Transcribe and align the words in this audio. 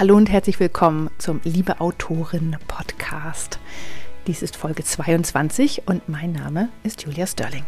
Hallo 0.00 0.16
und 0.16 0.30
herzlich 0.30 0.58
willkommen 0.58 1.10
zum 1.18 1.42
Liebe 1.44 1.78
Autorin 1.78 2.56
Podcast. 2.68 3.58
Dies 4.26 4.40
ist 4.40 4.56
Folge 4.56 4.82
22 4.82 5.82
und 5.84 6.08
mein 6.08 6.32
Name 6.32 6.70
ist 6.84 7.02
Julia 7.02 7.26
Sterling. 7.26 7.66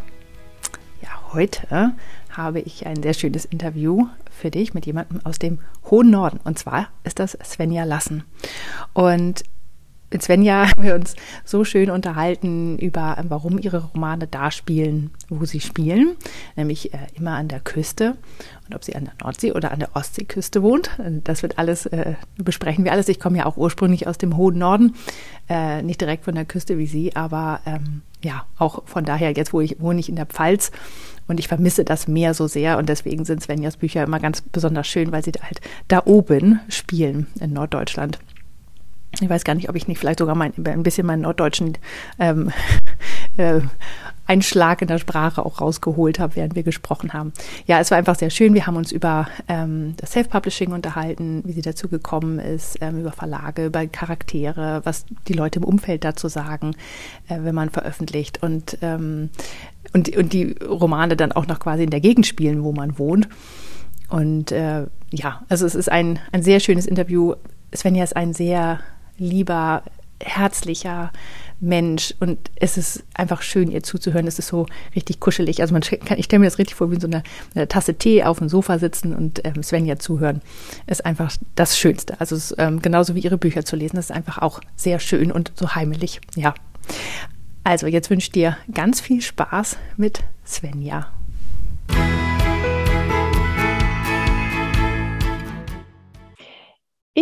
Ja, 1.03 1.09
heute 1.31 1.93
habe 2.31 2.59
ich 2.59 2.87
ein 2.87 3.03
sehr 3.03 3.13
schönes 3.13 3.45
Interview 3.45 4.07
für 4.31 4.49
dich 4.49 4.73
mit 4.73 4.87
jemandem 4.87 5.23
aus 5.23 5.37
dem 5.37 5.59
hohen 5.91 6.09
Norden. 6.09 6.39
Und 6.43 6.57
zwar 6.57 6.87
ist 7.03 7.19
das 7.19 7.37
Svenja 7.43 7.83
Lassen. 7.83 8.23
Und 8.93 9.43
mit 10.13 10.23
Svenja 10.23 10.69
haben 10.69 10.83
wir 10.83 10.95
uns 10.95 11.15
so 11.43 11.63
schön 11.63 11.89
unterhalten 11.89 12.77
über, 12.77 13.17
warum 13.27 13.57
ihre 13.57 13.83
Romane 13.83 14.27
da 14.27 14.51
spielen, 14.51 15.11
wo 15.29 15.45
sie 15.45 15.59
spielen, 15.59 16.15
nämlich 16.55 16.93
äh, 16.93 16.97
immer 17.15 17.31
an 17.31 17.47
der 17.47 17.59
Küste. 17.59 18.15
Und 18.67 18.75
ob 18.75 18.83
sie 18.83 18.95
an 18.95 19.05
der 19.05 19.13
Nordsee 19.21 19.51
oder 19.51 19.71
an 19.71 19.79
der 19.79 19.95
Ostseeküste 19.95 20.63
wohnt, 20.63 20.89
das 21.23 21.43
wird 21.43 21.57
alles, 21.59 21.85
äh, 21.87 22.13
besprechen 22.37 22.85
wir 22.85 22.93
alles. 22.93 23.09
Ich 23.09 23.19
komme 23.19 23.39
ja 23.39 23.45
auch 23.45 23.57
ursprünglich 23.57 24.07
aus 24.07 24.17
dem 24.17 24.37
hohen 24.37 24.57
Norden, 24.57 24.95
äh, 25.49 25.81
nicht 25.81 25.99
direkt 25.99 26.23
von 26.23 26.35
der 26.35 26.45
Küste 26.45 26.77
wie 26.77 26.87
sie, 26.87 27.13
aber 27.15 27.59
ähm, 27.65 28.03
ja, 28.23 28.45
auch 28.57 28.83
von 28.85 29.03
daher, 29.03 29.31
jetzt 29.33 29.51
wo 29.51 29.59
ich 29.59 29.81
wohne 29.81 29.99
ich 29.99 30.07
in 30.07 30.15
der 30.15 30.25
Pfalz 30.25 30.71
und 31.27 31.39
ich 31.39 31.49
vermisse 31.49 31.83
das 31.83 32.07
Meer 32.07 32.33
so 32.33 32.47
sehr 32.47 32.77
und 32.77 32.87
deswegen 32.87 33.25
sind 33.25 33.43
Svenjas 33.43 33.77
Bücher 33.77 34.03
immer 34.03 34.19
ganz 34.19 34.41
besonders 34.41 34.87
schön, 34.87 35.11
weil 35.11 35.23
sie 35.23 35.33
halt 35.41 35.59
da 35.89 36.03
oben 36.05 36.61
spielen 36.69 37.27
in 37.41 37.51
Norddeutschland. 37.51 38.19
Ich 39.21 39.29
weiß 39.29 39.43
gar 39.43 39.55
nicht, 39.55 39.69
ob 39.69 39.75
ich 39.75 39.87
nicht 39.87 39.99
vielleicht 39.99 40.19
sogar 40.19 40.35
mein, 40.35 40.53
ein 40.65 40.83
bisschen 40.83 41.05
meinen 41.05 41.21
norddeutschen 41.21 41.77
ähm, 42.19 42.51
äh, 43.37 43.61
Einschlag 44.25 44.81
in 44.81 44.87
der 44.87 44.99
Sprache 44.99 45.45
auch 45.45 45.59
rausgeholt 45.59 46.17
habe, 46.17 46.37
während 46.37 46.55
wir 46.55 46.63
gesprochen 46.63 47.13
haben. 47.13 47.33
Ja, 47.67 47.79
es 47.79 47.91
war 47.91 47.97
einfach 47.97 48.15
sehr 48.15 48.29
schön. 48.29 48.53
Wir 48.53 48.65
haben 48.65 48.77
uns 48.77 48.91
über 48.91 49.27
ähm, 49.49 49.95
das 49.97 50.13
Self-Publishing 50.13 50.71
unterhalten, 50.71 51.43
wie 51.45 51.51
sie 51.51 51.61
dazu 51.61 51.89
gekommen 51.89 52.39
ist, 52.39 52.77
ähm, 52.81 53.01
über 53.01 53.11
Verlage, 53.11 53.65
über 53.65 53.85
Charaktere, 53.85 54.81
was 54.85 55.05
die 55.27 55.33
Leute 55.33 55.59
im 55.59 55.65
Umfeld 55.65 56.05
dazu 56.05 56.29
sagen, 56.29 56.75
äh, 57.27 57.39
wenn 57.41 57.53
man 57.53 57.69
veröffentlicht 57.69 58.41
und, 58.41 58.77
ähm, 58.81 59.29
und, 59.93 60.15
und 60.15 60.31
die 60.31 60.55
Romane 60.65 61.17
dann 61.17 61.33
auch 61.33 61.45
noch 61.45 61.59
quasi 61.59 61.83
in 61.83 61.89
der 61.89 62.01
Gegend 62.01 62.25
spielen, 62.25 62.63
wo 62.63 62.71
man 62.71 62.97
wohnt. 62.97 63.27
Und 64.09 64.53
äh, 64.53 64.85
ja, 65.11 65.43
also 65.49 65.65
es 65.65 65.75
ist 65.75 65.91
ein, 65.91 66.19
ein 66.31 66.43
sehr 66.43 66.61
schönes 66.61 66.85
Interview. 66.85 67.33
Svenja 67.75 68.03
ist 68.03 68.15
ein 68.15 68.33
sehr 68.33 68.79
lieber, 69.17 69.83
herzlicher 70.21 71.11
Mensch 71.59 72.13
und 72.19 72.51
es 72.55 72.77
ist 72.77 73.03
einfach 73.13 73.41
schön, 73.41 73.71
ihr 73.71 73.83
zuzuhören. 73.83 74.27
Es 74.27 74.37
ist 74.37 74.47
so 74.47 74.65
richtig 74.95 75.19
kuschelig. 75.19 75.61
Also 75.61 75.73
man 75.73 75.81
kann, 75.81 76.17
ich 76.17 76.25
stelle 76.25 76.41
mir 76.41 76.47
das 76.47 76.59
richtig 76.59 76.75
vor, 76.75 76.91
wie 76.91 76.99
so 76.99 77.07
eine, 77.07 77.23
eine 77.55 77.67
Tasse 77.67 77.95
Tee 77.95 78.23
auf 78.23 78.39
dem 78.39 78.49
Sofa 78.49 78.79
sitzen 78.79 79.15
und 79.15 79.45
ähm, 79.45 79.63
Svenja 79.63 79.97
zuhören. 79.97 80.41
Ist 80.87 81.05
einfach 81.05 81.33
das 81.55 81.77
Schönste. 81.77 82.19
Also 82.19 82.35
es, 82.35 82.53
ähm, 82.57 82.81
genauso 82.81 83.15
wie 83.15 83.21
ihre 83.21 83.37
Bücher 83.37 83.63
zu 83.63 83.75
lesen, 83.75 83.95
das 83.95 84.05
ist 84.05 84.15
einfach 84.15 84.39
auch 84.39 84.59
sehr 84.75 84.99
schön 84.99 85.31
und 85.31 85.53
so 85.55 85.73
heimelig. 85.73 86.19
Ja. 86.35 86.53
Also 87.63 87.87
jetzt 87.87 88.09
wünsche 88.09 88.25
ich 88.25 88.31
dir 88.31 88.57
ganz 88.73 88.99
viel 88.99 89.21
Spaß 89.21 89.77
mit 89.95 90.19
Svenja. 90.45 91.07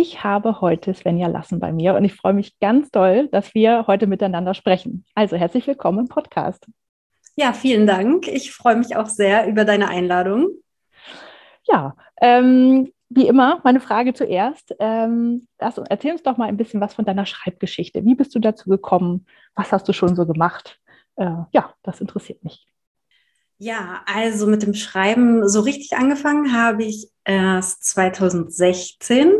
Ich 0.02 0.24
habe 0.24 0.60
heute 0.60 0.92
Svenja 0.94 1.28
Lassen 1.28 1.60
bei 1.60 1.70
mir 1.70 1.94
und 1.94 2.04
ich 2.04 2.16
freue 2.16 2.32
mich 2.32 2.58
ganz 2.58 2.90
doll, 2.90 3.28
dass 3.28 3.54
wir 3.54 3.86
heute 3.86 4.08
miteinander 4.08 4.52
sprechen. 4.52 5.04
Also 5.14 5.36
herzlich 5.36 5.64
willkommen 5.68 6.00
im 6.00 6.08
Podcast. 6.08 6.66
Ja, 7.36 7.52
vielen 7.52 7.86
Dank. 7.86 8.26
Ich 8.26 8.50
freue 8.50 8.74
mich 8.74 8.96
auch 8.96 9.06
sehr 9.06 9.46
über 9.46 9.64
deine 9.64 9.86
Einladung. 9.86 10.48
Ja, 11.68 11.94
ähm, 12.20 12.92
wie 13.10 13.28
immer, 13.28 13.60
meine 13.62 13.78
Frage 13.78 14.12
zuerst. 14.12 14.74
Ähm, 14.80 15.46
also 15.58 15.84
erzähl 15.88 16.10
uns 16.10 16.24
doch 16.24 16.36
mal 16.36 16.48
ein 16.48 16.56
bisschen 16.56 16.80
was 16.80 16.94
von 16.94 17.04
deiner 17.04 17.24
Schreibgeschichte. 17.24 18.04
Wie 18.04 18.16
bist 18.16 18.34
du 18.34 18.40
dazu 18.40 18.70
gekommen? 18.70 19.26
Was 19.54 19.70
hast 19.70 19.88
du 19.88 19.92
schon 19.92 20.16
so 20.16 20.26
gemacht? 20.26 20.80
Äh, 21.14 21.30
ja, 21.52 21.74
das 21.84 22.00
interessiert 22.00 22.42
mich. 22.42 22.66
Ja, 23.64 24.02
also 24.06 24.48
mit 24.48 24.64
dem 24.64 24.74
Schreiben 24.74 25.48
so 25.48 25.60
richtig 25.60 25.92
angefangen 25.92 26.52
habe 26.52 26.82
ich 26.82 27.08
erst 27.24 27.84
2016. 27.84 29.30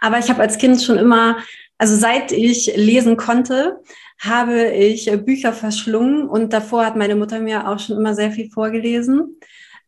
Aber 0.00 0.20
ich 0.20 0.30
habe 0.30 0.40
als 0.40 0.58
Kind 0.58 0.80
schon 0.80 0.98
immer, 0.98 1.38
also 1.78 1.96
seit 1.96 2.30
ich 2.30 2.76
lesen 2.76 3.16
konnte, 3.16 3.80
habe 4.20 4.68
ich 4.70 5.10
Bücher 5.24 5.52
verschlungen 5.52 6.28
und 6.28 6.52
davor 6.52 6.86
hat 6.86 6.94
meine 6.94 7.16
Mutter 7.16 7.40
mir 7.40 7.68
auch 7.68 7.80
schon 7.80 7.96
immer 7.96 8.14
sehr 8.14 8.30
viel 8.30 8.50
vorgelesen. 8.52 9.40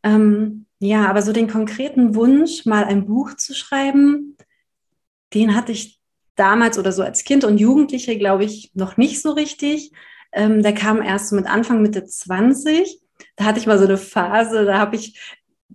Ähm, 0.02 0.66
ja, 0.80 1.06
aber 1.06 1.22
so 1.22 1.32
den 1.32 1.46
konkreten 1.46 2.16
Wunsch, 2.16 2.66
mal 2.66 2.82
ein 2.82 3.06
Buch 3.06 3.34
zu 3.36 3.54
schreiben, 3.54 4.36
den 5.34 5.54
hatte 5.54 5.70
ich 5.70 6.00
damals 6.34 6.80
oder 6.80 6.90
so 6.90 7.04
als 7.04 7.22
Kind 7.22 7.44
und 7.44 7.58
Jugendliche, 7.58 8.18
glaube 8.18 8.42
ich, 8.42 8.72
noch 8.74 8.96
nicht 8.96 9.22
so 9.22 9.30
richtig. 9.30 9.92
Ähm, 10.32 10.64
der 10.64 10.74
kam 10.74 11.00
erst 11.00 11.32
mit 11.32 11.46
Anfang, 11.46 11.80
Mitte 11.80 12.04
20 12.04 13.03
da 13.36 13.44
hatte 13.44 13.58
ich 13.58 13.66
mal 13.66 13.78
so 13.78 13.84
eine 13.84 13.96
Phase, 13.96 14.64
da 14.64 14.78
habe 14.78 14.96
ich 14.96 15.20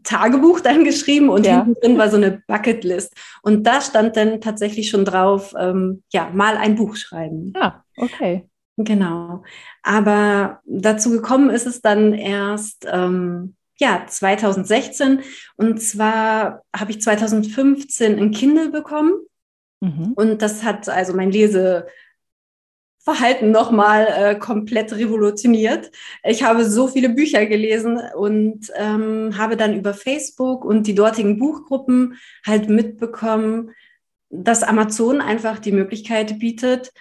Tagebuch 0.04 0.60
dann 0.62 0.84
geschrieben 0.84 1.30
und 1.30 1.46
ja. 1.46 1.64
hinten 1.64 1.80
drin 1.82 1.98
war 1.98 2.10
so 2.10 2.18
eine 2.18 2.42
Bucketlist. 2.48 3.14
Und 3.42 3.64
da 3.66 3.82
stand 3.82 4.18
dann 4.18 4.42
tatsächlich 4.42 4.90
schon 4.90 5.06
drauf, 5.06 5.54
ähm, 5.60 6.04
ja, 6.12 6.30
mal 6.34 6.58
ein 6.58 6.76
Buch 6.76 6.96
schreiben. 6.96 7.54
Ja, 7.56 7.84
okay. 7.98 8.50
Genau. 8.78 9.44
Aber 9.84 10.62
dazu 10.66 11.10
gekommen 11.10 11.50
ist 11.50 11.68
es 11.68 11.82
dann 11.82 12.14
erst, 12.14 12.88
ähm, 12.90 13.56
ja, 13.78 14.06
2016. 14.08 15.22
Und 15.58 15.82
zwar 15.82 16.64
habe 16.76 16.92
ich 16.92 17.02
2015 17.02 18.18
ein 18.18 18.32
Kindle 18.32 18.70
bekommen. 18.70 19.14
Mhm. 19.82 20.14
Und 20.16 20.42
das 20.42 20.64
hat 20.64 20.88
also 20.88 21.14
mein 21.14 21.32
Lese, 21.32 21.88
Verhalten 23.10 23.50
nochmal 23.50 24.08
äh, 24.08 24.36
komplett 24.36 24.94
revolutioniert. 24.94 25.90
Ich 26.24 26.44
habe 26.44 26.64
so 26.64 26.88
viele 26.88 27.10
Bücher 27.10 27.48
gelesen 27.48 28.00
und 28.16 28.72
ähm, 28.76 29.36
habe 29.36 29.58
dann 29.58 29.74
über 29.74 29.96
Facebook 29.96 30.64
und 30.64 30.86
die 30.86 30.94
dortigen 30.94 31.40
Buchgruppen 31.40 32.20
halt 32.46 32.70
mitbekommen, 32.70 33.72
dass 34.30 34.62
Amazon 34.62 35.22
einfach 35.22 35.58
die 35.58 35.72
Möglichkeit 35.72 36.38
bietet, 36.38 36.94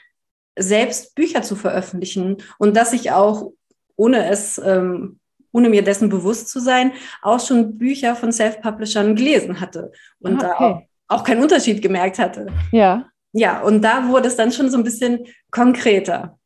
selbst 0.58 1.14
Bücher 1.14 1.42
zu 1.42 1.56
veröffentlichen 1.56 2.38
und 2.58 2.74
dass 2.74 2.94
ich 2.94 3.10
auch, 3.10 3.52
ohne 3.94 4.30
es, 4.30 4.56
ähm, 4.64 5.20
ohne 5.52 5.68
mir 5.68 5.84
dessen 5.84 6.08
bewusst 6.08 6.48
zu 6.48 6.58
sein, 6.58 6.92
auch 7.20 7.46
schon 7.46 7.76
Bücher 7.76 8.16
von 8.16 8.32
Self-Publishern 8.32 9.14
gelesen 9.14 9.60
hatte 9.60 9.92
und 10.20 10.42
ah, 10.42 10.52
okay. 10.52 10.56
da 10.58 10.64
auch, 10.64 11.18
auch 11.20 11.24
keinen 11.24 11.42
Unterschied 11.42 11.82
gemerkt 11.82 12.18
hatte. 12.18 12.46
Ja 12.72 13.10
ja, 13.32 13.60
und 13.60 13.82
da 13.82 14.08
wurde 14.08 14.28
es 14.28 14.36
dann 14.36 14.52
schon 14.52 14.70
so 14.70 14.78
ein 14.78 14.84
bisschen 14.84 15.26
konkreter. 15.50 16.38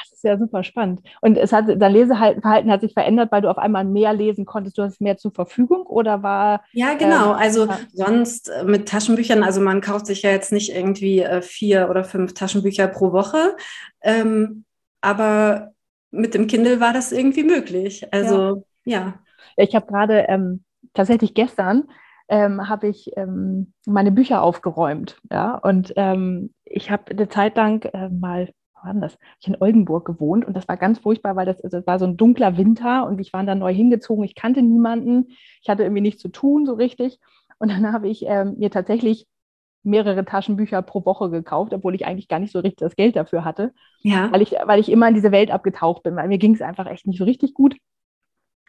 Das 0.00 0.12
ist 0.12 0.24
ja 0.24 0.38
super 0.38 0.62
spannend. 0.64 1.00
Und 1.20 1.36
es 1.36 1.52
hat, 1.52 1.66
dein 1.68 1.92
Leseverhalten 1.92 2.70
hat 2.70 2.80
sich 2.80 2.92
verändert, 2.92 3.30
weil 3.30 3.42
du 3.42 3.50
auf 3.50 3.58
einmal 3.58 3.84
mehr 3.84 4.12
lesen 4.12 4.44
konntest. 4.44 4.78
Du 4.78 4.82
hast 4.82 5.00
mehr 5.00 5.16
zur 5.16 5.32
Verfügung 5.32 5.86
oder 5.86 6.22
war. 6.22 6.64
Ja, 6.72 6.94
genau. 6.94 7.32
Ähm, 7.32 7.38
also 7.38 7.66
ja. 7.66 7.78
sonst 7.92 8.48
äh, 8.48 8.64
mit 8.64 8.88
Taschenbüchern, 8.88 9.42
also 9.42 9.60
man 9.60 9.80
kauft 9.80 10.06
sich 10.06 10.22
ja 10.22 10.30
jetzt 10.30 10.52
nicht 10.52 10.74
irgendwie 10.74 11.20
äh, 11.20 11.42
vier 11.42 11.88
oder 11.90 12.04
fünf 12.04 12.34
Taschenbücher 12.34 12.88
pro 12.88 13.12
Woche. 13.12 13.56
Ähm, 14.02 14.64
aber 15.00 15.72
mit 16.10 16.34
dem 16.34 16.46
Kindle 16.46 16.80
war 16.80 16.92
das 16.92 17.12
irgendwie 17.12 17.44
möglich. 17.44 18.06
Also 18.12 18.64
ja. 18.84 18.98
ja. 18.98 19.14
Ich 19.56 19.74
habe 19.74 19.86
gerade 19.86 20.26
ähm, 20.28 20.64
tatsächlich 20.94 21.34
gestern 21.34 21.84
ähm, 22.28 22.68
habe 22.68 22.88
ich 22.88 23.10
ähm, 23.16 23.72
meine 23.86 24.12
Bücher 24.12 24.42
aufgeräumt. 24.42 25.18
Ja? 25.30 25.56
Und 25.56 25.92
ähm, 25.96 26.52
ich 26.64 26.90
habe 26.90 27.10
eine 27.10 27.28
Zeit 27.28 27.56
lang 27.56 27.84
äh, 27.92 28.08
mal, 28.08 28.52
wo 28.74 28.86
war 28.86 28.94
das? 28.94 29.18
Ich 29.40 29.48
in 29.48 29.56
Oldenburg 29.60 30.04
gewohnt 30.04 30.44
und 30.44 30.54
das 30.54 30.68
war 30.68 30.76
ganz 30.76 30.98
furchtbar, 30.98 31.36
weil 31.36 31.46
das, 31.46 31.58
das 31.62 31.86
war 31.86 31.98
so 31.98 32.06
ein 32.06 32.16
dunkler 32.16 32.56
Winter 32.56 33.06
und 33.06 33.20
ich 33.20 33.32
war 33.32 33.44
dann 33.44 33.58
neu 33.58 33.72
hingezogen. 33.74 34.24
Ich 34.24 34.34
kannte 34.34 34.62
niemanden. 34.62 35.28
Ich 35.60 35.68
hatte 35.68 35.82
irgendwie 35.82 36.02
nichts 36.02 36.22
zu 36.22 36.28
tun 36.28 36.66
so 36.66 36.74
richtig. 36.74 37.18
Und 37.58 37.70
dann 37.70 37.92
habe 37.92 38.08
ich 38.08 38.24
ähm, 38.26 38.56
mir 38.58 38.70
tatsächlich 38.70 39.26
mehrere 39.84 40.24
Taschenbücher 40.24 40.82
pro 40.82 41.04
Woche 41.04 41.30
gekauft, 41.30 41.74
obwohl 41.74 41.94
ich 41.94 42.06
eigentlich 42.06 42.28
gar 42.28 42.38
nicht 42.38 42.52
so 42.52 42.60
richtig 42.60 42.78
das 42.78 42.96
Geld 42.96 43.16
dafür 43.16 43.44
hatte. 43.44 43.72
Ja. 44.02 44.30
Weil 44.32 44.42
ich, 44.42 44.52
weil 44.64 44.80
ich 44.80 44.90
immer 44.90 45.08
in 45.08 45.14
diese 45.14 45.32
Welt 45.32 45.50
abgetaucht 45.50 46.02
bin, 46.02 46.16
weil 46.16 46.28
mir 46.28 46.38
ging 46.38 46.54
es 46.54 46.62
einfach 46.62 46.86
echt 46.86 47.06
nicht 47.06 47.18
so 47.18 47.24
richtig 47.24 47.54
gut. 47.54 47.76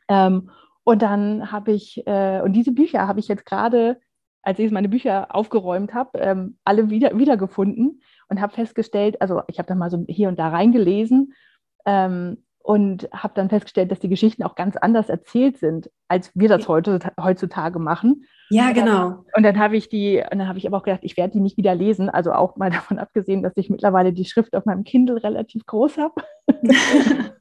Ähm, 0.09 0.49
und 0.83 1.01
dann 1.01 1.51
habe 1.51 1.71
ich, 1.71 2.05
äh, 2.05 2.41
und 2.41 2.53
diese 2.53 2.71
Bücher 2.71 3.07
habe 3.07 3.19
ich 3.19 3.27
jetzt 3.27 3.45
gerade, 3.45 3.99
als 4.41 4.59
ich 4.59 4.71
meine 4.71 4.89
Bücher 4.89 5.33
aufgeräumt 5.33 5.93
habe, 5.93 6.19
ähm, 6.19 6.57
alle 6.65 6.89
wieder 6.89 7.17
wiedergefunden 7.17 8.01
und 8.27 8.41
habe 8.41 8.53
festgestellt, 8.53 9.21
also 9.21 9.41
ich 9.47 9.59
habe 9.59 9.67
da 9.67 9.75
mal 9.75 9.89
so 9.89 10.03
hier 10.07 10.27
und 10.27 10.37
da 10.37 10.49
reingelesen 10.49 11.33
ähm, 11.85 12.43
und 12.59 13.09
habe 13.13 13.33
dann 13.35 13.49
festgestellt, 13.49 13.91
dass 13.91 13.99
die 13.99 14.09
Geschichten 14.09 14.43
auch 14.43 14.55
ganz 14.55 14.75
anders 14.75 15.09
erzählt 15.09 15.57
sind, 15.57 15.89
als 16.09 16.31
wir 16.33 16.49
das 16.49 16.67
heute, 16.67 16.99
heutzutage 17.21 17.79
machen. 17.79 18.25
Ja, 18.49 18.71
genau. 18.71 19.25
Und 19.35 19.43
dann 19.43 19.57
habe 19.57 19.77
ich 19.77 19.89
die, 19.89 20.17
und 20.31 20.39
dann 20.39 20.47
habe 20.47 20.57
ich 20.57 20.67
aber 20.67 20.77
auch 20.77 20.83
gedacht, 20.83 21.01
ich 21.03 21.17
werde 21.17 21.33
die 21.33 21.39
nicht 21.39 21.57
wieder 21.57 21.73
lesen. 21.73 22.09
Also 22.09 22.33
auch 22.33 22.55
mal 22.55 22.69
davon 22.71 22.99
abgesehen, 22.99 23.43
dass 23.43 23.53
ich 23.55 23.69
mittlerweile 23.69 24.13
die 24.13 24.25
Schrift 24.25 24.55
auf 24.55 24.65
meinem 24.65 24.83
Kindle 24.83 25.23
relativ 25.23 25.65
groß 25.65 25.97
habe. 25.97 26.13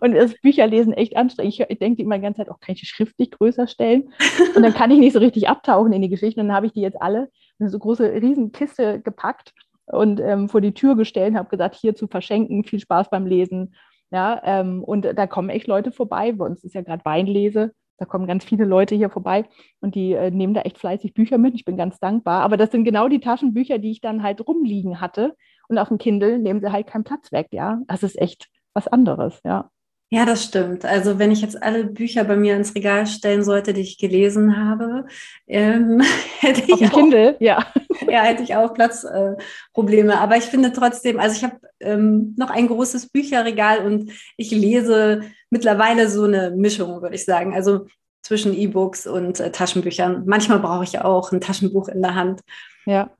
und 0.00 0.14
das 0.14 0.34
Bücherlesen 0.42 0.92
echt 0.92 1.16
anstrengend. 1.16 1.54
Ich, 1.54 1.60
ich 1.60 1.78
denke 1.78 2.02
immer 2.02 2.16
die 2.16 2.22
ganze 2.22 2.38
Zeit, 2.38 2.50
auch 2.50 2.56
oh, 2.56 2.58
kann 2.60 2.74
ich 2.74 2.80
die 2.80 2.86
Schrift 2.86 3.18
nicht 3.18 3.38
größer 3.38 3.66
stellen? 3.66 4.12
Und 4.54 4.62
dann 4.62 4.74
kann 4.74 4.90
ich 4.90 4.98
nicht 4.98 5.12
so 5.12 5.18
richtig 5.18 5.48
abtauchen 5.48 5.92
in 5.92 6.02
die 6.02 6.08
Geschichten. 6.08 6.40
Und 6.40 6.48
dann 6.48 6.56
habe 6.56 6.66
ich 6.66 6.72
die 6.72 6.82
jetzt 6.82 7.00
alle 7.00 7.30
eine 7.58 7.70
so 7.70 7.78
große 7.78 8.12
Riesenkiste 8.12 9.00
gepackt 9.00 9.52
und 9.86 10.20
ähm, 10.20 10.48
vor 10.48 10.60
die 10.60 10.74
Tür 10.74 10.96
gestellt 10.96 11.32
und 11.32 11.38
habe 11.38 11.48
gesagt, 11.48 11.74
hier 11.74 11.94
zu 11.94 12.06
verschenken, 12.06 12.64
viel 12.64 12.80
Spaß 12.80 13.10
beim 13.10 13.26
Lesen. 13.26 13.74
Ja, 14.12 14.40
ähm, 14.44 14.82
und 14.82 15.04
da 15.04 15.26
kommen 15.26 15.50
echt 15.50 15.68
Leute 15.68 15.92
vorbei. 15.92 16.32
Bei 16.32 16.44
uns 16.44 16.64
ist 16.64 16.74
ja 16.74 16.82
gerade 16.82 17.04
Weinlese. 17.04 17.72
Da 18.00 18.06
kommen 18.06 18.26
ganz 18.26 18.44
viele 18.46 18.64
Leute 18.64 18.94
hier 18.94 19.10
vorbei 19.10 19.44
und 19.80 19.94
die 19.94 20.14
äh, 20.14 20.30
nehmen 20.30 20.54
da 20.54 20.62
echt 20.62 20.78
fleißig 20.78 21.12
Bücher 21.12 21.36
mit. 21.36 21.54
Ich 21.54 21.66
bin 21.66 21.76
ganz 21.76 22.00
dankbar. 22.00 22.40
Aber 22.40 22.56
das 22.56 22.70
sind 22.70 22.84
genau 22.84 23.08
die 23.08 23.20
Taschenbücher, 23.20 23.78
die 23.78 23.90
ich 23.90 24.00
dann 24.00 24.22
halt 24.22 24.46
rumliegen 24.48 25.02
hatte. 25.02 25.36
Und 25.68 25.76
auf 25.76 25.88
dem 25.88 25.98
Kindle 25.98 26.38
nehmen 26.38 26.60
sie 26.60 26.72
halt 26.72 26.86
keinen 26.86 27.04
Platz 27.04 27.30
weg. 27.30 27.48
Ja, 27.52 27.78
das 27.88 28.02
ist 28.02 28.18
echt 28.18 28.48
was 28.72 28.88
anderes. 28.88 29.40
Ja. 29.44 29.70
Ja, 30.12 30.26
das 30.26 30.44
stimmt. 30.44 30.84
Also 30.84 31.20
wenn 31.20 31.30
ich 31.30 31.40
jetzt 31.40 31.62
alle 31.62 31.84
Bücher 31.84 32.24
bei 32.24 32.34
mir 32.34 32.56
ins 32.56 32.74
Regal 32.74 33.06
stellen 33.06 33.44
sollte, 33.44 33.72
die 33.72 33.82
ich 33.82 33.96
gelesen 33.96 34.56
habe, 34.56 35.06
ähm, 35.46 36.02
hätte 36.40 36.62
ich 36.66 36.84
auch, 36.86 36.92
Kindle, 36.92 37.36
ja. 37.38 37.64
ja, 38.08 38.22
hätte 38.22 38.42
ich 38.42 38.56
auch 38.56 38.74
Platzprobleme. 38.74 40.12
Äh, 40.12 40.16
Aber 40.16 40.36
ich 40.36 40.44
finde 40.44 40.72
trotzdem, 40.72 41.20
also 41.20 41.36
ich 41.36 41.44
habe 41.44 41.60
ähm, 41.78 42.34
noch 42.36 42.50
ein 42.50 42.66
großes 42.66 43.10
Bücherregal 43.10 43.86
und 43.86 44.10
ich 44.36 44.50
lese 44.50 45.22
mittlerweile 45.48 46.08
so 46.08 46.24
eine 46.24 46.50
Mischung, 46.50 47.02
würde 47.02 47.14
ich 47.14 47.24
sagen. 47.24 47.54
Also 47.54 47.86
zwischen 48.22 48.52
E-Books 48.52 49.06
und 49.06 49.38
äh, 49.38 49.52
Taschenbüchern. 49.52 50.24
Manchmal 50.26 50.58
brauche 50.58 50.84
ich 50.84 51.00
auch 51.00 51.30
ein 51.30 51.40
Taschenbuch 51.40 51.88
in 51.88 52.02
der 52.02 52.16
Hand. 52.16 52.40
Ja. 52.84 53.10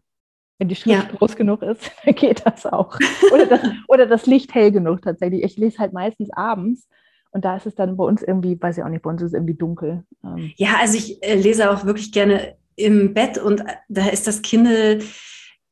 Wenn 0.60 0.68
die 0.68 0.76
Schrift 0.76 1.10
ja. 1.10 1.16
groß 1.16 1.36
genug 1.36 1.62
ist, 1.62 1.90
dann 2.04 2.14
geht 2.14 2.44
das 2.44 2.66
auch. 2.66 2.98
Oder 3.32 3.46
das, 3.46 3.60
oder 3.88 4.06
das 4.06 4.26
Licht 4.26 4.54
hell 4.54 4.70
genug 4.70 5.00
tatsächlich. 5.00 5.42
Ich 5.42 5.56
lese 5.56 5.78
halt 5.78 5.94
meistens 5.94 6.30
abends 6.34 6.86
und 7.30 7.46
da 7.46 7.56
ist 7.56 7.64
es 7.64 7.74
dann 7.74 7.96
bei 7.96 8.04
uns 8.04 8.22
irgendwie, 8.22 8.60
weiß 8.60 8.76
ich 8.76 8.84
auch 8.84 8.90
nicht, 8.90 9.02
bei 9.02 9.08
uns 9.08 9.22
ist 9.22 9.28
es 9.28 9.32
irgendwie 9.32 9.54
dunkel. 9.54 10.04
Ähm. 10.22 10.52
Ja, 10.56 10.76
also 10.78 10.98
ich 10.98 11.22
äh, 11.22 11.34
lese 11.34 11.70
auch 11.70 11.86
wirklich 11.86 12.12
gerne 12.12 12.56
im 12.76 13.14
Bett 13.14 13.38
und 13.38 13.62
äh, 13.62 13.76
da 13.88 14.08
ist 14.08 14.26
das 14.26 14.42
Kindle, 14.42 14.98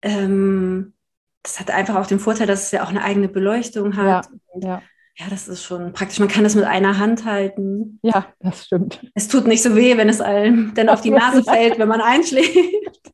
ähm, 0.01 0.95
das 1.43 1.61
hat 1.61 1.71
einfach 1.71 1.97
auch 1.97 2.07
den 2.07 2.19
Vorteil, 2.19 2.47
dass 2.47 2.65
es 2.65 2.71
ja 2.71 2.83
auch 2.83 2.89
eine 2.89 3.05
eigene 3.05 3.29
Beleuchtung 3.29 3.95
hat. 3.95 4.31
Ja, 4.55 4.69
ja. 4.69 4.83
ja, 5.17 5.27
das 5.29 5.49
ist 5.49 5.65
schon 5.65 5.93
praktisch. 5.93 6.19
Man 6.19 6.29
kann 6.29 6.45
das 6.45 6.55
mit 6.55 6.65
einer 6.65 6.97
Hand 6.97 7.27
halten. 7.27 7.99
Ja, 8.03 8.25
das 8.41 8.65
stimmt. 8.65 9.05
Es 9.15 9.29
tut 9.29 9.47
nicht 9.47 9.63
so 9.63 9.77
weh, 9.77 9.99
wenn 9.99 10.09
es 10.09 10.23
einem 10.23 10.73
dann 10.73 10.89
auf 10.89 11.03
die 11.03 11.11
Nase 11.11 11.43
fällt, 11.45 11.79
wenn 11.79 11.89
man 11.89 12.01
einschläft. 12.01 13.13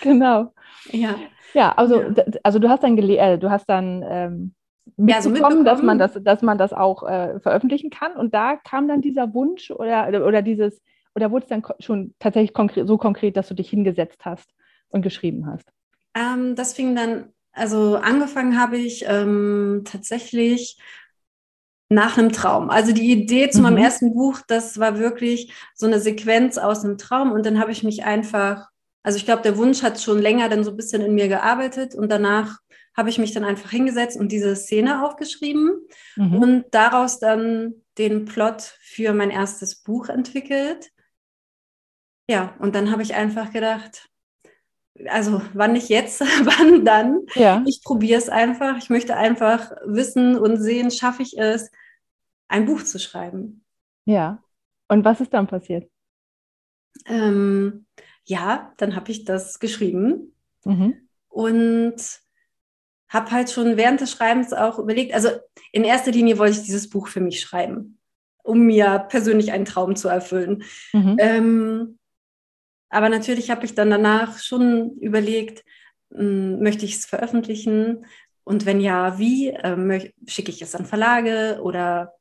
Genau. 0.00 0.52
Ja. 0.90 1.16
Ja, 1.52 1.72
also, 1.72 2.02
ja. 2.02 2.24
also 2.42 2.58
du 2.58 2.68
hast 2.68 2.82
dann 2.82 2.98
äh, 2.98 3.38
du 3.38 3.50
hast 3.50 3.66
dann 3.66 4.04
ähm, 4.06 4.54
mitbekommen, 4.96 5.08
ja, 5.08 5.22
so 5.22 5.30
mitbekommen, 5.30 5.64
dass 5.64 5.82
man 5.82 5.98
das, 5.98 6.18
dass 6.22 6.42
man 6.42 6.58
das 6.58 6.72
auch 6.72 7.02
äh, 7.08 7.40
veröffentlichen 7.40 7.90
kann. 7.90 8.16
Und 8.16 8.34
da 8.34 8.56
kam 8.56 8.88
dann 8.88 9.00
dieser 9.00 9.32
Wunsch 9.34 9.70
oder, 9.70 10.26
oder 10.26 10.42
dieses, 10.42 10.82
oder 11.14 11.30
wurde 11.30 11.44
es 11.44 11.48
dann 11.48 11.62
schon 11.78 12.14
tatsächlich 12.18 12.52
konkret, 12.52 12.86
so 12.86 12.98
konkret, 12.98 13.36
dass 13.36 13.48
du 13.48 13.54
dich 13.54 13.70
hingesetzt 13.70 14.24
hast 14.24 14.50
und 14.88 15.02
geschrieben 15.02 15.46
hast? 15.46 15.68
Ähm, 16.14 16.54
das 16.54 16.74
fing 16.74 16.94
dann, 16.94 17.32
also 17.52 17.96
angefangen 17.96 18.60
habe 18.60 18.76
ich 18.76 19.04
ähm, 19.06 19.82
tatsächlich 19.84 20.78
nach 21.88 22.18
einem 22.18 22.32
Traum. 22.32 22.70
Also 22.70 22.92
die 22.92 23.12
Idee 23.12 23.50
zu 23.50 23.58
mhm. 23.58 23.64
meinem 23.64 23.78
ersten 23.78 24.14
Buch, 24.14 24.40
das 24.48 24.78
war 24.78 24.98
wirklich 24.98 25.52
so 25.74 25.86
eine 25.86 26.00
Sequenz 26.00 26.58
aus 26.58 26.84
einem 26.84 26.98
Traum. 26.98 27.32
Und 27.32 27.46
dann 27.46 27.58
habe 27.60 27.72
ich 27.72 27.84
mich 27.84 28.04
einfach 28.04 28.68
also 29.04 29.18
ich 29.18 29.26
glaube, 29.26 29.42
der 29.42 29.58
Wunsch 29.58 29.82
hat 29.82 30.00
schon 30.00 30.18
länger 30.18 30.48
dann 30.48 30.64
so 30.64 30.70
ein 30.70 30.76
bisschen 30.76 31.02
in 31.02 31.14
mir 31.14 31.28
gearbeitet 31.28 31.94
und 31.94 32.10
danach 32.10 32.58
habe 32.96 33.10
ich 33.10 33.18
mich 33.18 33.32
dann 33.32 33.44
einfach 33.44 33.70
hingesetzt 33.70 34.18
und 34.18 34.32
diese 34.32 34.56
Szene 34.56 35.04
aufgeschrieben 35.04 35.86
mhm. 36.16 36.34
und 36.38 36.64
daraus 36.70 37.18
dann 37.18 37.74
den 37.98 38.24
Plot 38.24 38.62
für 38.80 39.12
mein 39.12 39.30
erstes 39.30 39.82
Buch 39.82 40.08
entwickelt. 40.08 40.90
Ja, 42.30 42.56
und 42.60 42.74
dann 42.74 42.90
habe 42.90 43.02
ich 43.02 43.14
einfach 43.14 43.52
gedacht, 43.52 44.08
also 45.06 45.42
wann 45.52 45.72
nicht 45.72 45.90
jetzt, 45.90 46.20
wann 46.44 46.84
dann? 46.86 47.20
Ja. 47.34 47.62
Ich 47.66 47.82
probiere 47.84 48.18
es 48.18 48.30
einfach. 48.30 48.78
Ich 48.78 48.88
möchte 48.88 49.16
einfach 49.16 49.72
wissen 49.84 50.38
und 50.38 50.56
sehen, 50.56 50.90
schaffe 50.90 51.22
ich 51.22 51.36
es, 51.36 51.70
ein 52.48 52.64
Buch 52.64 52.82
zu 52.82 52.98
schreiben. 52.98 53.64
Ja. 54.06 54.42
Und 54.88 55.04
was 55.04 55.20
ist 55.20 55.34
dann 55.34 55.46
passiert? 55.46 55.90
Ähm, 57.06 57.86
ja, 58.24 58.72
dann 58.76 58.96
habe 58.96 59.10
ich 59.10 59.24
das 59.24 59.58
geschrieben 59.58 60.34
mhm. 60.64 61.08
und 61.28 61.96
habe 63.08 63.30
halt 63.30 63.50
schon 63.50 63.76
während 63.76 64.00
des 64.00 64.10
Schreibens 64.10 64.52
auch 64.52 64.78
überlegt, 64.78 65.14
also 65.14 65.28
in 65.72 65.84
erster 65.84 66.10
Linie 66.10 66.38
wollte 66.38 66.58
ich 66.58 66.64
dieses 66.64 66.90
Buch 66.90 67.08
für 67.08 67.20
mich 67.20 67.40
schreiben, 67.40 67.98
um 68.42 68.60
mir 68.60 69.06
persönlich 69.08 69.52
einen 69.52 69.66
Traum 69.66 69.94
zu 69.94 70.08
erfüllen. 70.08 70.64
Mhm. 70.92 71.16
Ähm, 71.18 71.98
aber 72.88 73.08
natürlich 73.08 73.50
habe 73.50 73.64
ich 73.64 73.74
dann 73.74 73.90
danach 73.90 74.38
schon 74.38 74.96
überlegt, 74.98 75.64
mh, 76.10 76.18
hm, 76.20 76.62
möchte 76.62 76.84
ich 76.84 76.96
es 76.96 77.06
veröffentlichen? 77.06 78.06
Und 78.44 78.66
wenn 78.66 78.80
ja, 78.80 79.18
wie? 79.18 79.48
Ähm, 79.48 80.00
schicke 80.26 80.50
ich 80.50 80.62
es 80.62 80.74
an 80.74 80.86
Verlage 80.86 81.60
oder 81.62 82.14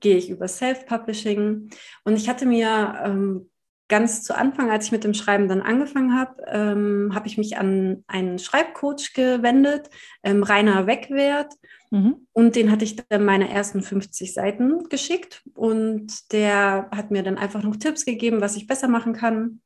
gehe 0.00 0.16
ich 0.16 0.30
über 0.30 0.48
Self-Publishing? 0.48 1.70
Und 2.04 2.16
ich 2.16 2.28
hatte 2.28 2.46
mir 2.46 3.02
ähm, 3.04 3.50
ganz 3.88 4.22
zu 4.22 4.36
Anfang, 4.36 4.70
als 4.70 4.86
ich 4.86 4.92
mit 4.92 5.04
dem 5.04 5.14
Schreiben 5.14 5.48
dann 5.48 5.62
angefangen 5.62 6.18
habe, 6.18 6.42
ähm, 6.48 7.12
habe 7.14 7.28
ich 7.28 7.38
mich 7.38 7.56
an 7.56 8.04
einen 8.08 8.38
Schreibcoach 8.38 9.12
gewendet, 9.14 9.90
ähm, 10.22 10.42
Rainer 10.42 10.86
Wegwert. 10.86 11.52
Mhm. 11.90 12.26
Und 12.32 12.56
den 12.56 12.70
hatte 12.70 12.84
ich 12.84 12.96
dann 12.96 13.24
meine 13.24 13.48
ersten 13.48 13.82
50 13.82 14.34
Seiten 14.34 14.88
geschickt. 14.88 15.42
Und 15.54 16.32
der 16.32 16.88
hat 16.90 17.10
mir 17.10 17.22
dann 17.22 17.38
einfach 17.38 17.62
noch 17.62 17.76
Tipps 17.76 18.04
gegeben, 18.04 18.40
was 18.40 18.56
ich 18.56 18.66
besser 18.66 18.88
machen 18.88 19.12
kann. 19.12 19.60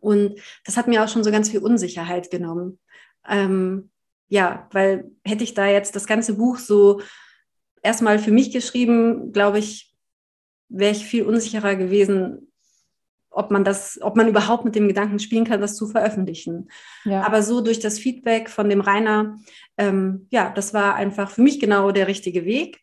Und 0.00 0.40
das 0.64 0.76
hat 0.76 0.86
mir 0.86 1.02
auch 1.02 1.08
schon 1.08 1.24
so 1.24 1.30
ganz 1.30 1.50
viel 1.50 1.60
Unsicherheit 1.60 2.30
genommen. 2.30 2.78
Ähm, 3.28 3.90
ja, 4.28 4.68
weil 4.70 5.10
hätte 5.24 5.44
ich 5.44 5.54
da 5.54 5.66
jetzt 5.66 5.96
das 5.96 6.06
ganze 6.06 6.34
Buch 6.34 6.58
so 6.58 7.00
erstmal 7.82 8.18
für 8.18 8.30
mich 8.30 8.52
geschrieben, 8.52 9.32
glaube 9.32 9.58
ich, 9.58 9.92
wäre 10.68 10.92
ich 10.92 11.04
viel 11.04 11.24
unsicherer 11.24 11.74
gewesen, 11.74 12.49
ob 13.30 13.50
man 13.50 13.64
das, 13.64 13.98
ob 14.02 14.16
man 14.16 14.28
überhaupt 14.28 14.64
mit 14.64 14.74
dem 14.74 14.88
Gedanken 14.88 15.18
spielen 15.18 15.44
kann, 15.44 15.60
das 15.60 15.76
zu 15.76 15.86
veröffentlichen. 15.86 16.68
Ja. 17.04 17.22
Aber 17.22 17.42
so 17.42 17.60
durch 17.60 17.78
das 17.78 17.98
Feedback 17.98 18.50
von 18.50 18.68
dem 18.68 18.80
Rainer, 18.80 19.38
ähm, 19.78 20.26
ja, 20.30 20.50
das 20.50 20.74
war 20.74 20.96
einfach 20.96 21.30
für 21.30 21.42
mich 21.42 21.60
genau 21.60 21.92
der 21.92 22.08
richtige 22.08 22.44
Weg. 22.44 22.80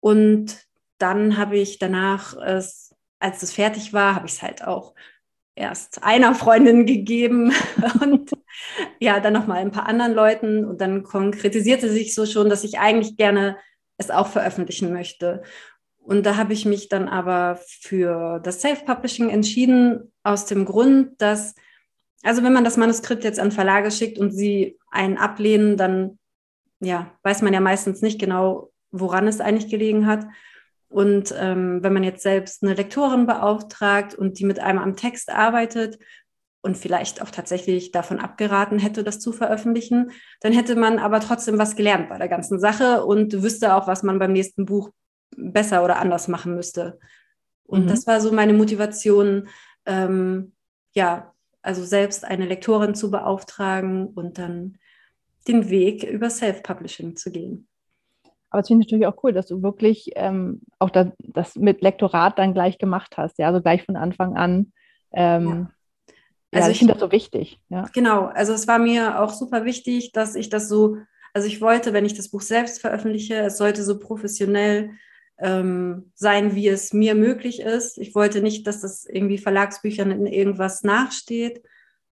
Und 0.00 0.66
dann 0.98 1.36
habe 1.36 1.58
ich 1.58 1.78
danach, 1.78 2.36
es, 2.36 2.94
als 3.18 3.42
es 3.42 3.52
fertig 3.52 3.92
war, 3.92 4.14
habe 4.14 4.26
ich 4.26 4.34
es 4.34 4.42
halt 4.42 4.64
auch 4.64 4.94
erst 5.54 6.02
einer 6.02 6.34
Freundin 6.34 6.86
gegeben 6.86 7.52
und 8.00 8.30
ja, 8.98 9.20
dann 9.20 9.32
nochmal 9.32 9.58
ein 9.58 9.72
paar 9.72 9.86
anderen 9.86 10.14
Leuten. 10.14 10.64
Und 10.64 10.80
dann 10.80 11.02
konkretisierte 11.02 11.90
sich 11.90 12.14
so 12.14 12.24
schon, 12.24 12.48
dass 12.48 12.64
ich 12.64 12.78
eigentlich 12.78 13.16
gerne 13.16 13.56
es 13.98 14.10
auch 14.10 14.28
veröffentlichen 14.28 14.92
möchte. 14.92 15.42
Und 16.06 16.24
da 16.24 16.36
habe 16.36 16.52
ich 16.52 16.64
mich 16.64 16.88
dann 16.88 17.08
aber 17.08 17.58
für 17.80 18.38
das 18.38 18.60
Self-Publishing 18.60 19.28
entschieden, 19.28 20.12
aus 20.22 20.46
dem 20.46 20.64
Grund, 20.64 21.20
dass, 21.20 21.56
also 22.22 22.44
wenn 22.44 22.52
man 22.52 22.62
das 22.62 22.76
Manuskript 22.76 23.24
jetzt 23.24 23.40
an 23.40 23.50
Verlage 23.50 23.90
schickt 23.90 24.16
und 24.16 24.30
sie 24.30 24.78
einen 24.92 25.18
ablehnen, 25.18 25.76
dann 25.76 26.20
ja, 26.78 27.10
weiß 27.24 27.42
man 27.42 27.52
ja 27.52 27.60
meistens 27.60 28.02
nicht 28.02 28.20
genau, 28.20 28.70
woran 28.92 29.26
es 29.26 29.40
eigentlich 29.40 29.68
gelegen 29.68 30.06
hat. 30.06 30.26
Und 30.88 31.34
ähm, 31.36 31.82
wenn 31.82 31.92
man 31.92 32.04
jetzt 32.04 32.22
selbst 32.22 32.62
eine 32.62 32.74
Lektorin 32.74 33.26
beauftragt 33.26 34.14
und 34.14 34.38
die 34.38 34.44
mit 34.44 34.60
einem 34.60 34.78
am 34.78 34.94
Text 34.94 35.28
arbeitet 35.32 35.98
und 36.60 36.76
vielleicht 36.76 37.20
auch 37.20 37.30
tatsächlich 37.30 37.90
davon 37.90 38.20
abgeraten 38.20 38.78
hätte, 38.78 39.02
das 39.02 39.18
zu 39.18 39.32
veröffentlichen, 39.32 40.12
dann 40.40 40.52
hätte 40.52 40.76
man 40.76 41.00
aber 41.00 41.18
trotzdem 41.18 41.58
was 41.58 41.74
gelernt 41.74 42.08
bei 42.08 42.18
der 42.18 42.28
ganzen 42.28 42.60
Sache 42.60 43.04
und 43.04 43.42
wüsste 43.42 43.74
auch, 43.74 43.88
was 43.88 44.04
man 44.04 44.20
beim 44.20 44.32
nächsten 44.32 44.66
Buch 44.66 44.92
besser 45.36 45.84
oder 45.84 45.98
anders 45.98 46.28
machen 46.28 46.54
müsste. 46.54 46.98
Und 47.64 47.84
mhm. 47.84 47.88
das 47.88 48.06
war 48.06 48.20
so 48.20 48.32
meine 48.32 48.52
Motivation, 48.52 49.48
ähm, 49.86 50.52
ja, 50.94 51.32
also 51.62 51.84
selbst 51.84 52.24
eine 52.24 52.46
Lektorin 52.46 52.94
zu 52.94 53.10
beauftragen 53.10 54.06
und 54.08 54.38
dann 54.38 54.78
den 55.48 55.68
Weg 55.68 56.04
über 56.04 56.30
Self-Publishing 56.30 57.16
zu 57.16 57.30
gehen. 57.30 57.68
Aber 58.50 58.60
es 58.60 58.68
finde 58.68 58.82
ich 58.84 58.92
natürlich 58.92 59.06
auch 59.06 59.22
cool, 59.24 59.32
dass 59.32 59.48
du 59.48 59.62
wirklich 59.62 60.12
ähm, 60.14 60.62
auch 60.78 60.90
das, 60.90 61.08
das, 61.18 61.56
mit 61.56 61.82
Lektorat 61.82 62.38
dann 62.38 62.54
gleich 62.54 62.78
gemacht 62.78 63.16
hast, 63.16 63.38
ja, 63.38 63.48
also 63.48 63.60
gleich 63.60 63.84
von 63.84 63.96
Anfang 63.96 64.36
an. 64.36 64.72
Ähm, 65.12 65.48
ja. 65.48 65.70
Also 66.52 66.68
ja, 66.68 66.72
ich 66.72 66.78
finde 66.78 66.94
das 66.94 67.00
so 67.00 67.12
wichtig. 67.12 67.60
Ja. 67.68 67.86
Genau, 67.92 68.26
also 68.26 68.52
es 68.52 68.68
war 68.68 68.78
mir 68.78 69.20
auch 69.20 69.30
super 69.30 69.64
wichtig, 69.64 70.12
dass 70.12 70.36
ich 70.36 70.48
das 70.48 70.68
so, 70.68 70.96
also 71.34 71.48
ich 71.48 71.60
wollte, 71.60 71.92
wenn 71.92 72.06
ich 72.06 72.14
das 72.14 72.30
Buch 72.30 72.40
selbst 72.40 72.80
veröffentliche, 72.80 73.34
es 73.40 73.58
sollte 73.58 73.82
so 73.82 73.98
professionell 73.98 74.90
ähm, 75.38 76.10
sein, 76.14 76.54
wie 76.54 76.68
es 76.68 76.92
mir 76.92 77.14
möglich 77.14 77.60
ist. 77.60 77.98
Ich 77.98 78.14
wollte 78.14 78.40
nicht, 78.40 78.66
dass 78.66 78.80
das 78.80 79.04
irgendwie 79.04 79.38
Verlagsbüchern 79.38 80.10
in 80.10 80.26
irgendwas 80.26 80.82
nachsteht. 80.82 81.62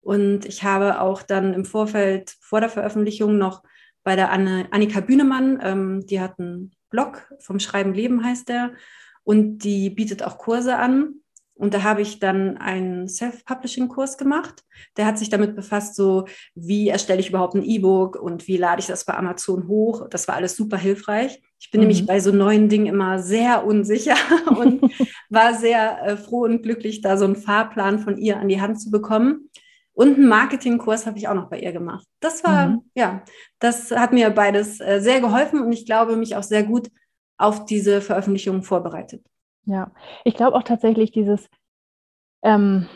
Und 0.01 0.45
ich 0.45 0.63
habe 0.63 0.99
auch 0.99 1.21
dann 1.21 1.53
im 1.53 1.65
Vorfeld 1.65 2.35
vor 2.41 2.59
der 2.59 2.69
Veröffentlichung 2.69 3.37
noch 3.37 3.63
bei 4.03 4.15
der 4.17 4.31
Anne, 4.31 4.67
Annika 4.71 4.99
Bühnemann, 4.99 5.59
ähm, 5.63 6.05
die 6.05 6.19
hat 6.19 6.39
einen 6.39 6.71
Blog 6.89 7.27
vom 7.39 7.59
Schreiben 7.59 7.93
Leben 7.93 8.23
heißt 8.23 8.49
der 8.49 8.73
und 9.23 9.59
die 9.59 9.89
bietet 9.89 10.23
auch 10.23 10.37
Kurse 10.37 10.77
an. 10.77 11.15
Und 11.55 11.73
da 11.73 11.83
habe 11.83 12.01
ich 12.01 12.19
dann 12.19 12.57
einen 12.57 13.07
Self-Publishing-Kurs 13.07 14.17
gemacht. 14.17 14.63
Der 14.97 15.05
hat 15.05 15.19
sich 15.19 15.29
damit 15.29 15.55
befasst, 15.55 15.95
so 15.95 16.25
wie 16.55 16.89
erstelle 16.89 17.19
ich 17.19 17.29
überhaupt 17.29 17.53
ein 17.53 17.63
E-Book 17.63 18.15
und 18.15 18.47
wie 18.47 18.57
lade 18.57 18.79
ich 18.79 18.87
das 18.87 19.05
bei 19.05 19.13
Amazon 19.13 19.67
hoch. 19.67 20.07
Das 20.09 20.27
war 20.27 20.35
alles 20.35 20.55
super 20.55 20.77
hilfreich. 20.77 21.41
Ich 21.59 21.69
bin 21.69 21.81
mhm. 21.81 21.87
nämlich 21.87 22.05
bei 22.05 22.19
so 22.19 22.31
neuen 22.31 22.69
Dingen 22.69 22.87
immer 22.87 23.19
sehr 23.19 23.65
unsicher 23.65 24.15
und 24.57 24.91
war 25.29 25.53
sehr 25.53 26.03
äh, 26.03 26.17
froh 26.17 26.43
und 26.43 26.63
glücklich, 26.63 27.01
da 27.01 27.17
so 27.17 27.25
einen 27.25 27.35
Fahrplan 27.35 27.99
von 27.99 28.17
ihr 28.17 28.37
an 28.37 28.49
die 28.49 28.59
Hand 28.59 28.81
zu 28.81 28.89
bekommen. 28.89 29.49
Und 29.93 30.15
einen 30.15 30.27
Marketingkurs 30.27 31.05
habe 31.05 31.19
ich 31.19 31.27
auch 31.27 31.35
noch 31.35 31.49
bei 31.49 31.59
ihr 31.59 31.71
gemacht. 31.71 32.05
Das 32.19 32.43
war, 32.43 32.69
mhm. 32.69 32.81
ja, 32.95 33.23
das 33.59 33.91
hat 33.91 34.11
mir 34.11 34.31
beides 34.31 34.81
äh, 34.81 34.99
sehr 35.01 35.21
geholfen 35.21 35.61
und 35.61 35.71
ich 35.71 35.85
glaube, 35.85 36.15
mich 36.15 36.35
auch 36.35 36.43
sehr 36.43 36.63
gut 36.63 36.89
auf 37.37 37.65
diese 37.65 38.01
Veröffentlichung 38.01 38.63
vorbereitet. 38.63 39.23
Ja, 39.65 39.91
ich 40.23 40.35
glaube 40.35 40.57
auch 40.57 40.63
tatsächlich 40.63 41.11
dieses, 41.11 41.49
ähm, 42.41 42.87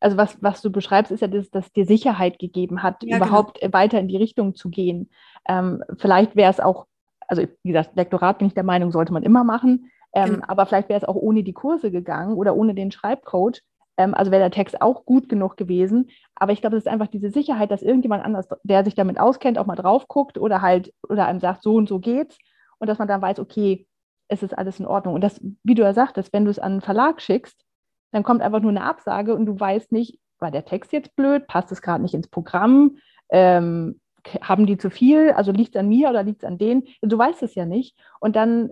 also 0.00 0.16
was, 0.16 0.40
was 0.42 0.62
du 0.62 0.70
beschreibst, 0.70 1.10
ist 1.10 1.20
ja, 1.20 1.28
dass 1.28 1.50
das 1.50 1.72
dir 1.72 1.86
Sicherheit 1.86 2.38
gegeben 2.38 2.82
hat, 2.82 3.02
ja, 3.02 3.16
genau. 3.16 3.26
überhaupt 3.26 3.60
genau. 3.60 3.72
weiter 3.72 3.98
in 3.98 4.08
die 4.08 4.16
Richtung 4.16 4.54
zu 4.54 4.70
gehen. 4.70 5.10
Ähm, 5.48 5.82
vielleicht 5.98 6.36
wäre 6.36 6.50
es 6.50 6.60
auch, 6.60 6.86
also 7.26 7.42
wie 7.62 7.72
gesagt, 7.72 7.96
Lektorat 7.96 8.38
bin 8.38 8.48
ich 8.48 8.54
der 8.54 8.64
Meinung, 8.64 8.92
sollte 8.92 9.12
man 9.12 9.22
immer 9.22 9.44
machen, 9.44 9.90
ähm, 10.14 10.34
genau. 10.34 10.44
aber 10.46 10.66
vielleicht 10.66 10.88
wäre 10.88 11.00
es 11.00 11.08
auch 11.08 11.16
ohne 11.16 11.42
die 11.42 11.52
Kurse 11.52 11.90
gegangen 11.90 12.34
oder 12.34 12.54
ohne 12.54 12.74
den 12.74 12.92
Schreibcoach. 12.92 13.62
Ähm, 13.96 14.14
also 14.14 14.30
wäre 14.30 14.42
der 14.42 14.50
Text 14.50 14.80
auch 14.80 15.04
gut 15.04 15.28
genug 15.28 15.56
gewesen. 15.56 16.10
Aber 16.34 16.52
ich 16.52 16.60
glaube, 16.60 16.76
es 16.76 16.84
ist 16.84 16.90
einfach 16.90 17.08
diese 17.08 17.30
Sicherheit, 17.30 17.70
dass 17.70 17.82
irgendjemand 17.82 18.24
anders, 18.24 18.48
der 18.62 18.84
sich 18.84 18.94
damit 18.94 19.18
auskennt, 19.18 19.58
auch 19.58 19.66
mal 19.66 19.76
drauf 19.76 20.06
guckt 20.08 20.38
oder 20.38 20.62
halt 20.62 20.92
oder 21.08 21.26
einem 21.26 21.40
sagt, 21.40 21.62
so 21.62 21.74
und 21.74 21.88
so 21.88 21.98
geht's. 21.98 22.38
Und 22.78 22.88
dass 22.88 22.98
man 22.98 23.08
dann 23.08 23.22
weiß, 23.22 23.38
okay, 23.38 23.86
es 24.34 24.42
ist 24.42 24.56
alles 24.56 24.80
in 24.80 24.86
Ordnung. 24.86 25.14
Und 25.14 25.20
das, 25.22 25.40
wie 25.62 25.74
du 25.74 25.82
ja 25.82 25.92
sagtest, 25.92 26.32
wenn 26.32 26.44
du 26.44 26.50
es 26.50 26.58
an 26.58 26.72
einen 26.72 26.80
Verlag 26.80 27.20
schickst, 27.20 27.64
dann 28.12 28.22
kommt 28.22 28.42
einfach 28.42 28.60
nur 28.60 28.70
eine 28.70 28.84
Absage 28.84 29.34
und 29.34 29.46
du 29.46 29.58
weißt 29.58 29.92
nicht, 29.92 30.18
war 30.38 30.50
der 30.50 30.64
Text 30.64 30.92
jetzt 30.92 31.16
blöd, 31.16 31.46
passt 31.46 31.72
es 31.72 31.82
gerade 31.82 32.02
nicht 32.02 32.14
ins 32.14 32.28
Programm, 32.28 32.98
ähm, 33.30 34.00
haben 34.40 34.66
die 34.66 34.78
zu 34.78 34.90
viel, 34.90 35.32
also 35.32 35.52
liegt 35.52 35.74
es 35.74 35.80
an 35.80 35.88
mir 35.88 36.10
oder 36.10 36.22
liegt 36.22 36.42
es 36.42 36.48
an 36.48 36.58
denen? 36.58 36.84
Du 37.02 37.18
weißt 37.18 37.42
es 37.42 37.54
ja 37.54 37.66
nicht. 37.66 37.96
Und 38.20 38.36
dann 38.36 38.70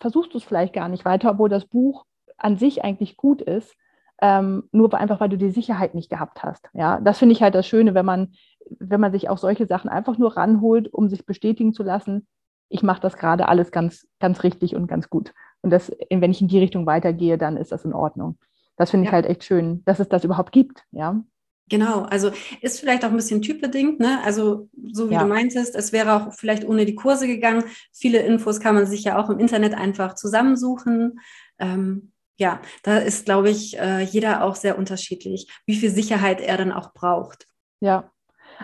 versuchst 0.00 0.34
du 0.34 0.38
es 0.38 0.44
vielleicht 0.44 0.72
gar 0.72 0.88
nicht 0.88 1.04
weiter, 1.04 1.30
obwohl 1.30 1.48
das 1.48 1.64
Buch 1.64 2.04
an 2.36 2.56
sich 2.56 2.84
eigentlich 2.84 3.16
gut 3.16 3.40
ist, 3.40 3.74
ähm, 4.20 4.64
nur 4.72 4.92
einfach, 4.94 5.20
weil 5.20 5.28
du 5.28 5.38
die 5.38 5.50
Sicherheit 5.50 5.94
nicht 5.94 6.10
gehabt 6.10 6.42
hast. 6.42 6.68
Ja, 6.72 7.00
das 7.00 7.18
finde 7.18 7.34
ich 7.34 7.42
halt 7.42 7.54
das 7.54 7.66
Schöne, 7.66 7.94
wenn 7.94 8.06
man, 8.06 8.32
wenn 8.78 9.00
man 9.00 9.12
sich 9.12 9.28
auch 9.28 9.38
solche 9.38 9.66
Sachen 9.66 9.88
einfach 9.90 10.18
nur 10.18 10.36
ranholt, 10.36 10.92
um 10.92 11.08
sich 11.08 11.26
bestätigen 11.26 11.72
zu 11.72 11.82
lassen, 11.82 12.26
ich 12.68 12.82
mache 12.82 13.00
das 13.00 13.16
gerade 13.16 13.48
alles 13.48 13.70
ganz, 13.70 14.06
ganz 14.18 14.42
richtig 14.42 14.74
und 14.74 14.86
ganz 14.86 15.08
gut. 15.08 15.32
Und 15.62 15.70
das, 15.70 15.92
wenn 16.10 16.30
ich 16.30 16.40
in 16.40 16.48
die 16.48 16.58
Richtung 16.58 16.86
weitergehe, 16.86 17.38
dann 17.38 17.56
ist 17.56 17.72
das 17.72 17.84
in 17.84 17.92
Ordnung. 17.92 18.38
Das 18.76 18.90
finde 18.90 19.06
ich 19.06 19.12
halt 19.12 19.26
echt 19.26 19.44
schön, 19.44 19.82
dass 19.84 20.00
es 20.00 20.08
das 20.08 20.24
überhaupt 20.24 20.52
gibt, 20.52 20.84
ja. 20.90 21.22
Genau, 21.68 22.02
also 22.02 22.30
ist 22.60 22.78
vielleicht 22.78 23.04
auch 23.04 23.10
ein 23.10 23.16
bisschen 23.16 23.42
typbedingt, 23.42 23.98
ne? 23.98 24.20
Also 24.24 24.68
so 24.92 25.10
wie 25.10 25.14
ja. 25.14 25.22
du 25.22 25.26
meintest, 25.26 25.74
es 25.74 25.92
wäre 25.92 26.14
auch 26.14 26.32
vielleicht 26.32 26.64
ohne 26.64 26.84
die 26.84 26.94
Kurse 26.94 27.26
gegangen. 27.26 27.64
Viele 27.92 28.20
Infos 28.20 28.60
kann 28.60 28.76
man 28.76 28.86
sich 28.86 29.02
ja 29.02 29.18
auch 29.18 29.30
im 29.30 29.40
Internet 29.40 29.74
einfach 29.74 30.14
zusammensuchen. 30.14 31.18
Ähm, 31.58 32.12
ja, 32.38 32.60
da 32.84 32.98
ist, 32.98 33.24
glaube 33.24 33.50
ich, 33.50 33.78
äh, 33.78 34.02
jeder 34.02 34.44
auch 34.44 34.54
sehr 34.54 34.78
unterschiedlich, 34.78 35.50
wie 35.66 35.74
viel 35.74 35.90
Sicherheit 35.90 36.40
er 36.40 36.56
dann 36.56 36.70
auch 36.70 36.92
braucht. 36.92 37.48
Ja, 37.80 38.12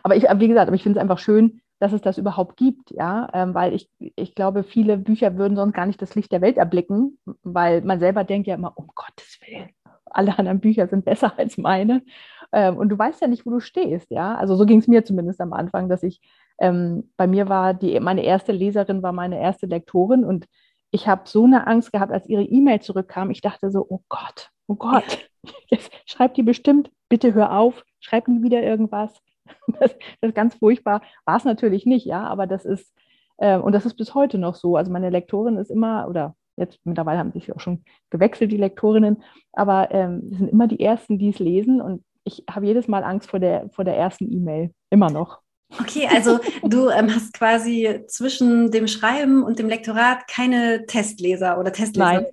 aber 0.05 0.15
ich, 0.15 0.25
wie 0.25 0.49
gesagt, 0.49 0.69
aber 0.69 0.77
ich 0.77 0.83
finde 0.85 0.99
es 0.99 1.03
einfach 1.03 1.19
schön, 1.19 1.62
dass 1.83 1.93
es 1.93 2.01
das 2.01 2.17
überhaupt 2.17 2.57
gibt, 2.57 2.93
ja, 2.93 3.29
ähm, 3.35 3.55
weil 3.55 3.75
ich, 3.75 3.91
ich 3.99 4.37
glaube, 4.37 4.63
viele 4.63 4.97
Bücher 4.97 5.37
würden 5.37 5.57
sonst 5.57 5.75
gar 5.75 5.85
nicht 5.85 6.01
das 6.01 6.15
Licht 6.15 6.31
der 6.31 6.41
Welt 6.41 6.57
erblicken, 6.57 7.19
weil 7.43 7.83
man 7.83 7.99
selber 7.99 8.23
denkt 8.23 8.47
ja 8.47 8.55
immer, 8.55 8.73
um 8.77 8.87
Gottes 8.95 9.41
Willen, 9.45 9.71
alle 10.05 10.39
anderen 10.39 10.61
Bücher 10.61 10.87
sind 10.87 11.05
besser 11.05 11.33
als 11.39 11.59
meine. 11.59 12.05
Ähm, 12.53 12.77
und 12.77 12.89
du 12.91 12.97
weißt 12.97 13.21
ja 13.21 13.27
nicht, 13.27 13.45
wo 13.47 13.51
du 13.51 13.59
stehst, 13.59 14.13
ja. 14.13 14.37
Also 14.37 14.55
so 14.55 14.65
ging 14.65 14.79
es 14.79 14.87
mir 14.87 15.05
zumindest 15.05 15.41
am 15.41 15.53
Anfang, 15.53 15.89
dass 15.89 16.05
ich, 16.05 16.21
ähm, 16.61 17.11
bei 17.17 17.27
mir 17.27 17.49
war 17.49 17.75
die, 17.75 17.99
meine 17.99 18.23
erste 18.23 18.53
Leserin 18.53 19.03
war 19.03 19.13
meine 19.13 19.41
erste 19.41 19.67
Lektorin 19.67 20.25
und 20.25 20.47
ich 20.93 21.09
habe 21.09 21.23
so 21.25 21.47
eine 21.47 21.67
Angst 21.67 21.91
gehabt, 21.91 22.13
als 22.13 22.29
ihre 22.29 22.45
E-Mail 22.45 22.81
zurückkam. 22.81 23.33
Ich 23.33 23.41
dachte 23.41 23.73
so, 23.73 23.85
oh 23.89 24.03
Gott, 24.09 24.51
oh 24.69 24.77
Gott, 24.77 25.29
jetzt 25.67 25.91
schreibt 26.07 26.37
die 26.37 26.45
bestimmt, 26.45 26.93
bitte 27.09 27.35
hör 27.35 27.59
auf, 27.59 27.85
schreib 27.99 28.29
nie 28.29 28.45
wieder 28.45 28.63
irgendwas. 28.63 29.21
Das, 29.81 29.97
das 30.21 30.29
ist 30.29 30.35
ganz 30.35 30.55
furchtbar. 30.55 31.03
War 31.25 31.37
es 31.37 31.45
natürlich 31.45 31.87
nicht, 31.87 32.07
ja, 32.07 32.25
aber 32.25 32.47
das 32.47 32.65
ist, 32.65 32.93
äh, 33.39 33.59
und 33.59 33.73
das 33.73 33.87
ist 33.87 33.95
bis 33.95 34.15
heute 34.15 34.39
noch 34.39 34.55
so. 34.55 34.77
Also 34.77 34.93
meine 34.93 35.11
Lektorin 35.11 35.57
ist 35.57 35.71
immer, 35.71 36.07
oder 36.09 36.37
jetzt 36.57 36.79
mittlerweile 36.85 37.19
haben 37.19 37.33
sich 37.33 37.53
auch 37.53 37.61
schon 37.61 37.85
gewechselt, 38.11 38.53
die 38.53 38.57
Lektorinnen, 38.57 39.23
aber 39.53 39.91
ähm, 39.91 40.31
sind 40.33 40.49
immer 40.49 40.69
die 40.69 40.81
Ersten, 40.81 41.19
die 41.19 41.31
es 41.31 41.39
lesen 41.39 41.81
und 41.81 42.05
ich 42.25 42.45
habe 42.49 42.67
jedes 42.67 42.87
Mal 42.87 43.03
Angst 43.03 43.31
vor 43.31 43.41
der, 43.41 43.69
vor 43.71 43.85
der 43.85 43.97
ersten 43.97 44.33
E-Mail, 44.33 44.73
immer 44.91 45.11
noch. 45.11 45.41
Okay, 45.81 46.07
also 46.13 46.39
du 46.63 46.91
ähm, 46.91 47.13
hast 47.15 47.33
quasi 47.33 48.03
zwischen 48.07 48.71
dem 48.71 48.87
Schreiben 48.87 49.43
und 49.43 49.59
dem 49.59 49.69
Lektorat 49.69 50.29
keine 50.29 50.85
Testleser 50.87 51.59
oder 51.59 51.73
Testleser. 51.73 52.13
Nein. 52.13 52.27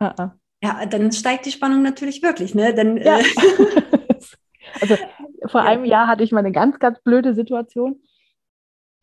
Uh 0.00 0.22
-uh. 0.22 0.30
Ja, 0.62 0.86
dann 0.86 1.10
steigt 1.10 1.46
die 1.46 1.50
Spannung 1.50 1.82
natürlich 1.82 2.22
wirklich, 2.22 2.54
ne? 2.54 2.74
Dann, 2.74 2.96
ja. 2.98 3.18
äh, 3.18 3.24
also 4.80 4.96
vor 5.46 5.62
ja. 5.62 5.68
einem 5.68 5.84
Jahr 5.84 6.06
hatte 6.06 6.24
ich 6.24 6.32
mal 6.32 6.40
eine 6.40 6.52
ganz, 6.52 6.78
ganz 6.78 7.00
blöde 7.00 7.34
Situation. 7.34 8.00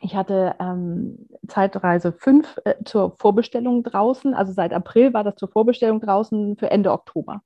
Ich 0.01 0.15
hatte 0.15 0.55
ähm, 0.59 1.27
Zeitreise 1.47 2.13
5 2.13 2.59
äh, 2.63 2.75
zur 2.85 3.15
Vorbestellung 3.17 3.83
draußen. 3.83 4.33
Also 4.33 4.53
seit 4.53 4.73
April 4.73 5.13
war 5.13 5.23
das 5.23 5.35
zur 5.35 5.49
Vorbestellung 5.49 5.99
draußen 5.99 6.57
für 6.57 6.71
Ende 6.71 6.91
Oktober. 6.91 7.41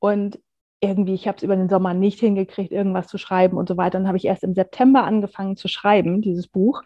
Und 0.00 0.40
irgendwie, 0.80 1.14
ich 1.14 1.28
habe 1.28 1.36
es 1.36 1.42
über 1.42 1.56
den 1.56 1.68
Sommer 1.68 1.94
nicht 1.94 2.18
hingekriegt, 2.20 2.72
irgendwas 2.72 3.06
zu 3.06 3.18
schreiben 3.18 3.56
und 3.56 3.68
so 3.68 3.76
weiter. 3.76 3.98
Dann 3.98 4.08
habe 4.08 4.16
ich 4.16 4.24
erst 4.24 4.42
im 4.42 4.54
September 4.54 5.04
angefangen 5.04 5.56
zu 5.56 5.68
schreiben, 5.68 6.22
dieses 6.22 6.48
Buch. 6.48 6.82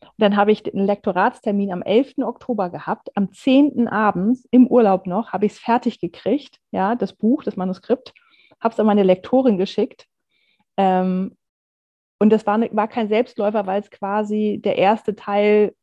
Und 0.00 0.14
dann 0.16 0.36
habe 0.36 0.50
ich 0.50 0.64
einen 0.72 0.86
Lektoratstermin 0.86 1.72
am 1.72 1.82
11. 1.82 2.14
Oktober 2.22 2.70
gehabt. 2.70 3.10
Am 3.16 3.32
10. 3.32 3.86
abends 3.86 4.48
im 4.50 4.66
Urlaub 4.66 5.06
noch 5.06 5.32
habe 5.32 5.46
ich 5.46 5.52
es 5.52 5.58
fertig 5.58 6.00
gekriegt, 6.00 6.58
ja, 6.72 6.96
das 6.96 7.12
Buch, 7.12 7.44
das 7.44 7.56
Manuskript 7.56 8.14
habe 8.60 8.72
es 8.72 8.80
an 8.80 8.86
meine 8.86 9.02
Lektorin 9.02 9.58
geschickt. 9.58 10.07
Ähm, 10.78 11.36
und 12.18 12.30
das 12.30 12.46
war, 12.46 12.56
ne, 12.56 12.70
war 12.72 12.88
kein 12.88 13.08
Selbstläufer, 13.08 13.66
weil 13.66 13.82
es 13.82 13.90
quasi 13.90 14.60
der 14.64 14.78
erste 14.78 15.14
Teil 15.14 15.74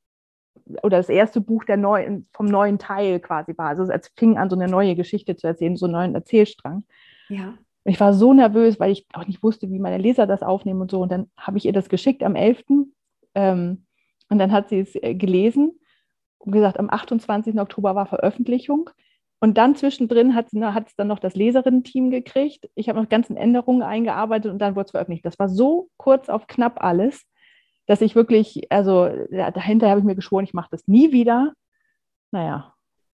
oder 0.81 0.97
das 0.97 1.09
erste 1.09 1.41
Buch 1.41 1.63
der 1.65 1.77
neuen, 1.77 2.27
vom 2.33 2.47
neuen 2.47 2.79
Teil 2.79 3.19
quasi 3.19 3.53
war. 3.57 3.67
Also 3.67 3.83
es 3.83 4.11
fing 4.17 4.37
an, 4.37 4.49
so 4.49 4.55
eine 4.55 4.67
neue 4.67 4.95
Geschichte 4.95 5.35
zu 5.35 5.47
erzählen, 5.47 5.75
so 5.75 5.85
einen 5.85 5.93
neuen 5.93 6.15
Erzählstrang. 6.15 6.83
Ja. 7.29 7.57
Und 7.83 7.91
ich 7.91 7.99
war 7.99 8.13
so 8.13 8.33
nervös, 8.33 8.79
weil 8.79 8.91
ich 8.91 9.05
auch 9.13 9.27
nicht 9.27 9.43
wusste, 9.43 9.69
wie 9.69 9.79
meine 9.79 9.99
Leser 9.99 10.25
das 10.25 10.41
aufnehmen 10.41 10.81
und 10.81 10.89
so. 10.89 11.01
Und 11.01 11.11
dann 11.11 11.29
habe 11.37 11.57
ich 11.57 11.65
ihr 11.65 11.73
das 11.73 11.89
geschickt 11.89 12.23
am 12.23 12.35
11. 12.35 12.63
Ähm, 13.35 13.85
und 14.29 14.39
dann 14.39 14.51
hat 14.51 14.69
sie 14.69 14.79
es 14.79 14.95
äh, 14.95 15.13
gelesen 15.13 15.79
und 16.39 16.51
gesagt, 16.51 16.79
am 16.79 16.89
28. 16.89 17.59
Oktober 17.59 17.95
war 17.95 18.07
Veröffentlichung. 18.07 18.89
Und 19.39 19.57
dann 19.57 19.75
zwischendrin 19.75 20.33
hat 20.35 20.47
es 20.47 20.95
dann 20.95 21.07
noch 21.07 21.19
das 21.19 21.35
Leserinnen-Team 21.35 22.09
gekriegt. 22.09 22.69
Ich 22.75 22.89
habe 22.89 22.99
noch 22.99 23.09
ganzen 23.09 23.37
Änderungen 23.37 23.83
eingearbeitet 23.83 24.51
und 24.51 24.59
dann 24.59 24.75
wurde 24.75 24.85
es 24.85 24.91
veröffentlicht. 24.91 25.25
Das 25.25 25.37
war 25.37 25.49
so 25.49 25.89
kurz 25.97 26.29
auf 26.29 26.47
knapp 26.47 26.83
alles, 26.83 27.23
dass 27.85 28.01
ich 28.01 28.15
wirklich, 28.15 28.71
also 28.71 29.07
ja, 29.29 29.51
dahinter 29.51 29.89
habe 29.89 29.99
ich 29.99 30.05
mir 30.05 30.15
geschworen, 30.15 30.45
ich 30.45 30.53
mache 30.53 30.69
das 30.71 30.87
nie 30.87 31.11
wieder. 31.11 31.53
Naja. 32.31 32.73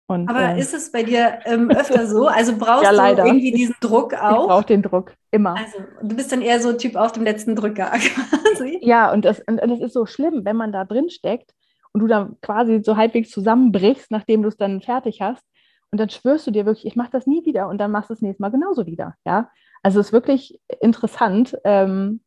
Und, 0.07 0.27
Aber 0.27 0.55
äh, 0.55 0.59
ist 0.59 0.73
es 0.73 0.91
bei 0.91 1.03
dir 1.03 1.39
ähm, 1.45 1.69
öfter 1.69 2.07
so? 2.07 2.27
Also 2.27 2.57
brauchst 2.57 2.83
ja, 2.91 3.13
du 3.13 3.25
irgendwie 3.25 3.51
diesen 3.51 3.75
Druck 3.79 4.15
auch? 4.15 4.41
Ich 4.41 4.47
brauche 4.47 4.65
den 4.65 4.81
Druck, 4.81 5.13
immer. 5.31 5.55
Also 5.55 5.77
du 6.01 6.15
bist 6.15 6.31
dann 6.31 6.41
eher 6.41 6.59
so 6.59 6.73
Typ 6.73 6.95
auf 6.95 7.11
dem 7.11 7.23
letzten 7.23 7.55
Drücker 7.55 7.85
quasi. 7.91 8.79
Ja, 8.81 9.11
und 9.11 9.23
das, 9.23 9.39
und 9.47 9.57
das 9.57 9.79
ist 9.79 9.93
so 9.93 10.05
schlimm, 10.05 10.45
wenn 10.45 10.55
man 10.55 10.71
da 10.71 10.83
drin 10.83 11.09
steckt 11.09 11.53
und 11.91 12.01
du 12.01 12.07
dann 12.07 12.37
quasi 12.41 12.81
so 12.83 12.97
halbwegs 12.97 13.29
zusammenbrichst, 13.29 14.09
nachdem 14.09 14.41
du 14.41 14.49
es 14.49 14.57
dann 14.57 14.81
fertig 14.81 15.21
hast 15.21 15.43
und 15.91 15.99
dann 15.99 16.09
schwörst 16.09 16.47
du 16.47 16.51
dir 16.51 16.65
wirklich, 16.65 16.85
ich 16.85 16.95
mache 16.95 17.11
das 17.11 17.27
nie 17.27 17.45
wieder 17.45 17.67
und 17.67 17.77
dann 17.79 17.91
machst 17.91 18.09
du 18.09 18.13
es 18.13 18.21
nächstes 18.21 18.39
Mal 18.39 18.49
genauso 18.49 18.85
wieder. 18.85 19.15
Ja, 19.25 19.49
also 19.83 19.99
es 19.99 20.07
ist 20.07 20.13
wirklich 20.13 20.59
interessant. 20.81 21.57
Ähm, 21.63 22.21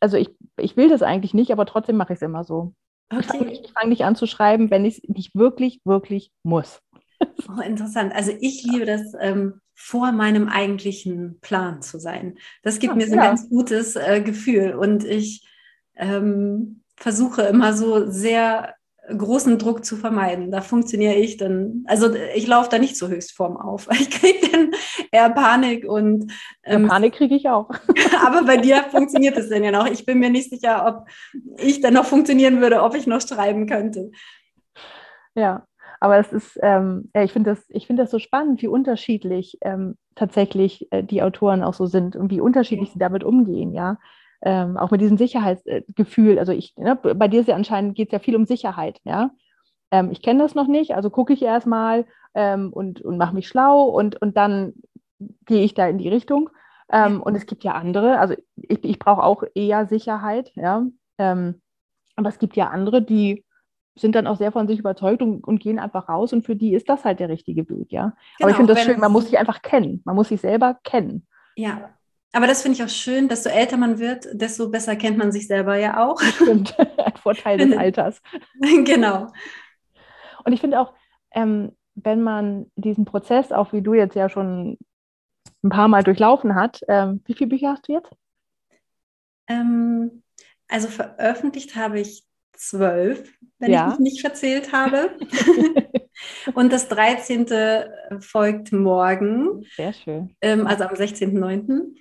also 0.00 0.16
ich, 0.16 0.30
ich 0.58 0.76
will 0.76 0.88
das 0.88 1.02
eigentlich 1.02 1.34
nicht, 1.34 1.52
aber 1.52 1.66
trotzdem 1.66 1.96
mache 1.96 2.12
ich 2.12 2.18
es 2.18 2.22
immer 2.22 2.44
so. 2.44 2.74
Okay. 3.10 3.20
Ich 3.20 3.26
fange 3.26 3.44
nicht, 3.46 3.70
fang 3.78 3.88
nicht 3.88 4.04
an 4.04 4.16
zu 4.16 4.26
schreiben, 4.26 4.70
wenn 4.70 4.84
ich 4.84 4.98
es 4.98 5.08
nicht 5.08 5.34
wirklich, 5.34 5.80
wirklich 5.84 6.32
muss. 6.42 6.82
Oh, 7.48 7.62
interessant. 7.62 8.12
Also 8.14 8.32
ich 8.40 8.62
liebe 8.64 8.84
das, 8.84 9.14
ähm, 9.18 9.60
vor 9.76 10.10
meinem 10.12 10.48
eigentlichen 10.48 11.38
Plan 11.40 11.82
zu 11.82 11.98
sein. 11.98 12.38
Das 12.62 12.78
gibt 12.78 12.92
ja, 12.92 12.96
mir 12.96 13.06
so 13.06 13.12
ein 13.12 13.18
ja. 13.18 13.26
ganz 13.26 13.48
gutes 13.48 13.94
äh, 13.94 14.22
Gefühl 14.22 14.74
und 14.74 15.04
ich 15.04 15.46
ähm, 15.94 16.82
versuche 16.96 17.42
immer 17.42 17.74
so 17.74 18.10
sehr 18.10 18.74
großen 19.08 19.58
Druck 19.58 19.84
zu 19.84 19.96
vermeiden. 19.96 20.50
Da 20.50 20.60
funktioniere 20.60 21.14
ich 21.14 21.36
dann, 21.36 21.84
also 21.86 22.14
ich 22.34 22.46
laufe 22.46 22.68
da 22.70 22.78
nicht 22.78 22.96
zur 22.96 23.08
Höchstform 23.08 23.56
auf. 23.56 23.88
Ich 23.98 24.10
kriege 24.10 24.50
dann 24.50 24.70
eher 25.10 25.30
Panik 25.30 25.84
und 25.88 26.32
ähm, 26.64 26.82
ja, 26.82 26.88
Panik 26.88 27.14
kriege 27.14 27.34
ich 27.34 27.48
auch. 27.48 27.70
aber 28.26 28.44
bei 28.44 28.56
dir 28.56 28.84
funktioniert 28.90 29.36
es 29.36 29.48
denn 29.48 29.64
ja 29.64 29.70
noch. 29.70 29.86
Ich 29.86 30.04
bin 30.04 30.18
mir 30.18 30.30
nicht 30.30 30.50
sicher, 30.50 30.86
ob 30.86 31.08
ich 31.58 31.80
dann 31.80 31.94
noch 31.94 32.04
funktionieren 32.04 32.60
würde, 32.60 32.82
ob 32.82 32.94
ich 32.94 33.06
noch 33.06 33.20
schreiben 33.20 33.66
könnte. 33.66 34.10
Ja, 35.34 35.66
Aber 36.00 36.18
es 36.18 36.32
ist, 36.32 36.58
ähm, 36.62 37.10
ja, 37.14 37.22
ich 37.22 37.32
finde 37.32 37.50
das, 37.50 37.64
ich 37.68 37.86
das 37.88 38.10
so 38.10 38.18
spannend, 38.18 38.62
wie 38.62 38.68
unterschiedlich 38.68 39.58
ähm, 39.62 39.96
tatsächlich 40.14 40.90
äh, 40.92 41.02
die 41.02 41.22
Autoren 41.22 41.62
auch 41.62 41.74
so 41.74 41.86
sind 41.86 42.16
und 42.16 42.30
wie 42.30 42.40
unterschiedlich 42.40 42.90
sie 42.92 42.98
damit 42.98 43.24
umgehen, 43.24 43.72
ja. 43.72 43.98
Ähm, 44.42 44.76
auch 44.76 44.90
mit 44.90 45.00
diesem 45.00 45.16
Sicherheitsgefühl. 45.16 46.38
Also 46.38 46.52
ich, 46.52 46.76
ne, 46.76 46.94
bei 46.96 47.28
dir 47.28 47.40
ist 47.40 47.48
ja 47.48 47.56
anscheinend 47.56 47.94
geht 47.94 48.08
es 48.08 48.12
ja 48.12 48.18
viel 48.18 48.36
um 48.36 48.44
Sicherheit, 48.44 49.00
ja. 49.04 49.30
Ähm, 49.90 50.10
ich 50.10 50.20
kenne 50.20 50.42
das 50.42 50.54
noch 50.54 50.66
nicht, 50.66 50.94
also 50.94 51.10
gucke 51.10 51.32
ich 51.32 51.42
erstmal 51.42 52.06
ähm, 52.34 52.72
und, 52.72 53.00
und 53.00 53.16
mache 53.16 53.34
mich 53.34 53.48
schlau 53.48 53.84
und, 53.84 54.20
und 54.20 54.36
dann 54.36 54.74
gehe 55.46 55.64
ich 55.64 55.74
da 55.74 55.86
in 55.86 55.98
die 55.98 56.08
Richtung. 56.08 56.50
Ähm, 56.92 57.22
und 57.22 57.34
es 57.34 57.46
gibt 57.46 57.64
ja 57.64 57.72
andere, 57.72 58.18
also 58.18 58.34
ich, 58.56 58.84
ich 58.84 58.98
brauche 58.98 59.22
auch 59.22 59.42
eher 59.54 59.86
Sicherheit, 59.86 60.52
ja. 60.54 60.86
Ähm, 61.18 61.60
aber 62.14 62.28
es 62.28 62.38
gibt 62.38 62.56
ja 62.56 62.68
andere, 62.68 63.02
die 63.02 63.44
sind 63.98 64.14
dann 64.14 64.26
auch 64.26 64.36
sehr 64.36 64.52
von 64.52 64.68
sich 64.68 64.78
überzeugt 64.78 65.22
und, 65.22 65.42
und, 65.42 65.58
gehen 65.58 65.78
einfach 65.78 66.08
raus 66.08 66.32
und 66.32 66.44
für 66.44 66.54
die 66.54 66.74
ist 66.74 66.88
das 66.88 67.04
halt 67.04 67.18
der 67.18 67.28
richtige 67.28 67.68
Weg, 67.68 67.90
ja. 67.90 68.02
Genau, 68.02 68.14
aber 68.40 68.50
ich 68.50 68.56
genau, 68.56 68.56
finde 68.56 68.74
das 68.74 68.84
schön, 68.84 69.00
man 69.00 69.12
muss 69.12 69.24
sich 69.24 69.38
einfach 69.38 69.62
kennen, 69.62 70.02
man 70.04 70.14
muss 70.14 70.28
sich 70.28 70.40
selber 70.40 70.78
kennen. 70.84 71.26
Ja, 71.56 71.95
aber 72.36 72.46
das 72.46 72.60
finde 72.60 72.76
ich 72.76 72.84
auch 72.84 72.94
schön, 72.94 73.28
desto 73.28 73.48
älter 73.48 73.78
man 73.78 73.98
wird, 73.98 74.28
desto 74.34 74.68
besser 74.68 74.94
kennt 74.94 75.16
man 75.16 75.32
sich 75.32 75.46
selber 75.46 75.78
ja 75.78 76.06
auch. 76.06 76.20
Stimmt, 76.20 76.78
ein 76.98 77.16
Vorteil 77.16 77.56
des 77.56 77.74
Alters. 77.74 78.20
genau. 78.84 79.32
Und 80.44 80.52
ich 80.52 80.60
finde 80.60 80.78
auch, 80.78 80.92
ähm, 81.30 81.74
wenn 81.94 82.22
man 82.22 82.70
diesen 82.76 83.06
Prozess, 83.06 83.52
auch 83.52 83.72
wie 83.72 83.80
du 83.80 83.94
jetzt 83.94 84.16
ja 84.16 84.28
schon 84.28 84.76
ein 85.64 85.70
paar 85.70 85.88
Mal 85.88 86.04
durchlaufen 86.04 86.54
hat, 86.54 86.82
ähm, 86.88 87.22
wie 87.24 87.32
viele 87.32 87.48
Bücher 87.48 87.70
hast 87.70 87.88
du 87.88 87.94
jetzt? 87.94 88.12
Ähm, 89.48 90.22
also 90.68 90.88
veröffentlicht 90.88 91.74
habe 91.74 92.00
ich 92.00 92.22
zwölf, 92.52 93.32
wenn 93.60 93.72
ja. 93.72 93.86
ich 93.86 93.98
mich 93.98 94.12
nicht 94.12 94.20
verzählt 94.20 94.72
habe. 94.72 95.16
Und 96.54 96.70
das 96.70 96.88
13. 96.88 97.46
folgt 98.20 98.72
morgen. 98.72 99.64
Sehr 99.74 99.94
schön. 99.94 100.36
Ähm, 100.42 100.66
also 100.66 100.84
am 100.84 100.94
16.09. 100.94 101.96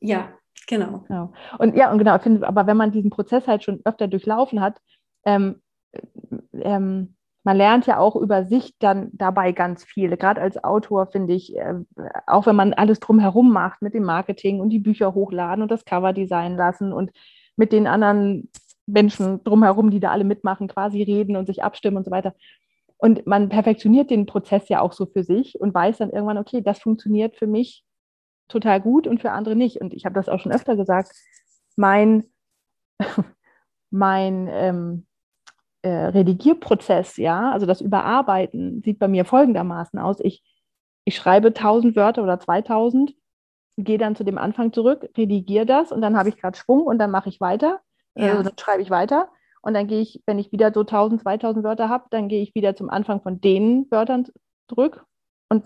Ja, 0.00 0.28
genau. 0.66 1.04
genau. 1.08 1.32
Und 1.58 1.76
ja, 1.76 1.90
und 1.90 1.98
genau, 1.98 2.18
finde, 2.18 2.46
aber 2.46 2.66
wenn 2.66 2.76
man 2.76 2.92
diesen 2.92 3.10
Prozess 3.10 3.46
halt 3.46 3.64
schon 3.64 3.80
öfter 3.84 4.08
durchlaufen 4.08 4.60
hat, 4.60 4.78
ähm, 5.24 5.62
ähm, 6.52 7.16
man 7.46 7.56
lernt 7.56 7.86
ja 7.86 7.98
auch 7.98 8.16
über 8.16 8.44
sich 8.44 8.76
dann 8.80 9.10
dabei 9.12 9.52
ganz 9.52 9.84
viel. 9.84 10.16
Gerade 10.16 10.40
als 10.40 10.62
Autor 10.64 11.06
finde 11.06 11.32
ich, 11.32 11.56
äh, 11.56 11.74
auch 12.26 12.46
wenn 12.46 12.56
man 12.56 12.74
alles 12.74 12.98
drumherum 12.98 13.52
macht 13.52 13.82
mit 13.82 13.94
dem 13.94 14.02
Marketing 14.02 14.58
und 14.58 14.70
die 14.70 14.80
Bücher 14.80 15.14
hochladen 15.14 15.62
und 15.62 15.70
das 15.70 15.84
Cover 15.84 16.12
designen 16.12 16.56
lassen 16.56 16.92
und 16.92 17.12
mit 17.54 17.72
den 17.72 17.86
anderen 17.86 18.50
Menschen 18.86 19.44
drumherum, 19.44 19.92
die 19.92 20.00
da 20.00 20.10
alle 20.10 20.24
mitmachen, 20.24 20.66
quasi 20.66 21.02
reden 21.04 21.36
und 21.36 21.46
sich 21.46 21.62
abstimmen 21.62 21.96
und 21.98 22.04
so 22.04 22.10
weiter. 22.10 22.34
Und 22.98 23.28
man 23.28 23.48
perfektioniert 23.48 24.10
den 24.10 24.26
Prozess 24.26 24.68
ja 24.68 24.80
auch 24.80 24.92
so 24.92 25.06
für 25.06 25.22
sich 25.22 25.60
und 25.60 25.72
weiß 25.72 25.98
dann 25.98 26.10
irgendwann, 26.10 26.38
okay, 26.38 26.62
das 26.62 26.80
funktioniert 26.80 27.36
für 27.36 27.46
mich 27.46 27.84
total 28.48 28.80
gut 28.80 29.06
und 29.06 29.20
für 29.20 29.32
andere 29.32 29.56
nicht. 29.56 29.80
Und 29.80 29.94
ich 29.94 30.04
habe 30.04 30.14
das 30.14 30.28
auch 30.28 30.40
schon 30.40 30.52
öfter 30.52 30.76
gesagt, 30.76 31.12
mein, 31.76 32.24
mein 33.90 34.48
ähm, 34.50 35.06
äh, 35.82 35.88
Redigierprozess, 35.88 37.16
ja, 37.16 37.52
also 37.52 37.66
das 37.66 37.80
Überarbeiten 37.80 38.82
sieht 38.82 38.98
bei 38.98 39.08
mir 39.08 39.24
folgendermaßen 39.24 39.98
aus. 39.98 40.18
Ich, 40.20 40.42
ich 41.04 41.16
schreibe 41.16 41.48
1000 41.48 41.96
Wörter 41.96 42.22
oder 42.22 42.40
2000, 42.40 43.14
gehe 43.76 43.98
dann 43.98 44.16
zu 44.16 44.24
dem 44.24 44.38
Anfang 44.38 44.72
zurück, 44.72 45.08
redigiere 45.16 45.66
das 45.66 45.92
und 45.92 46.00
dann 46.00 46.16
habe 46.16 46.28
ich 46.28 46.38
gerade 46.38 46.56
Schwung 46.56 46.82
und 46.82 46.98
dann 46.98 47.10
mache 47.10 47.28
ich 47.28 47.40
weiter. 47.40 47.80
Ja. 48.16 48.30
Also 48.32 48.42
dann 48.44 48.58
schreibe 48.58 48.82
ich 48.82 48.90
weiter. 48.90 49.28
Und 49.62 49.74
dann 49.74 49.88
gehe 49.88 50.00
ich, 50.00 50.22
wenn 50.26 50.38
ich 50.38 50.52
wieder 50.52 50.72
so 50.72 50.80
1000, 50.80 51.22
2000 51.22 51.64
Wörter 51.64 51.88
habe, 51.88 52.04
dann 52.10 52.28
gehe 52.28 52.40
ich 52.40 52.54
wieder 52.54 52.76
zum 52.76 52.88
Anfang 52.88 53.20
von 53.20 53.40
den 53.40 53.90
Wörtern 53.90 54.26
zurück 54.68 55.04
und 55.48 55.64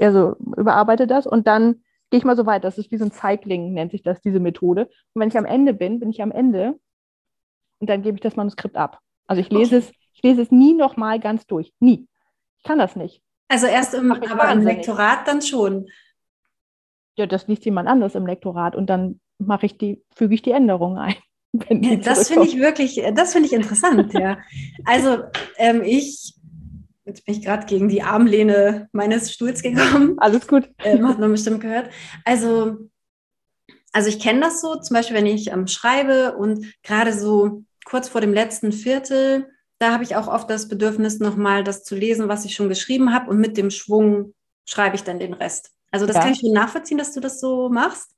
also 0.00 0.36
überarbeite 0.56 1.06
das 1.06 1.26
und 1.26 1.46
dann 1.46 1.82
gehe 2.10 2.18
ich 2.18 2.24
mal 2.24 2.36
so 2.36 2.46
weit. 2.46 2.64
Das 2.64 2.78
ist 2.78 2.90
wie 2.90 2.98
so 2.98 3.04
ein 3.04 3.12
Cycling, 3.12 3.72
nennt 3.72 3.92
sich 3.92 4.02
das, 4.02 4.20
diese 4.20 4.40
Methode. 4.40 4.88
Und 5.12 5.20
wenn 5.20 5.28
ich 5.28 5.38
am 5.38 5.44
Ende 5.44 5.74
bin, 5.74 6.00
bin 6.00 6.10
ich 6.10 6.22
am 6.22 6.32
Ende 6.32 6.78
und 7.78 7.90
dann 7.90 8.02
gebe 8.02 8.16
ich 8.16 8.22
das 8.22 8.36
Manuskript 8.36 8.76
ab. 8.76 9.00
Also 9.26 9.40
ich 9.40 9.50
lese 9.50 9.76
okay. 9.76 9.86
es, 9.88 9.92
ich 10.14 10.22
lese 10.22 10.42
es 10.42 10.50
nie 10.50 10.74
nochmal 10.74 11.20
ganz 11.20 11.46
durch. 11.46 11.72
Nie. 11.80 12.08
Ich 12.58 12.64
kann 12.64 12.78
das 12.78 12.96
nicht. 12.96 13.22
Also 13.48 13.66
erst 13.66 13.94
im, 13.94 14.10
aber 14.12 14.50
im 14.50 14.62
Lektorat 14.62 15.26
dann 15.26 15.42
schon. 15.42 15.88
Ja, 17.16 17.26
das 17.26 17.46
liest 17.48 17.64
jemand 17.64 17.88
anderes 17.88 18.14
im 18.14 18.26
Lektorat 18.26 18.76
und 18.76 18.86
dann 18.86 19.20
mache 19.38 19.66
ich 19.66 19.78
die, 19.78 20.02
füge 20.14 20.34
ich 20.34 20.42
die 20.42 20.52
Änderungen 20.52 20.98
ein. 20.98 21.14
Ja, 21.70 21.96
das 21.96 22.28
finde 22.28 22.46
ich 22.46 22.58
wirklich, 22.58 23.02
das 23.14 23.32
finde 23.32 23.46
ich 23.46 23.54
interessant, 23.54 24.12
ja. 24.12 24.36
Also 24.84 25.22
ähm, 25.56 25.82
ich 25.82 26.34
Jetzt 27.06 27.24
bin 27.24 27.36
ich 27.36 27.42
gerade 27.42 27.66
gegen 27.66 27.88
die 27.88 28.02
Armlehne 28.02 28.88
meines 28.92 29.32
Stuhls 29.32 29.62
gekommen. 29.62 30.16
Alles 30.18 30.48
gut. 30.48 30.68
Ähm, 30.82 31.06
hat 31.08 31.20
man 31.20 31.30
bestimmt 31.30 31.60
gehört. 31.60 31.88
Also, 32.24 32.88
also 33.92 34.08
ich 34.08 34.18
kenne 34.18 34.40
das 34.40 34.60
so, 34.60 34.74
zum 34.74 34.94
Beispiel, 34.94 35.16
wenn 35.16 35.26
ich 35.26 35.52
ähm, 35.52 35.68
schreibe 35.68 36.36
und 36.36 36.66
gerade 36.82 37.12
so 37.12 37.62
kurz 37.84 38.08
vor 38.08 38.20
dem 38.20 38.34
letzten 38.34 38.72
Viertel, 38.72 39.48
da 39.78 39.92
habe 39.92 40.02
ich 40.02 40.16
auch 40.16 40.26
oft 40.26 40.50
das 40.50 40.68
Bedürfnis, 40.68 41.20
nochmal 41.20 41.62
das 41.62 41.84
zu 41.84 41.94
lesen, 41.94 42.28
was 42.28 42.44
ich 42.44 42.56
schon 42.56 42.68
geschrieben 42.68 43.14
habe 43.14 43.30
und 43.30 43.38
mit 43.38 43.56
dem 43.56 43.70
Schwung 43.70 44.34
schreibe 44.64 44.96
ich 44.96 45.04
dann 45.04 45.20
den 45.20 45.32
Rest. 45.32 45.70
Also 45.92 46.06
das 46.06 46.16
ja. 46.16 46.22
kann 46.22 46.32
ich 46.32 46.40
schon 46.40 46.52
nachvollziehen, 46.52 46.98
dass 46.98 47.12
du 47.12 47.20
das 47.20 47.38
so 47.38 47.68
machst. 47.68 48.16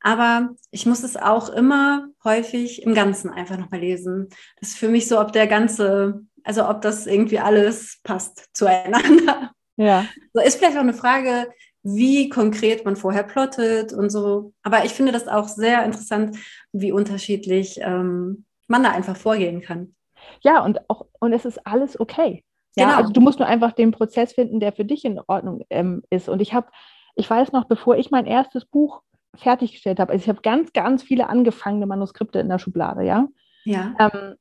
Aber 0.00 0.50
ich 0.70 0.86
muss 0.86 1.04
es 1.04 1.16
auch 1.16 1.48
immer 1.48 2.08
häufig 2.24 2.82
im 2.82 2.94
Ganzen 2.94 3.30
einfach 3.30 3.56
nochmal 3.56 3.80
lesen. 3.80 4.28
Das 4.60 4.70
ist 4.70 4.78
für 4.78 4.88
mich 4.88 5.06
so, 5.08 5.20
ob 5.20 5.32
der 5.32 5.46
ganze 5.46 6.26
also 6.44 6.68
ob 6.68 6.82
das 6.82 7.06
irgendwie 7.06 7.38
alles 7.38 8.00
passt 8.02 8.48
zueinander. 8.52 9.52
Ja. 9.76 10.06
So 10.32 10.40
ist 10.40 10.58
vielleicht 10.58 10.76
auch 10.76 10.82
eine 10.82 10.94
Frage, 10.94 11.50
wie 11.82 12.28
konkret 12.28 12.84
man 12.84 12.96
vorher 12.96 13.24
plottet 13.24 13.92
und 13.92 14.10
so. 14.10 14.52
Aber 14.62 14.84
ich 14.84 14.92
finde 14.92 15.12
das 15.12 15.26
auch 15.28 15.48
sehr 15.48 15.84
interessant, 15.84 16.38
wie 16.72 16.92
unterschiedlich 16.92 17.78
ähm, 17.80 18.44
man 18.68 18.82
da 18.82 18.90
einfach 18.90 19.16
vorgehen 19.16 19.60
kann. 19.60 19.94
Ja, 20.42 20.64
und 20.64 20.88
auch, 20.88 21.06
und 21.20 21.32
es 21.32 21.44
ist 21.44 21.66
alles 21.66 21.98
okay. 21.98 22.44
Ja, 22.76 22.86
genau. 22.86 22.98
also 22.98 23.12
du 23.12 23.20
musst 23.20 23.38
nur 23.38 23.48
einfach 23.48 23.72
den 23.72 23.92
Prozess 23.92 24.32
finden, 24.32 24.60
der 24.60 24.72
für 24.72 24.84
dich 24.84 25.04
in 25.04 25.20
Ordnung 25.26 25.64
ähm, 25.70 26.02
ist. 26.10 26.28
Und 26.28 26.40
ich 26.40 26.54
habe, 26.54 26.68
ich 27.14 27.28
weiß 27.28 27.52
noch, 27.52 27.66
bevor 27.66 27.96
ich 27.96 28.10
mein 28.10 28.26
erstes 28.26 28.64
Buch 28.64 29.02
fertiggestellt 29.36 30.00
habe, 30.00 30.12
also 30.12 30.22
ich 30.22 30.28
habe 30.28 30.40
ganz, 30.42 30.72
ganz 30.72 31.02
viele 31.02 31.28
angefangene 31.28 31.86
Manuskripte 31.86 32.38
in 32.38 32.48
der 32.48 32.58
Schublade, 32.58 33.04
ja. 33.04 33.28
Ja. 33.64 33.94
Ähm, 33.98 34.34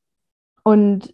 und 0.63 1.13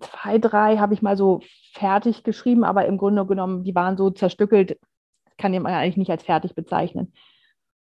zwei, 0.00 0.38
drei 0.38 0.78
habe 0.78 0.94
ich 0.94 1.02
mal 1.02 1.16
so 1.16 1.40
fertig 1.72 2.24
geschrieben, 2.24 2.64
aber 2.64 2.86
im 2.86 2.98
Grunde 2.98 3.26
genommen, 3.26 3.64
die 3.64 3.74
waren 3.74 3.96
so 3.96 4.10
zerstückelt, 4.10 4.78
kann 5.38 5.52
man 5.52 5.66
eigentlich 5.66 5.96
nicht 5.96 6.10
als 6.10 6.22
fertig 6.22 6.54
bezeichnen. 6.54 7.12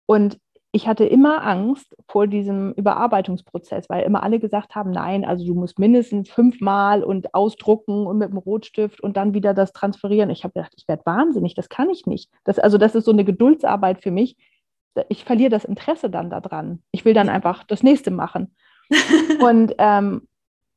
Und 0.06 0.38
ich 0.74 0.88
hatte 0.88 1.04
immer 1.04 1.46
Angst 1.46 1.94
vor 2.08 2.26
diesem 2.26 2.72
Überarbeitungsprozess, 2.72 3.90
weil 3.90 4.04
immer 4.04 4.22
alle 4.22 4.40
gesagt 4.40 4.74
haben, 4.74 4.90
nein, 4.90 5.22
also 5.22 5.44
du 5.44 5.54
musst 5.54 5.78
mindestens 5.78 6.30
fünfmal 6.30 7.04
und 7.04 7.34
ausdrucken 7.34 8.06
und 8.06 8.16
mit 8.16 8.30
dem 8.30 8.38
Rotstift 8.38 9.02
und 9.02 9.18
dann 9.18 9.34
wieder 9.34 9.52
das 9.52 9.74
transferieren. 9.74 10.30
Ich 10.30 10.44
habe 10.44 10.54
gedacht, 10.54 10.72
ich 10.76 10.88
werde 10.88 11.04
wahnsinnig, 11.04 11.54
das 11.54 11.68
kann 11.68 11.90
ich 11.90 12.06
nicht. 12.06 12.30
Das, 12.44 12.58
also 12.58 12.78
das 12.78 12.94
ist 12.94 13.04
so 13.04 13.12
eine 13.12 13.24
Geduldsarbeit 13.24 14.02
für 14.02 14.10
mich. 14.10 14.36
Ich 15.10 15.24
verliere 15.24 15.50
das 15.50 15.66
Interesse 15.66 16.08
dann 16.08 16.30
daran. 16.30 16.82
Ich 16.90 17.04
will 17.04 17.12
dann 17.12 17.28
einfach 17.28 17.64
das 17.64 17.82
nächste 17.82 18.10
machen. 18.10 18.54
und, 19.40 19.74
ähm, 19.76 20.26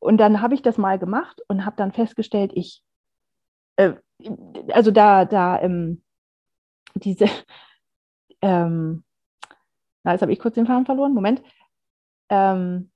und 0.06 0.18
dann 0.18 0.42
habe 0.42 0.54
ich 0.54 0.62
das 0.62 0.78
mal 0.78 1.00
gemacht 1.00 1.42
und 1.48 1.66
habe 1.66 1.76
dann 1.76 1.92
festgestellt, 1.92 2.52
ich, 2.54 2.82
äh, 3.78 3.94
also 4.72 4.92
da, 4.92 5.26
da, 5.26 5.62
ähm, 5.62 6.04
diese, 6.96 7.26
ähm, 8.42 9.04
na, 10.04 10.12
jetzt 10.12 10.22
habe 10.22 10.32
ich 10.32 10.40
kurz 10.40 10.56
den 10.56 10.68
Faden 10.68 10.86
verloren, 10.86 11.14
Moment. 11.14 11.42
Ähm, 12.30 12.92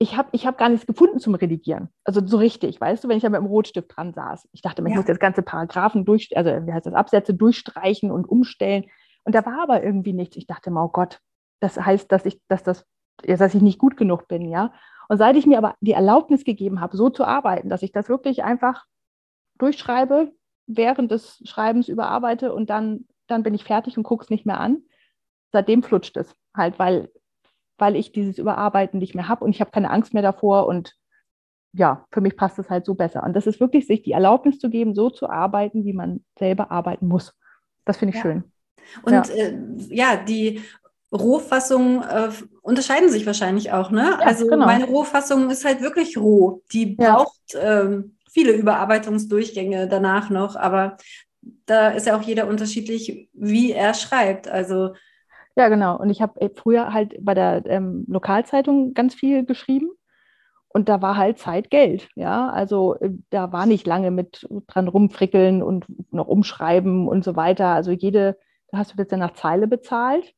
ich 0.00 0.16
habe 0.16 0.28
ich 0.32 0.46
hab 0.46 0.58
gar 0.58 0.68
nichts 0.68 0.86
gefunden 0.86 1.18
zum 1.18 1.34
Redigieren. 1.34 1.88
Also 2.04 2.24
so 2.24 2.36
richtig, 2.36 2.80
weißt 2.80 3.02
du, 3.02 3.08
wenn 3.08 3.16
ich 3.16 3.24
da 3.24 3.30
mit 3.30 3.40
dem 3.40 3.46
Rotstift 3.46 3.96
dran 3.96 4.14
saß. 4.14 4.48
Ich 4.52 4.62
dachte, 4.62 4.82
ich 4.82 4.88
ja. 4.88 4.96
muss 4.96 5.08
jetzt 5.08 5.18
ganze 5.18 5.42
Paragraphen 5.42 6.04
durch, 6.04 6.36
also 6.36 6.50
wie 6.50 6.72
heißt 6.72 6.86
das, 6.86 6.94
Absätze 6.94 7.34
durchstreichen 7.34 8.12
und 8.12 8.28
umstellen. 8.28 8.84
Und 9.24 9.34
da 9.34 9.44
war 9.44 9.60
aber 9.60 9.82
irgendwie 9.82 10.12
nichts. 10.12 10.36
Ich 10.36 10.46
dachte 10.46 10.70
mal, 10.70 10.84
oh 10.84 10.88
Gott, 10.88 11.20
das 11.60 11.76
heißt, 11.76 12.12
dass 12.12 12.24
ich, 12.26 12.40
dass 12.46 12.62
das, 12.62 12.86
dass 13.26 13.54
ich 13.54 13.62
nicht 13.62 13.80
gut 13.80 13.96
genug 13.96 14.28
bin, 14.28 14.48
ja. 14.48 14.72
Und 15.08 15.18
seit 15.18 15.36
ich 15.36 15.46
mir 15.46 15.58
aber 15.58 15.74
die 15.80 15.92
Erlaubnis 15.92 16.44
gegeben 16.44 16.80
habe, 16.80 16.96
so 16.96 17.08
zu 17.08 17.24
arbeiten, 17.24 17.68
dass 17.68 17.82
ich 17.82 17.92
das 17.92 18.08
wirklich 18.08 18.44
einfach 18.44 18.84
durchschreibe, 19.58 20.32
während 20.66 21.10
des 21.10 21.42
Schreibens 21.44 21.88
überarbeite 21.88 22.52
und 22.52 22.70
dann, 22.70 23.06
dann 23.26 23.42
bin 23.42 23.54
ich 23.54 23.64
fertig 23.64 23.96
und 23.96 24.04
gucke 24.04 24.24
es 24.24 24.30
nicht 24.30 24.46
mehr 24.46 24.60
an, 24.60 24.82
seitdem 25.50 25.82
flutscht 25.82 26.16
es 26.18 26.36
halt, 26.54 26.78
weil, 26.78 27.10
weil 27.78 27.96
ich 27.96 28.12
dieses 28.12 28.38
Überarbeiten 28.38 28.98
nicht 28.98 29.14
mehr 29.14 29.28
habe 29.28 29.44
und 29.44 29.50
ich 29.50 29.60
habe 29.60 29.70
keine 29.70 29.90
Angst 29.90 30.12
mehr 30.12 30.22
davor 30.22 30.66
und 30.66 30.94
ja, 31.72 32.06
für 32.12 32.20
mich 32.20 32.36
passt 32.36 32.58
es 32.58 32.70
halt 32.70 32.84
so 32.84 32.94
besser. 32.94 33.22
Und 33.22 33.34
das 33.34 33.46
ist 33.46 33.60
wirklich, 33.60 33.86
sich 33.86 34.02
die 34.02 34.12
Erlaubnis 34.12 34.58
zu 34.58 34.70
geben, 34.70 34.94
so 34.94 35.10
zu 35.10 35.28
arbeiten, 35.28 35.84
wie 35.84 35.92
man 35.92 36.24
selber 36.38 36.70
arbeiten 36.70 37.08
muss. 37.08 37.34
Das 37.84 37.96
finde 37.98 38.16
ich 38.16 38.16
ja. 38.16 38.22
schön. 38.22 38.44
Und 39.02 39.12
ja. 39.12 39.22
Äh, 39.34 39.58
ja, 39.90 40.16
die 40.16 40.62
Rohfassungen 41.12 42.02
äh, 42.02 42.30
unterscheiden 42.62 43.08
sich 43.08 43.24
wahrscheinlich 43.26 43.72
auch, 43.72 43.90
ne? 43.90 44.16
Ja, 44.20 44.26
also 44.26 44.46
genau. 44.46 44.66
meine 44.66 44.86
Rohfassung 44.86 45.50
ist 45.50 45.64
halt 45.64 45.80
wirklich 45.80 46.18
roh. 46.18 46.62
Die 46.72 46.86
braucht 46.86 47.54
ja. 47.54 47.82
ähm, 47.82 48.16
viele 48.30 48.52
Überarbeitungsdurchgänge 48.52 49.88
danach 49.88 50.28
noch, 50.28 50.54
aber 50.56 50.98
da 51.66 51.88
ist 51.88 52.06
ja 52.06 52.16
auch 52.16 52.22
jeder 52.22 52.46
unterschiedlich, 52.46 53.30
wie 53.32 53.72
er 53.72 53.94
schreibt. 53.94 54.48
Also 54.48 54.90
ja, 55.58 55.68
genau. 55.68 55.98
Und 55.98 56.08
ich 56.10 56.22
habe 56.22 56.40
äh, 56.40 56.50
früher 56.54 56.92
halt 56.92 57.16
bei 57.20 57.34
der 57.34 57.66
ähm, 57.66 58.04
Lokalzeitung 58.06 58.94
ganz 58.94 59.14
viel 59.14 59.44
geschrieben. 59.44 59.90
Und 60.68 60.88
da 60.88 61.02
war 61.02 61.16
halt 61.16 61.38
Zeit 61.38 61.70
Geld, 61.70 62.08
ja. 62.14 62.48
Also 62.50 62.94
äh, 63.00 63.10
da 63.30 63.50
war 63.50 63.66
nicht 63.66 63.84
lange 63.84 64.12
mit 64.12 64.46
dran 64.68 64.86
rumfrickeln 64.86 65.62
und 65.62 65.86
noch 66.12 66.28
umschreiben 66.28 67.08
und 67.08 67.24
so 67.24 67.34
weiter. 67.34 67.68
Also 67.68 67.90
jede, 67.90 68.38
da 68.70 68.78
hast 68.78 68.92
du 68.92 68.98
jetzt 68.98 69.10
ja 69.10 69.18
nach 69.18 69.32
Zeile 69.32 69.66
bezahlt. 69.66 70.32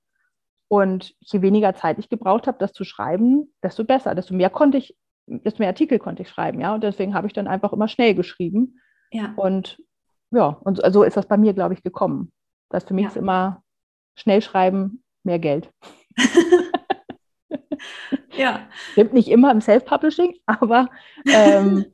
Und 0.70 1.16
je 1.18 1.42
weniger 1.42 1.74
Zeit 1.74 1.98
ich 1.98 2.08
gebraucht 2.08 2.46
habe, 2.46 2.58
das 2.58 2.72
zu 2.72 2.84
schreiben, 2.84 3.52
desto 3.60 3.82
besser, 3.82 4.14
desto 4.14 4.34
mehr 4.34 4.50
konnte 4.50 4.78
ich, 4.78 4.96
desto 5.26 5.60
mehr 5.60 5.70
Artikel 5.70 5.98
konnte 5.98 6.22
ich 6.22 6.28
schreiben, 6.28 6.60
ja. 6.60 6.72
Und 6.72 6.84
deswegen 6.84 7.12
habe 7.12 7.26
ich 7.26 7.32
dann 7.32 7.48
einfach 7.48 7.72
immer 7.72 7.88
schnell 7.88 8.14
geschrieben. 8.14 8.78
Ja. 9.10 9.32
Und 9.34 9.82
ja, 10.30 10.46
und 10.46 10.80
so 10.92 11.02
ist 11.02 11.16
das 11.16 11.26
bei 11.26 11.36
mir, 11.36 11.54
glaube 11.54 11.74
ich, 11.74 11.82
gekommen. 11.82 12.30
Das 12.68 12.84
für 12.84 12.94
mich 12.94 13.02
ja. 13.02 13.08
ist 13.08 13.16
immer 13.16 13.64
schnell 14.14 14.42
schreiben, 14.42 15.02
mehr 15.24 15.40
Geld. 15.40 15.72
ja. 18.36 18.68
Stimmt 18.92 19.12
nicht 19.12 19.28
immer 19.28 19.50
im 19.50 19.60
Self-Publishing, 19.60 20.36
aber 20.46 20.88
ähm, 21.26 21.86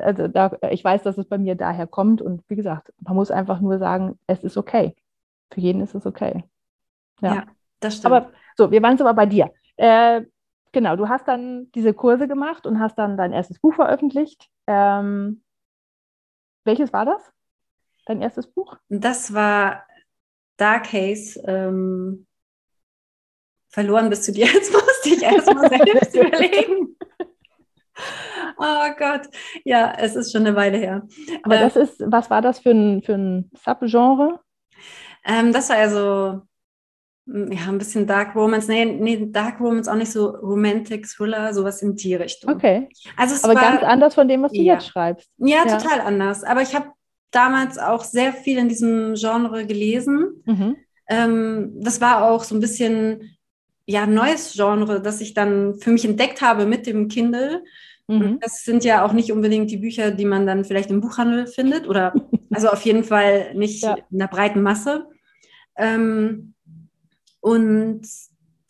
also 0.00 0.26
da, 0.26 0.56
ich 0.70 0.82
weiß, 0.82 1.02
dass 1.02 1.18
es 1.18 1.28
bei 1.28 1.36
mir 1.36 1.54
daher 1.54 1.86
kommt. 1.86 2.22
Und 2.22 2.42
wie 2.48 2.56
gesagt, 2.56 2.94
man 2.98 3.14
muss 3.14 3.30
einfach 3.30 3.60
nur 3.60 3.78
sagen, 3.78 4.18
es 4.26 4.42
ist 4.42 4.56
okay. 4.56 4.96
Für 5.52 5.60
jeden 5.60 5.82
ist 5.82 5.94
es 5.94 6.06
okay. 6.06 6.44
Ja, 7.20 7.34
ja 7.34 7.46
das 7.80 7.96
stimmt. 7.96 8.14
Aber 8.14 8.32
so, 8.56 8.70
wir 8.70 8.82
waren 8.82 8.92
jetzt 8.92 9.02
aber 9.02 9.14
bei 9.14 9.26
dir. 9.26 9.52
Äh, 9.76 10.22
genau, 10.72 10.96
du 10.96 11.08
hast 11.08 11.28
dann 11.28 11.70
diese 11.74 11.94
Kurse 11.94 12.28
gemacht 12.28 12.66
und 12.66 12.80
hast 12.80 12.96
dann 12.96 13.16
dein 13.16 13.32
erstes 13.32 13.58
Buch 13.58 13.74
veröffentlicht. 13.74 14.48
Ähm, 14.66 15.42
welches 16.64 16.92
war 16.92 17.04
das? 17.04 17.32
Dein 18.06 18.22
erstes 18.22 18.46
Buch? 18.46 18.76
Das 18.88 19.34
war 19.34 19.84
Dark 20.56 20.92
Haze. 20.92 21.40
Ähm, 21.46 22.26
verloren 23.68 24.08
bist 24.08 24.26
du 24.26 24.32
dir. 24.32 24.46
Jetzt 24.52 24.72
musste 24.72 25.08
ich 25.08 25.22
erstmal 25.22 25.68
selbst 25.68 26.14
überlegen. 26.14 26.96
Oh 28.58 28.90
Gott, 28.98 29.28
ja, 29.64 29.92
es 29.98 30.16
ist 30.16 30.32
schon 30.32 30.46
eine 30.46 30.56
Weile 30.56 30.78
her. 30.78 31.06
Aber 31.42 31.56
äh, 31.56 31.60
das 31.60 31.76
ist, 31.76 32.02
was 32.06 32.30
war 32.30 32.42
das 32.42 32.58
für 32.58 32.70
ein, 32.70 33.02
für 33.02 33.14
ein 33.14 33.50
Subgenre? 33.54 34.40
Ähm, 35.24 35.52
das 35.52 35.68
war 35.68 35.76
also 35.76 36.42
ja, 37.26 37.68
ein 37.68 37.78
bisschen 37.78 38.06
Dark 38.06 38.36
Romance. 38.36 38.68
Nee, 38.68 38.84
nee, 38.84 39.28
Dark 39.30 39.60
Romance 39.60 39.90
auch 39.90 39.96
nicht 39.96 40.12
so 40.12 40.28
Romantic 40.28 41.08
Thriller, 41.08 41.52
sowas 41.52 41.82
in 41.82 41.96
die 41.96 42.14
Richtung. 42.14 42.52
Okay. 42.52 42.88
Also 43.16 43.34
es 43.34 43.42
Aber 43.42 43.54
war, 43.54 43.62
ganz 43.62 43.82
anders 43.82 44.14
von 44.14 44.28
dem, 44.28 44.42
was 44.42 44.52
du 44.52 44.60
ja. 44.60 44.74
jetzt 44.74 44.86
schreibst. 44.86 45.28
Ja, 45.38 45.64
ja, 45.66 45.76
total 45.76 46.00
anders. 46.00 46.44
Aber 46.44 46.62
ich 46.62 46.74
habe 46.74 46.86
damals 47.32 47.78
auch 47.78 48.04
sehr 48.04 48.32
viel 48.32 48.58
in 48.58 48.68
diesem 48.68 49.14
Genre 49.14 49.66
gelesen. 49.66 50.42
Mhm. 50.44 50.76
Ähm, 51.08 51.72
das 51.80 52.00
war 52.00 52.30
auch 52.30 52.44
so 52.44 52.54
ein 52.54 52.60
bisschen 52.60 53.36
ja 53.86 54.06
neues 54.06 54.52
Genre, 54.54 55.00
das 55.00 55.20
ich 55.20 55.34
dann 55.34 55.74
für 55.74 55.90
mich 55.90 56.04
entdeckt 56.04 56.42
habe 56.42 56.66
mit 56.66 56.86
dem 56.86 57.08
Kindle. 57.08 57.64
Mhm. 58.08 58.38
Das 58.40 58.64
sind 58.64 58.84
ja 58.84 59.04
auch 59.04 59.12
nicht 59.12 59.32
unbedingt 59.32 59.70
die 59.70 59.78
Bücher, 59.78 60.12
die 60.12 60.24
man 60.24 60.46
dann 60.46 60.64
vielleicht 60.64 60.90
im 60.90 61.00
Buchhandel 61.00 61.48
findet 61.48 61.88
oder 61.88 62.14
also 62.52 62.68
auf 62.68 62.82
jeden 62.82 63.04
Fall 63.04 63.54
nicht 63.54 63.82
ja. 63.82 63.96
in 64.10 64.18
der 64.18 64.28
breiten 64.28 64.62
Masse. 64.62 65.06
Ähm, 65.76 66.54
und 67.46 68.02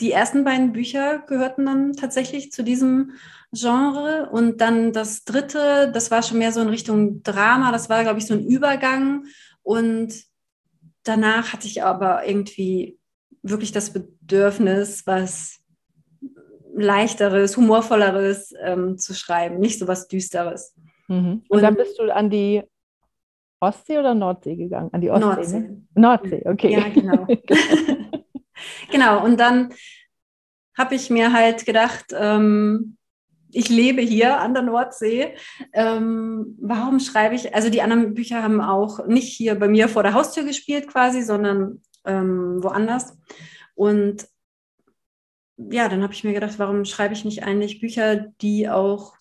die 0.03 0.13
ersten 0.13 0.45
beiden 0.45 0.73
Bücher 0.73 1.21
gehörten 1.21 1.65
dann 1.65 1.95
tatsächlich 1.95 2.53
zu 2.53 2.63
diesem 2.63 3.13
Genre. 3.51 4.29
Und 4.31 4.61
dann 4.61 4.93
das 4.93 5.25
dritte, 5.25 5.91
das 5.95 6.11
war 6.11 6.23
schon 6.23 6.37
mehr 6.37 6.53
so 6.53 6.61
in 6.61 6.69
Richtung 6.69 7.23
Drama. 7.23 7.73
Das 7.73 7.89
war, 7.89 8.03
glaube 8.03 8.19
ich, 8.19 8.27
so 8.27 8.35
ein 8.35 8.45
Übergang. 8.45 9.25
Und 9.63 10.13
danach 11.05 11.55
hatte 11.55 11.67
ich 11.67 11.83
aber 11.83 12.29
irgendwie 12.29 12.99
wirklich 13.43 13.73
das 13.73 13.95
Bedürfnis, 13.95 15.07
was 15.07 15.61
leichteres, 16.75 17.57
humorvolleres 17.57 18.53
ähm, 18.63 18.99
zu 18.99 19.15
schreiben, 19.15 19.59
nicht 19.59 19.79
so 19.79 19.89
was 19.89 20.07
Düsteres. 20.07 20.75
Mhm. 21.09 21.45
Und, 21.49 21.51
Und, 21.57 21.63
dann 21.63 21.77
bist 21.77 21.99
du 21.99 22.15
an 22.15 22.29
die 22.29 22.63
Ostsee 23.59 23.97
oder 23.97 24.15
Nordsee 24.15 24.57
gegangen? 24.57 24.91
An 24.93 25.01
die 25.01 25.09
Ostsee, 25.09 25.27
Nordsee. 25.27 25.61
Ne? 25.61 25.83
Nordsee, 25.95 26.43
okay. 26.45 26.73
Ja, 26.73 26.89
genau. 26.91 27.27
genau, 28.91 29.25
und 29.25 29.39
dann 29.39 29.73
habe 30.77 30.95
ich 30.95 31.11
mir 31.11 31.33
halt 31.33 31.65
gedacht, 31.65 32.07
ähm, 32.13 32.97
ich 33.51 33.69
lebe 33.69 34.03
hier 34.03 34.39
an 34.39 34.53
der 34.53 34.63
Nordsee. 34.63 35.35
Ähm, 35.73 36.57
warum 36.61 37.01
schreibe 37.01 37.35
ich? 37.35 37.55
Also 37.55 37.71
die 37.71 37.81
anderen 37.81 38.13
Bücher 38.13 38.43
haben 38.43 38.61
auch 38.61 39.07
nicht 39.07 39.35
hier 39.35 39.55
bei 39.55 39.69
mir 39.69 39.89
vor 39.89 40.03
der 40.03 40.13
Haustür 40.13 40.45
gespielt 40.45 40.89
quasi, 40.89 41.23
sondern 41.23 41.81
ähm, 42.05 42.63
woanders. 42.63 43.17
Und 43.75 44.27
ja, 45.57 45.89
dann 45.89 46.03
habe 46.03 46.13
ich 46.13 46.25
mir 46.25 46.35
gedacht, 46.35 46.59
warum 46.59 46.85
schreibe 46.85 47.15
ich 47.15 47.25
nicht 47.25 47.45
eigentlich 47.45 47.81
Bücher, 47.81 48.17
die 48.43 48.69
auch 48.69 49.17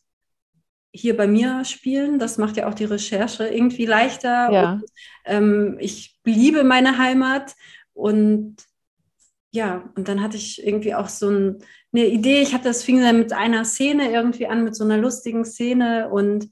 hier 0.91 1.15
bei 1.15 1.27
mir 1.27 1.63
spielen? 1.63 2.19
Das 2.19 2.37
macht 2.37 2.57
ja 2.57 2.67
auch 2.67 2.73
die 2.73 2.85
Recherche 2.85 3.47
irgendwie 3.47 3.85
leichter. 3.85 4.51
Ja. 4.51 4.71
Und, 4.73 4.83
ähm, 5.25 5.77
ich 5.79 6.19
liebe 6.25 6.63
meine 6.63 6.97
Heimat 6.97 7.55
und 7.93 8.57
ja, 9.55 9.89
und 9.95 10.09
dann 10.09 10.21
hatte 10.21 10.35
ich 10.35 10.65
irgendwie 10.65 10.93
auch 10.93 11.07
so 11.07 11.29
ein, 11.29 11.59
eine 11.93 12.07
Idee. 12.07 12.41
Ich 12.41 12.53
hatte 12.53 12.65
das 12.65 12.83
fing 12.83 12.99
dann 12.99 13.17
mit 13.17 13.31
einer 13.31 13.63
Szene 13.63 14.11
irgendwie 14.11 14.47
an, 14.47 14.65
mit 14.65 14.75
so 14.75 14.83
einer 14.83 14.97
lustigen 14.97 15.45
Szene 15.45 16.09
und 16.09 16.49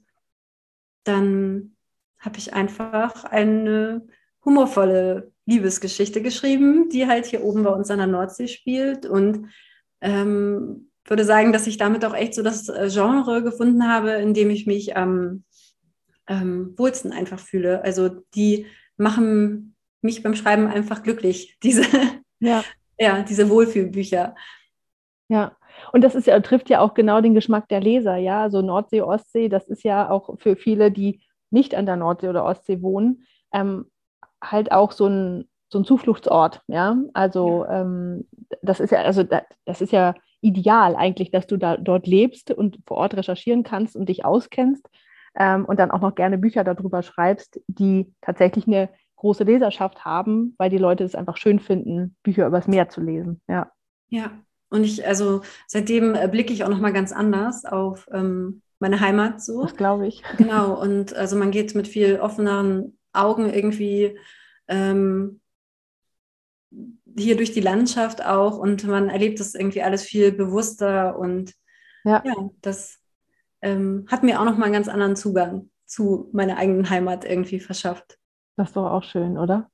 dann 1.04 1.76
habe 2.18 2.38
ich 2.38 2.54
einfach 2.54 3.24
eine 3.24 4.06
humorvolle 4.42 5.30
Liebesgeschichte 5.44 6.22
geschrieben, 6.22 6.88
die 6.88 7.06
halt 7.06 7.26
hier 7.26 7.44
oben 7.44 7.62
bei 7.62 7.70
uns 7.70 7.90
an 7.90 7.98
der 7.98 8.06
Nordsee 8.06 8.48
spielt 8.48 9.04
und 9.04 9.50
ähm, 10.00 10.90
würde 11.04 11.24
sagen, 11.26 11.52
dass 11.52 11.66
ich 11.66 11.76
damit 11.76 12.06
auch 12.06 12.14
echt 12.14 12.34
so 12.34 12.42
das 12.42 12.70
äh, 12.70 12.88
Genre 12.90 13.42
gefunden 13.42 13.86
habe, 13.86 14.12
in 14.12 14.32
dem 14.32 14.48
ich 14.48 14.66
mich 14.66 14.96
am 14.96 15.44
ähm, 16.26 16.72
wohlsten 16.78 17.12
einfach 17.12 17.38
fühle. 17.38 17.84
Also 17.84 18.08
die 18.34 18.64
machen 18.96 19.76
mich 20.00 20.22
beim 20.22 20.34
Schreiben 20.34 20.66
einfach 20.68 21.02
glücklich, 21.02 21.58
diese, 21.62 21.84
ja. 22.40 22.64
Ja, 22.98 23.22
diese 23.22 23.48
Wohlfühlbücher. 23.48 24.34
Ja, 25.28 25.56
und 25.92 26.02
das 26.02 26.14
ist 26.14 26.26
ja, 26.26 26.38
trifft 26.40 26.70
ja 26.70 26.80
auch 26.80 26.94
genau 26.94 27.20
den 27.20 27.34
Geschmack 27.34 27.68
der 27.68 27.80
Leser, 27.80 28.16
ja. 28.16 28.50
So 28.50 28.62
Nordsee, 28.62 29.02
Ostsee, 29.02 29.48
das 29.48 29.68
ist 29.68 29.82
ja 29.82 30.10
auch 30.10 30.38
für 30.38 30.56
viele, 30.56 30.90
die 30.90 31.20
nicht 31.50 31.74
an 31.74 31.86
der 31.86 31.96
Nordsee 31.96 32.28
oder 32.28 32.44
Ostsee 32.44 32.82
wohnen, 32.82 33.26
ähm, 33.52 33.90
halt 34.42 34.72
auch 34.72 34.92
so 34.92 35.06
ein, 35.06 35.48
so 35.68 35.78
ein 35.78 35.84
Zufluchtsort, 35.84 36.62
ja. 36.68 36.96
Also 37.14 37.64
ähm, 37.66 38.28
das 38.62 38.80
ist 38.80 38.90
ja, 38.90 39.02
also 39.02 39.24
das 39.64 39.80
ist 39.80 39.92
ja 39.92 40.14
ideal 40.40 40.94
eigentlich, 40.94 41.30
dass 41.30 41.46
du 41.46 41.56
da 41.56 41.76
dort 41.76 42.06
lebst 42.06 42.50
und 42.50 42.78
vor 42.86 42.98
Ort 42.98 43.14
recherchieren 43.16 43.62
kannst 43.62 43.96
und 43.96 44.08
dich 44.08 44.24
auskennst 44.24 44.86
ähm, 45.36 45.64
und 45.64 45.78
dann 45.80 45.90
auch 45.90 46.00
noch 46.00 46.14
gerne 46.14 46.38
Bücher 46.38 46.64
darüber 46.64 47.02
schreibst, 47.02 47.60
die 47.66 48.12
tatsächlich 48.20 48.66
eine 48.66 48.90
große 49.24 49.44
Leserschaft 49.44 50.04
haben, 50.04 50.54
weil 50.58 50.68
die 50.68 50.76
Leute 50.76 51.02
es 51.02 51.14
einfach 51.14 51.38
schön 51.38 51.58
finden, 51.58 52.14
Bücher 52.22 52.46
übers 52.46 52.68
Meer 52.68 52.90
zu 52.90 53.00
lesen. 53.00 53.40
Ja. 53.48 53.72
Ja. 54.10 54.38
Und 54.68 54.84
ich, 54.84 55.06
also 55.06 55.40
seitdem 55.66 56.14
äh, 56.14 56.28
blicke 56.28 56.52
ich 56.52 56.62
auch 56.62 56.68
nochmal 56.68 56.92
ganz 56.92 57.10
anders 57.10 57.64
auf 57.64 58.06
ähm, 58.12 58.60
meine 58.80 59.00
Heimat 59.00 59.42
so. 59.42 59.62
Das 59.62 59.76
glaube 59.76 60.06
ich. 60.06 60.22
Genau. 60.36 60.78
Und 60.78 61.14
also 61.14 61.36
man 61.36 61.52
geht 61.52 61.74
mit 61.74 61.88
viel 61.88 62.20
offeneren 62.20 62.98
Augen 63.14 63.48
irgendwie 63.48 64.18
ähm, 64.68 65.40
hier 67.16 67.36
durch 67.38 67.52
die 67.52 67.62
Landschaft 67.62 68.22
auch 68.22 68.58
und 68.58 68.84
man 68.84 69.08
erlebt 69.08 69.40
das 69.40 69.54
irgendwie 69.54 69.82
alles 69.82 70.02
viel 70.02 70.32
bewusster 70.32 71.18
und 71.18 71.54
ja, 72.04 72.22
ja 72.26 72.34
das 72.60 72.98
ähm, 73.62 74.04
hat 74.10 74.22
mir 74.22 74.38
auch 74.38 74.44
nochmal 74.44 74.64
einen 74.64 74.74
ganz 74.74 74.88
anderen 74.88 75.16
Zugang 75.16 75.70
zu 75.86 76.28
meiner 76.32 76.58
eigenen 76.58 76.90
Heimat 76.90 77.24
irgendwie 77.24 77.60
verschafft. 77.60 78.18
Das 78.56 78.68
ist 78.68 78.76
doch 78.76 78.90
auch 78.90 79.02
schön, 79.02 79.38
oder? 79.38 79.68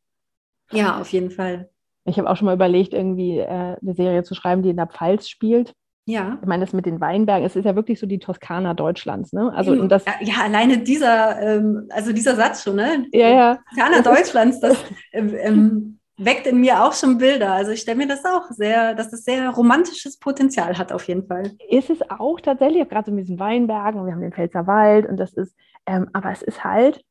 Ja, 0.72 1.00
auf 1.00 1.08
jeden 1.12 1.30
Fall. 1.30 1.70
Ich 2.04 2.18
habe 2.18 2.30
auch 2.30 2.36
schon 2.36 2.46
mal 2.46 2.54
überlegt, 2.54 2.94
irgendwie 2.94 3.38
äh, 3.38 3.76
eine 3.80 3.94
Serie 3.94 4.22
zu 4.22 4.34
schreiben, 4.34 4.62
die 4.62 4.70
in 4.70 4.76
der 4.76 4.86
Pfalz 4.86 5.28
spielt. 5.28 5.74
Ja. 6.06 6.38
Ich 6.40 6.48
meine, 6.48 6.64
das 6.64 6.72
mit 6.72 6.86
den 6.86 7.00
Weinbergen, 7.00 7.46
es 7.46 7.56
ist 7.56 7.66
ja 7.66 7.76
wirklich 7.76 8.00
so 8.00 8.06
die 8.06 8.18
Toskana 8.18 8.74
Deutschlands, 8.74 9.32
ne? 9.32 9.52
Also 9.54 9.72
und 9.72 9.90
das, 9.90 10.04
ja, 10.06 10.14
ja, 10.20 10.34
alleine 10.42 10.78
dieser, 10.78 11.40
ähm, 11.40 11.88
also 11.90 12.12
dieser 12.12 12.34
Satz 12.34 12.64
schon, 12.64 12.76
ne? 12.76 13.06
Ja, 13.12 13.28
ja. 13.28 13.58
Toskana 13.68 14.02
Deutschlands, 14.02 14.60
das 14.60 14.76
ähm, 15.12 15.34
ähm, 15.38 15.98
weckt 16.16 16.46
in 16.46 16.60
mir 16.60 16.82
auch 16.82 16.94
schon 16.94 17.18
Bilder. 17.18 17.52
Also 17.52 17.70
ich 17.72 17.80
stelle 17.80 17.98
mir 17.98 18.08
das 18.08 18.24
auch 18.24 18.50
sehr, 18.50 18.94
dass 18.94 19.10
das 19.10 19.24
sehr 19.24 19.50
romantisches 19.50 20.18
Potenzial 20.18 20.78
hat 20.78 20.92
auf 20.92 21.06
jeden 21.06 21.26
Fall. 21.26 21.52
Ist 21.68 21.90
es 21.90 21.98
auch 22.10 22.40
tatsächlich, 22.40 22.88
gerade 22.88 23.10
so 23.10 23.14
mit 23.14 23.24
diesen 23.24 23.38
Weinbergen, 23.38 24.04
wir 24.04 24.12
haben 24.12 24.20
den 24.20 24.32
Pfälzer 24.32 24.66
Wald 24.66 25.06
und 25.06 25.16
das 25.16 25.32
ist, 25.34 25.54
ähm, 25.86 26.08
aber 26.12 26.32
es 26.32 26.42
ist 26.42 26.64
halt 26.64 27.04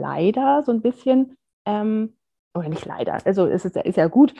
leider 0.00 0.62
so 0.62 0.72
ein 0.72 0.82
bisschen, 0.82 1.36
ähm, 1.66 2.16
oder 2.54 2.68
nicht 2.68 2.86
leider, 2.86 3.18
also 3.24 3.46
es 3.46 3.64
ist, 3.64 3.76
ist 3.76 3.96
ja 3.96 4.08
gut, 4.08 4.34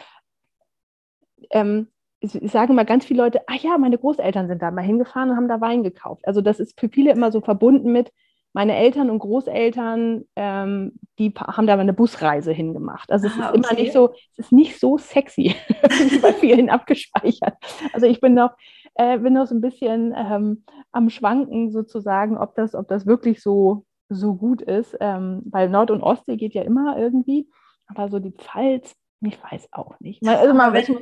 ähm, 1.51 1.89
sage 2.23 2.73
immer 2.73 2.85
ganz 2.85 3.05
viele 3.05 3.23
Leute, 3.23 3.41
ach 3.47 3.57
ja, 3.57 3.79
meine 3.79 3.99
Großeltern 3.99 4.49
sind 4.49 4.63
da 4.63 4.71
mal 4.71 4.83
hingefahren 4.83 5.31
und 5.31 5.37
haben 5.37 5.49
da 5.49 5.61
Wein 5.61 5.83
gekauft. 5.83 6.27
Also 6.27 6.41
das 6.41 6.61
ist 6.61 6.79
für 6.79 6.89
viele 6.89 7.11
immer 7.11 7.33
so 7.33 7.41
verbunden 7.41 7.91
mit, 7.91 8.13
meine 8.53 8.77
Eltern 8.77 9.09
und 9.09 9.19
Großeltern, 9.19 10.25
ähm, 10.37 10.93
die 11.19 11.33
haben 11.35 11.67
da 11.67 11.77
mal 11.77 11.83
eine 11.83 11.95
Busreise 11.95 12.53
hingemacht. 12.53 13.11
Also 13.11 13.27
es 13.27 13.33
ah, 13.35 13.37
ist 13.37 13.49
okay. 13.49 13.57
immer 13.57 13.81
nicht 13.81 13.93
so, 13.93 14.13
es 14.33 14.39
ist 14.39 14.53
nicht 14.53 14.79
so 14.79 14.99
sexy, 14.99 15.55
wie 15.69 16.19
bei 16.19 16.33
vielen 16.35 16.69
abgespeichert. 16.69 17.55
Also 17.93 18.07
ich 18.07 18.21
bin 18.21 18.35
noch, 18.35 18.51
äh, 18.95 19.19
bin 19.19 19.33
noch 19.33 19.47
so 19.47 19.55
ein 19.55 19.63
bisschen 19.63 20.15
ähm, 20.17 20.65
am 20.93 21.09
Schwanken 21.09 21.71
sozusagen, 21.71 22.37
ob 22.37 22.55
das, 22.55 22.75
ob 22.75 22.89
das 22.89 23.07
wirklich 23.07 23.43
so, 23.43 23.87
so 24.15 24.35
gut 24.35 24.63
ist. 24.63 24.97
Ähm, 25.01 25.43
weil 25.47 25.69
Nord- 25.69 25.91
und 25.91 26.03
Ostsee 26.03 26.37
geht 26.37 26.55
ja 26.55 26.63
immer 26.63 26.97
irgendwie, 26.99 27.49
aber 27.87 28.09
so 28.09 28.19
die 28.19 28.33
Pfalz, 28.33 28.95
ich 29.21 29.39
weiß 29.43 29.69
auch 29.73 29.99
nicht. 30.01 30.27
Also 30.27 30.53
mal, 30.53 30.73
wenn, 30.73 30.99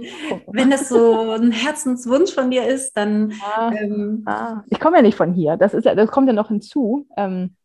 wenn 0.49 0.71
das 0.71 0.89
so 0.89 1.33
ein 1.33 1.53
Herzenswunsch 1.53 2.33
von 2.33 2.51
dir 2.51 2.67
ist, 2.67 2.93
dann. 2.93 3.33
Ah, 3.43 3.73
ähm, 3.75 4.25
ah, 4.27 4.63
ich 4.69 4.79
komme 4.79 4.97
ja 4.97 5.03
nicht 5.03 5.17
von 5.17 5.33
hier. 5.33 5.57
Das, 5.57 5.73
ist, 5.73 5.87
das 5.87 6.11
kommt 6.11 6.27
ja 6.27 6.35
noch 6.35 6.49
hinzu. 6.49 7.07
Ähm, 7.17 7.57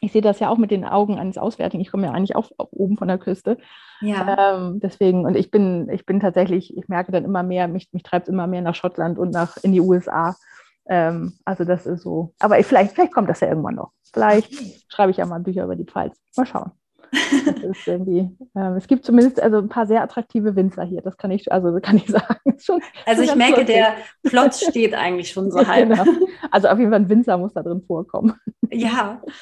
ich 0.00 0.12
sehe 0.12 0.22
das 0.22 0.38
ja 0.38 0.48
auch 0.48 0.58
mit 0.58 0.70
den 0.70 0.84
Augen 0.84 1.18
eines 1.18 1.38
Auswärtigen. 1.38 1.80
Ich 1.80 1.90
komme 1.90 2.06
ja 2.06 2.12
eigentlich 2.12 2.36
auch, 2.36 2.50
auch 2.56 2.68
oben 2.70 2.96
von 2.96 3.08
der 3.08 3.18
Küste. 3.18 3.58
Ja. 4.00 4.56
Ähm, 4.56 4.80
deswegen, 4.80 5.26
und 5.26 5.36
ich 5.36 5.50
bin, 5.50 5.88
ich 5.90 6.06
bin 6.06 6.20
tatsächlich, 6.20 6.76
ich 6.76 6.88
merke 6.88 7.10
dann 7.10 7.24
immer 7.24 7.42
mehr, 7.42 7.66
mich, 7.66 7.88
mich 7.92 8.04
treibt 8.04 8.28
es 8.28 8.32
immer 8.32 8.46
mehr 8.46 8.62
nach 8.62 8.76
Schottland 8.76 9.18
und 9.18 9.30
nach 9.30 9.56
in 9.58 9.72
die 9.72 9.80
USA. 9.80 10.36
Ähm, 10.88 11.34
also 11.44 11.64
das 11.64 11.86
ist 11.86 12.02
so. 12.02 12.34
Aber 12.38 12.58
ich, 12.58 12.66
vielleicht, 12.66 12.92
vielleicht 12.92 13.12
kommt 13.12 13.28
das 13.28 13.40
ja 13.40 13.48
irgendwann 13.48 13.76
noch. 13.76 13.92
Vielleicht 14.12 14.52
schreibe 14.90 15.10
ich 15.10 15.18
ja 15.18 15.26
mal 15.26 15.40
Bücher 15.40 15.64
über 15.64 15.76
die 15.76 15.84
Pfalz. 15.84 16.18
Mal 16.36 16.46
schauen 16.46 16.72
irgendwie, 17.86 18.36
äh, 18.54 18.76
es 18.76 18.86
gibt 18.86 19.04
zumindest 19.04 19.40
also 19.40 19.58
ein 19.58 19.68
paar 19.68 19.86
sehr 19.86 20.02
attraktive 20.02 20.56
Winzer 20.56 20.84
hier, 20.84 21.02
das 21.02 21.16
kann 21.16 21.30
ich, 21.30 21.50
also 21.50 21.78
kann 21.80 21.96
ich 21.96 22.06
sagen. 22.08 22.58
Schon, 22.58 22.80
also 23.06 23.22
ich 23.22 23.34
merke, 23.34 23.60
lustig. 23.60 23.76
der 23.76 23.94
Plot 24.24 24.54
steht 24.54 24.94
eigentlich 24.94 25.30
schon 25.30 25.50
so 25.50 25.58
halb. 25.66 25.90
Genau. 25.90 26.04
Also 26.50 26.68
auf 26.68 26.78
jeden 26.78 26.90
Fall 26.90 27.00
ein 27.00 27.08
Winzer 27.08 27.38
muss 27.38 27.54
da 27.54 27.62
drin 27.62 27.82
vorkommen. 27.86 28.34
Ja. 28.70 29.22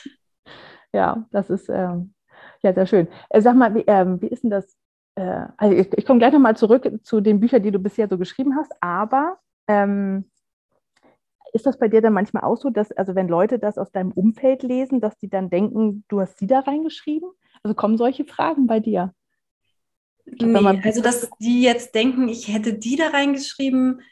Ja, 0.92 1.26
das 1.30 1.50
ist 1.50 1.68
ähm, 1.68 2.14
ja 2.62 2.72
sehr 2.72 2.86
schön. 2.86 3.08
Äh, 3.28 3.42
sag 3.42 3.54
mal, 3.54 3.74
wie, 3.74 3.84
ähm, 3.86 4.22
wie 4.22 4.28
ist 4.28 4.44
denn 4.44 4.50
das? 4.50 4.78
Äh, 5.14 5.44
also 5.58 5.76
ich, 5.76 5.92
ich 5.92 6.06
komme 6.06 6.20
gleich 6.20 6.32
nochmal 6.32 6.56
zurück 6.56 6.90
zu 7.02 7.20
den 7.20 7.38
Büchern, 7.38 7.62
die 7.62 7.70
du 7.70 7.78
bisher 7.78 8.08
so 8.08 8.16
geschrieben 8.16 8.56
hast, 8.56 8.72
aber 8.80 9.36
ähm, 9.68 10.30
ist 11.56 11.66
das 11.66 11.78
bei 11.78 11.88
dir 11.88 12.00
dann 12.00 12.12
manchmal 12.12 12.44
auch 12.44 12.56
so, 12.56 12.70
dass, 12.70 12.92
also 12.92 13.14
wenn 13.14 13.28
Leute 13.28 13.58
das 13.58 13.78
aus 13.78 13.90
deinem 13.90 14.12
Umfeld 14.12 14.62
lesen, 14.62 15.00
dass 15.00 15.18
die 15.18 15.28
dann 15.28 15.50
denken, 15.50 16.04
du 16.08 16.20
hast 16.20 16.38
sie 16.38 16.46
da 16.46 16.60
reingeschrieben? 16.60 17.28
Also 17.62 17.74
kommen 17.74 17.98
solche 17.98 18.24
Fragen 18.24 18.66
bei 18.66 18.78
dir? 18.78 19.12
Nee, 20.26 20.80
also 20.84 21.02
dass 21.02 21.28
die 21.40 21.62
jetzt 21.62 21.94
denken, 21.94 22.28
ich 22.28 22.48
hätte 22.48 22.74
die 22.74 22.96
da 22.96 23.08
reingeschrieben, 23.08 24.02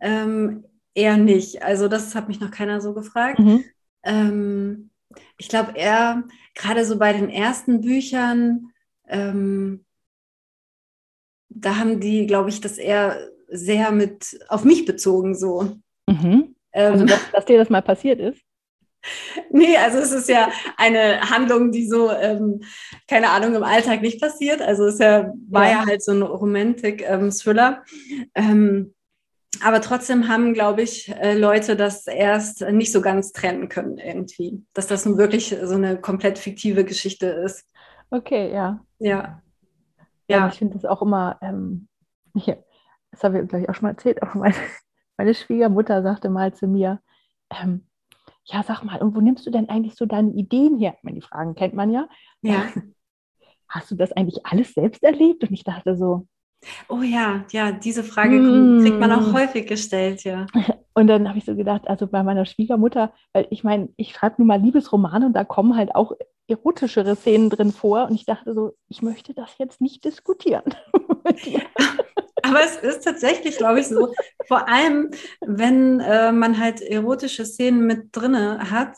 ähm, 0.00 0.64
eher 0.94 1.16
nicht. 1.16 1.62
Also 1.62 1.88
das 1.88 2.14
hat 2.14 2.28
mich 2.28 2.40
noch 2.40 2.50
keiner 2.50 2.80
so 2.80 2.94
gefragt. 2.94 3.38
Mhm. 3.38 3.64
Ähm, 4.04 4.90
ich 5.38 5.48
glaube 5.48 5.72
eher, 5.76 6.24
gerade 6.54 6.84
so 6.84 6.98
bei 6.98 7.12
den 7.12 7.30
ersten 7.30 7.80
Büchern, 7.80 8.72
ähm, 9.06 9.84
da 11.48 11.76
haben 11.76 11.98
die, 12.00 12.26
glaube 12.26 12.50
ich, 12.50 12.60
das 12.60 12.78
eher 12.78 13.18
sehr 13.48 13.90
mit 13.90 14.38
auf 14.48 14.64
mich 14.64 14.84
bezogen 14.84 15.34
so. 15.34 15.78
Mhm. 16.06 16.54
Also, 16.72 17.04
dass, 17.04 17.30
dass, 17.32 17.44
dir 17.44 17.58
das 17.58 17.70
mal 17.70 17.82
passiert 17.82 18.20
ist? 18.20 18.40
Nee, 19.50 19.76
also 19.76 19.98
es 19.98 20.12
ist 20.12 20.28
ja 20.28 20.50
eine 20.76 21.20
Handlung, 21.30 21.70
die 21.70 21.86
so, 21.86 22.10
ähm, 22.10 22.60
keine 23.06 23.30
Ahnung, 23.30 23.54
im 23.54 23.62
Alltag 23.62 24.02
nicht 24.02 24.20
passiert. 24.20 24.60
Also 24.60 24.86
es 24.86 24.98
ja, 24.98 25.32
war 25.48 25.70
ja, 25.70 25.86
halt 25.86 26.02
so 26.02 26.12
ein 26.12 26.22
Romantik-Thriller. 26.22 27.84
Ähm, 28.34 28.94
aber 29.62 29.80
trotzdem 29.80 30.28
haben, 30.28 30.52
glaube 30.52 30.82
ich, 30.82 31.08
äh, 31.08 31.36
Leute 31.36 31.76
das 31.76 32.06
erst 32.06 32.60
nicht 32.60 32.92
so 32.92 33.00
ganz 33.00 33.32
trennen 33.32 33.68
können 33.68 33.98
irgendwie. 33.98 34.64
Dass 34.74 34.86
das 34.86 35.06
nun 35.06 35.16
wirklich 35.16 35.56
so 35.62 35.74
eine 35.74 36.00
komplett 36.00 36.38
fiktive 36.38 36.84
Geschichte 36.84 37.26
ist. 37.26 37.64
Okay, 38.10 38.52
ja. 38.52 38.84
Ja. 38.98 39.42
Ja, 40.28 40.38
ja. 40.38 40.48
ich 40.48 40.58
finde 40.58 40.74
das 40.74 40.84
auch 40.84 41.02
immer, 41.02 41.38
ähm, 41.40 41.88
hier, 42.36 42.62
das 43.10 43.24
habe 43.24 43.40
ich 43.40 43.48
gleich 43.48 43.68
auch 43.68 43.74
schon 43.74 43.84
mal 43.84 43.90
erzählt, 43.90 44.22
auch 44.22 44.34
meine, 44.34 44.54
meine 45.18 45.34
Schwiegermutter 45.34 46.02
sagte 46.02 46.30
mal 46.30 46.54
zu 46.54 46.66
mir, 46.66 47.00
ähm, 47.50 47.86
ja, 48.44 48.62
sag 48.62 48.82
mal, 48.82 49.00
und 49.02 49.14
wo 49.14 49.20
nimmst 49.20 49.46
du 49.46 49.50
denn 49.50 49.68
eigentlich 49.68 49.94
so 49.94 50.06
deine 50.06 50.30
Ideen 50.30 50.78
her? 50.78 50.94
Ich 50.96 51.02
meine, 51.02 51.16
die 51.16 51.26
Fragen 51.26 51.54
kennt 51.54 51.74
man 51.74 51.90
ja. 51.90 52.08
Ja. 52.40 52.64
Hast 53.68 53.90
du 53.90 53.94
das 53.94 54.12
eigentlich 54.12 54.46
alles 54.46 54.72
selbst 54.72 55.02
erlebt? 55.02 55.42
Und 55.42 55.52
ich 55.52 55.64
dachte 55.64 55.96
so. 55.96 56.26
Oh 56.88 57.02
ja, 57.02 57.44
ja, 57.52 57.70
diese 57.70 58.02
Frage 58.02 58.40
mm. 58.40 58.80
kriegt 58.80 58.98
man 58.98 59.12
auch 59.12 59.32
häufig 59.32 59.66
gestellt, 59.66 60.24
ja. 60.24 60.46
Und 60.94 61.06
dann 61.06 61.28
habe 61.28 61.38
ich 61.38 61.44
so 61.44 61.54
gedacht, 61.54 61.86
also 61.86 62.06
bei 62.06 62.22
meiner 62.22 62.46
Schwiegermutter, 62.46 63.12
weil 63.32 63.46
ich 63.50 63.62
meine, 63.62 63.90
ich 63.96 64.12
schreibe 64.12 64.36
nun 64.38 64.48
mal 64.48 64.60
Liebesromane 64.60 65.26
und 65.26 65.32
da 65.34 65.44
kommen 65.44 65.76
halt 65.76 65.94
auch 65.94 66.10
erotischere 66.48 67.14
Szenen 67.14 67.50
drin 67.50 67.70
vor. 67.70 68.08
Und 68.08 68.16
ich 68.16 68.24
dachte 68.24 68.52
so, 68.52 68.72
ich 68.88 69.00
möchte 69.00 69.32
das 69.32 69.56
jetzt 69.58 69.80
nicht 69.80 70.04
diskutieren. 70.04 70.64
Aber 72.48 72.60
es 72.64 72.76
ist 72.76 73.04
tatsächlich, 73.04 73.58
glaube 73.58 73.80
ich, 73.80 73.88
so, 73.88 74.14
vor 74.46 74.68
allem, 74.68 75.10
wenn 75.40 76.00
äh, 76.00 76.32
man 76.32 76.58
halt 76.58 76.80
erotische 76.80 77.44
Szenen 77.44 77.86
mit 77.86 78.08
drinne 78.12 78.70
hat, 78.70 78.96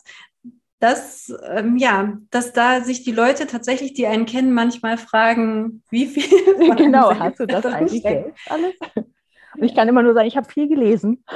dass, 0.81 1.33
ähm, 1.47 1.77
ja, 1.77 2.17
dass 2.31 2.53
da 2.53 2.81
sich 2.81 3.03
die 3.05 3.13
Leute 3.13 3.47
tatsächlich, 3.47 3.93
die 3.93 4.07
einen 4.07 4.25
kennen, 4.25 4.53
manchmal 4.53 4.97
fragen, 4.97 5.83
wie 5.91 6.07
viel. 6.07 6.25
Genau, 6.77 7.15
hast 7.19 7.39
du 7.39 7.47
das 7.47 7.65
eigentlich 7.67 8.03
selbst 8.03 8.51
alles? 8.51 8.75
Und 9.57 9.65
ich 9.65 9.75
kann 9.75 9.89
immer 9.89 10.03
nur 10.03 10.15
sagen, 10.15 10.29
ich 10.29 10.37
habe 10.37 10.51
viel 10.51 10.69
gelesen. 10.69 11.25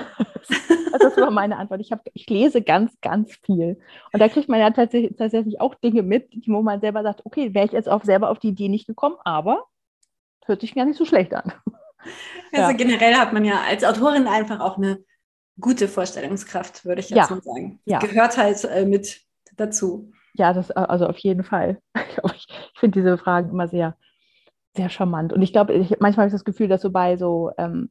Das 0.96 1.16
war 1.16 1.32
meine 1.32 1.56
Antwort. 1.56 1.80
Ich, 1.80 1.90
hab, 1.90 2.02
ich 2.14 2.30
lese 2.30 2.62
ganz, 2.62 2.92
ganz 3.00 3.34
viel. 3.44 3.80
Und 4.12 4.20
da 4.20 4.28
kriegt 4.28 4.48
man 4.48 4.60
ja 4.60 4.70
tatsächlich, 4.70 5.16
tatsächlich 5.16 5.60
auch 5.60 5.74
Dinge 5.74 6.04
mit, 6.04 6.28
wo 6.46 6.62
man 6.62 6.80
selber 6.80 7.02
sagt, 7.02 7.26
okay, 7.26 7.52
wäre 7.52 7.66
ich 7.66 7.72
jetzt 7.72 7.88
auch 7.88 8.04
selber 8.04 8.30
auf 8.30 8.38
die 8.38 8.50
Idee 8.50 8.68
nicht 8.68 8.86
gekommen, 8.86 9.16
aber 9.24 9.64
hört 10.46 10.60
sich 10.60 10.72
gar 10.72 10.84
nicht 10.84 10.96
so 10.96 11.04
schlecht 11.04 11.34
an. 11.34 11.52
Also 12.52 12.70
ja. 12.70 12.76
generell 12.76 13.14
hat 13.14 13.32
man 13.32 13.44
ja 13.44 13.62
als 13.66 13.82
Autorin 13.84 14.28
einfach 14.28 14.60
auch 14.60 14.76
eine 14.76 15.04
gute 15.60 15.88
Vorstellungskraft, 15.88 16.84
würde 16.84 17.00
ich 17.00 17.10
jetzt 17.10 17.30
ja. 17.30 17.34
mal 17.34 17.42
sagen. 17.42 17.80
Ja. 17.84 17.98
Gehört 17.98 18.36
halt 18.36 18.64
äh, 18.64 18.84
mit 18.84 19.20
dazu. 19.56 20.12
Ja, 20.34 20.52
das 20.52 20.70
also 20.70 21.06
auf 21.06 21.18
jeden 21.18 21.44
Fall. 21.44 21.78
Ich, 22.36 22.46
ich 22.48 22.78
finde 22.78 23.00
diese 23.00 23.18
Fragen 23.18 23.50
immer 23.50 23.68
sehr, 23.68 23.96
sehr 24.76 24.88
charmant. 24.88 25.32
Und 25.32 25.42
ich 25.42 25.52
glaube, 25.52 25.74
manchmal 26.00 26.24
habe 26.24 26.28
ich 26.28 26.32
das 26.32 26.44
Gefühl, 26.44 26.68
dass 26.68 26.82
so 26.82 26.90
bei 26.90 27.16
so 27.16 27.50
ähm, 27.58 27.90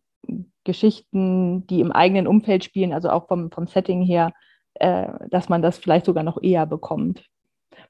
Geschichten, 0.63 1.67
die 1.67 1.81
im 1.81 1.91
eigenen 1.91 2.27
Umfeld 2.27 2.63
spielen, 2.63 2.93
also 2.93 3.09
auch 3.09 3.27
vom, 3.27 3.51
vom 3.51 3.67
Setting 3.67 4.01
her, 4.01 4.33
äh, 4.75 5.07
dass 5.29 5.49
man 5.49 5.61
das 5.61 5.77
vielleicht 5.77 6.05
sogar 6.05 6.23
noch 6.23 6.41
eher 6.41 6.65
bekommt. 6.65 7.25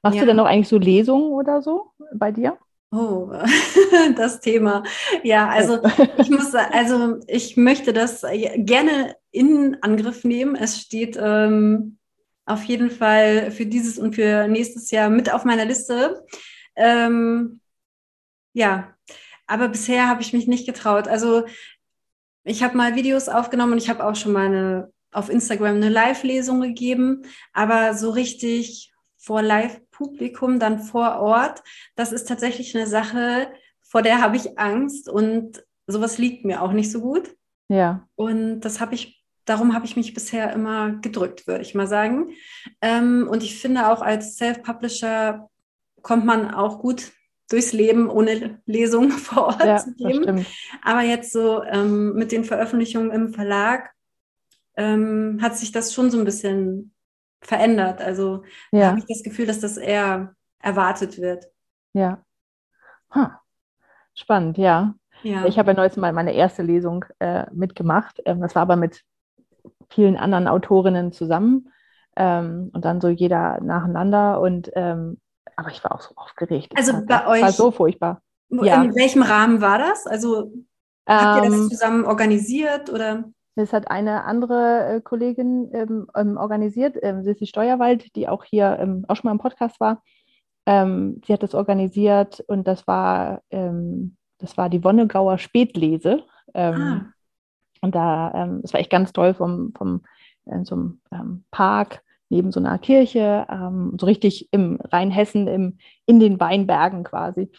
Machst 0.02 0.16
ja. 0.16 0.22
du 0.22 0.26
denn 0.26 0.36
noch 0.36 0.46
eigentlich 0.46 0.68
so 0.68 0.78
Lesungen 0.78 1.32
oder 1.32 1.62
so 1.62 1.92
bei 2.14 2.32
dir? 2.32 2.58
Oh, 2.94 3.28
das 4.16 4.40
Thema. 4.40 4.84
Ja, 5.24 5.48
also 5.48 5.80
ich 6.16 6.30
muss, 6.30 6.54
also 6.54 7.18
ich 7.26 7.56
möchte 7.56 7.92
das 7.92 8.24
gerne 8.56 9.16
in 9.32 9.76
Angriff 9.82 10.22
nehmen. 10.22 10.54
Es 10.54 10.80
steht 10.80 11.18
ähm, 11.20 11.98
auf 12.46 12.62
jeden 12.64 12.90
Fall 12.90 13.50
für 13.50 13.66
dieses 13.66 13.98
und 13.98 14.14
für 14.14 14.46
nächstes 14.46 14.92
Jahr 14.92 15.10
mit 15.10 15.32
auf 15.32 15.44
meiner 15.44 15.64
Liste. 15.64 16.24
Ähm, 16.76 17.60
ja, 18.52 18.94
aber 19.48 19.68
bisher 19.68 20.08
habe 20.08 20.22
ich 20.22 20.32
mich 20.32 20.46
nicht 20.46 20.64
getraut. 20.64 21.08
Also 21.08 21.46
ich 22.44 22.62
habe 22.62 22.76
mal 22.76 22.94
Videos 22.94 23.28
aufgenommen 23.28 23.72
und 23.72 23.78
ich 23.78 23.88
habe 23.88 24.06
auch 24.06 24.14
schon 24.14 24.32
mal 24.32 24.46
eine, 24.46 24.92
auf 25.10 25.30
Instagram 25.30 25.76
eine 25.76 25.88
Live-Lesung 25.88 26.60
gegeben, 26.60 27.22
aber 27.52 27.94
so 27.94 28.10
richtig 28.10 28.92
vor 29.16 29.42
Live-Publikum, 29.94 30.58
dann 30.58 30.78
vor 30.78 31.20
Ort, 31.20 31.62
das 31.96 32.12
ist 32.12 32.28
tatsächlich 32.28 32.76
eine 32.76 32.86
Sache, 32.86 33.48
vor 33.82 34.02
der 34.02 34.20
habe 34.20 34.36
ich 34.36 34.58
Angst 34.58 35.08
und 35.08 35.64
sowas 35.86 36.18
liegt 36.18 36.44
mir 36.44 36.62
auch 36.62 36.72
nicht 36.72 36.90
so 36.90 37.00
gut. 37.00 37.34
Ja. 37.68 38.06
Und 38.16 38.60
das 38.60 38.80
habe 38.80 38.94
ich, 38.94 39.24
darum 39.44 39.74
habe 39.74 39.86
ich 39.86 39.96
mich 39.96 40.14
bisher 40.14 40.52
immer 40.52 40.92
gedrückt, 41.00 41.46
würde 41.46 41.62
ich 41.62 41.74
mal 41.74 41.86
sagen. 41.86 42.30
Ähm, 42.80 43.28
und 43.30 43.42
ich 43.42 43.58
finde 43.58 43.88
auch 43.88 44.02
als 44.02 44.36
Self-Publisher 44.36 45.48
kommt 46.02 46.24
man 46.24 46.52
auch 46.52 46.80
gut 46.80 47.12
durchs 47.50 47.72
Leben 47.72 48.08
ohne 48.08 48.60
Lesung 48.66 49.10
vor 49.10 49.46
Ort 49.46 49.64
ja, 49.64 49.76
zu 49.78 49.94
geben. 49.94 50.46
Aber 50.82 51.02
jetzt 51.02 51.32
so 51.32 51.62
ähm, 51.62 52.14
mit 52.14 52.32
den 52.32 52.44
Veröffentlichungen 52.44 53.10
im 53.10 53.32
Verlag 53.32 53.90
ähm, 54.76 55.38
hat 55.40 55.56
sich 55.56 55.72
das 55.72 55.94
schon 55.94 56.10
so 56.10 56.18
ein 56.18 56.24
bisschen 56.24 56.93
verändert. 57.46 58.00
Also 58.00 58.42
ja. 58.72 58.88
habe 58.88 58.98
ich 58.98 59.06
das 59.06 59.22
Gefühl, 59.22 59.46
dass 59.46 59.60
das 59.60 59.76
eher 59.76 60.34
erwartet 60.60 61.20
wird. 61.20 61.46
Ja. 61.92 62.22
Huh. 63.14 63.28
Spannend, 64.14 64.58
ja. 64.58 64.94
ja. 65.22 65.44
Ich 65.46 65.58
habe 65.58 65.72
ja 65.72 65.76
neulich 65.76 65.96
mal 65.96 66.12
meine 66.12 66.34
erste 66.34 66.62
Lesung 66.62 67.04
äh, 67.18 67.44
mitgemacht. 67.52 68.20
Ähm, 68.24 68.40
das 68.40 68.54
war 68.54 68.62
aber 68.62 68.76
mit 68.76 69.02
vielen 69.90 70.16
anderen 70.16 70.48
Autorinnen 70.48 71.12
zusammen 71.12 71.72
ähm, 72.16 72.70
und 72.72 72.84
dann 72.84 73.00
so 73.00 73.08
jeder 73.08 73.60
nacheinander. 73.60 74.40
Und 74.40 74.70
ähm, 74.74 75.18
aber 75.56 75.70
ich 75.70 75.82
war 75.84 75.94
auch 75.94 76.00
so 76.00 76.14
aufgeregt. 76.16 76.72
Also 76.76 76.92
das 76.92 77.06
bei 77.06 77.26
euch. 77.26 77.42
War 77.42 77.52
so 77.52 77.70
furchtbar. 77.70 78.22
In 78.48 78.64
ja. 78.64 78.84
welchem 78.94 79.22
Rahmen 79.22 79.60
war 79.60 79.78
das? 79.78 80.06
Also 80.06 80.52
habt 81.06 81.44
ihr 81.44 81.50
das 81.50 81.60
ähm, 81.60 81.68
zusammen 81.68 82.04
organisiert 82.04 82.90
oder? 82.90 83.24
Das 83.56 83.72
hat 83.72 83.88
eine 83.90 84.24
andere 84.24 84.96
äh, 84.96 85.00
Kollegin 85.00 85.70
ähm, 85.72 86.06
ähm, 86.16 86.36
organisiert, 86.36 86.96
ähm, 87.02 87.22
Sissi 87.22 87.46
Steuerwald, 87.46 88.14
die 88.16 88.28
auch 88.28 88.44
hier 88.44 88.78
ähm, 88.80 89.04
auch 89.06 89.16
schon 89.16 89.28
mal 89.28 89.32
im 89.32 89.38
Podcast 89.38 89.78
war. 89.78 90.02
Ähm, 90.66 91.20
sie 91.24 91.32
hat 91.32 91.42
das 91.42 91.54
organisiert 91.54 92.40
und 92.48 92.66
das 92.66 92.86
war, 92.86 93.42
ähm, 93.50 94.16
das 94.38 94.56
war 94.56 94.68
die 94.68 94.82
Wonnegauer 94.82 95.38
Spätlese. 95.38 96.24
Ah. 96.52 97.00
Und 97.80 97.94
da, 97.94 98.60
es 98.62 98.72
war 98.72 98.80
echt 98.80 98.90
ganz 98.90 99.12
toll 99.12 99.34
vom, 99.34 99.72
vom 99.76 100.02
in 100.46 100.64
so 100.64 100.76
einem 101.10 101.44
Park 101.50 102.02
neben 102.28 102.52
so 102.52 102.60
einer 102.60 102.78
Kirche, 102.78 103.46
so 103.98 104.06
richtig 104.06 104.48
im 104.52 104.78
Rheinhessen, 104.80 105.48
im, 105.48 105.78
in 106.06 106.20
den 106.20 106.38
Weinbergen 106.38 107.02
quasi. 107.02 107.50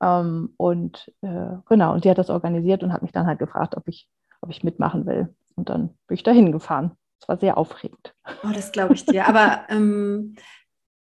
und 0.00 1.12
äh, 1.20 1.56
genau, 1.66 1.92
und 1.92 2.02
sie 2.02 2.10
hat 2.10 2.18
das 2.18 2.30
organisiert 2.30 2.82
und 2.82 2.92
hat 2.92 3.02
mich 3.02 3.12
dann 3.12 3.26
halt 3.26 3.38
gefragt, 3.38 3.76
ob 3.76 3.86
ich 3.86 4.08
ob 4.40 4.50
ich 4.50 4.64
mitmachen 4.64 5.06
will. 5.06 5.34
Und 5.56 5.68
dann 5.68 5.88
bin 6.06 6.14
ich 6.14 6.22
dahin 6.22 6.52
gefahren. 6.52 6.92
Es 7.20 7.28
war 7.28 7.38
sehr 7.38 7.58
aufregend. 7.58 8.14
Oh, 8.44 8.52
das 8.52 8.72
glaube 8.72 8.94
ich 8.94 9.04
dir. 9.04 9.26
Aber 9.26 9.62
ähm, 9.68 10.36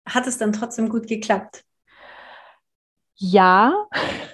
hat 0.06 0.26
es 0.26 0.38
dann 0.38 0.52
trotzdem 0.52 0.88
gut 0.88 1.06
geklappt? 1.06 1.64
Ja. 3.16 3.86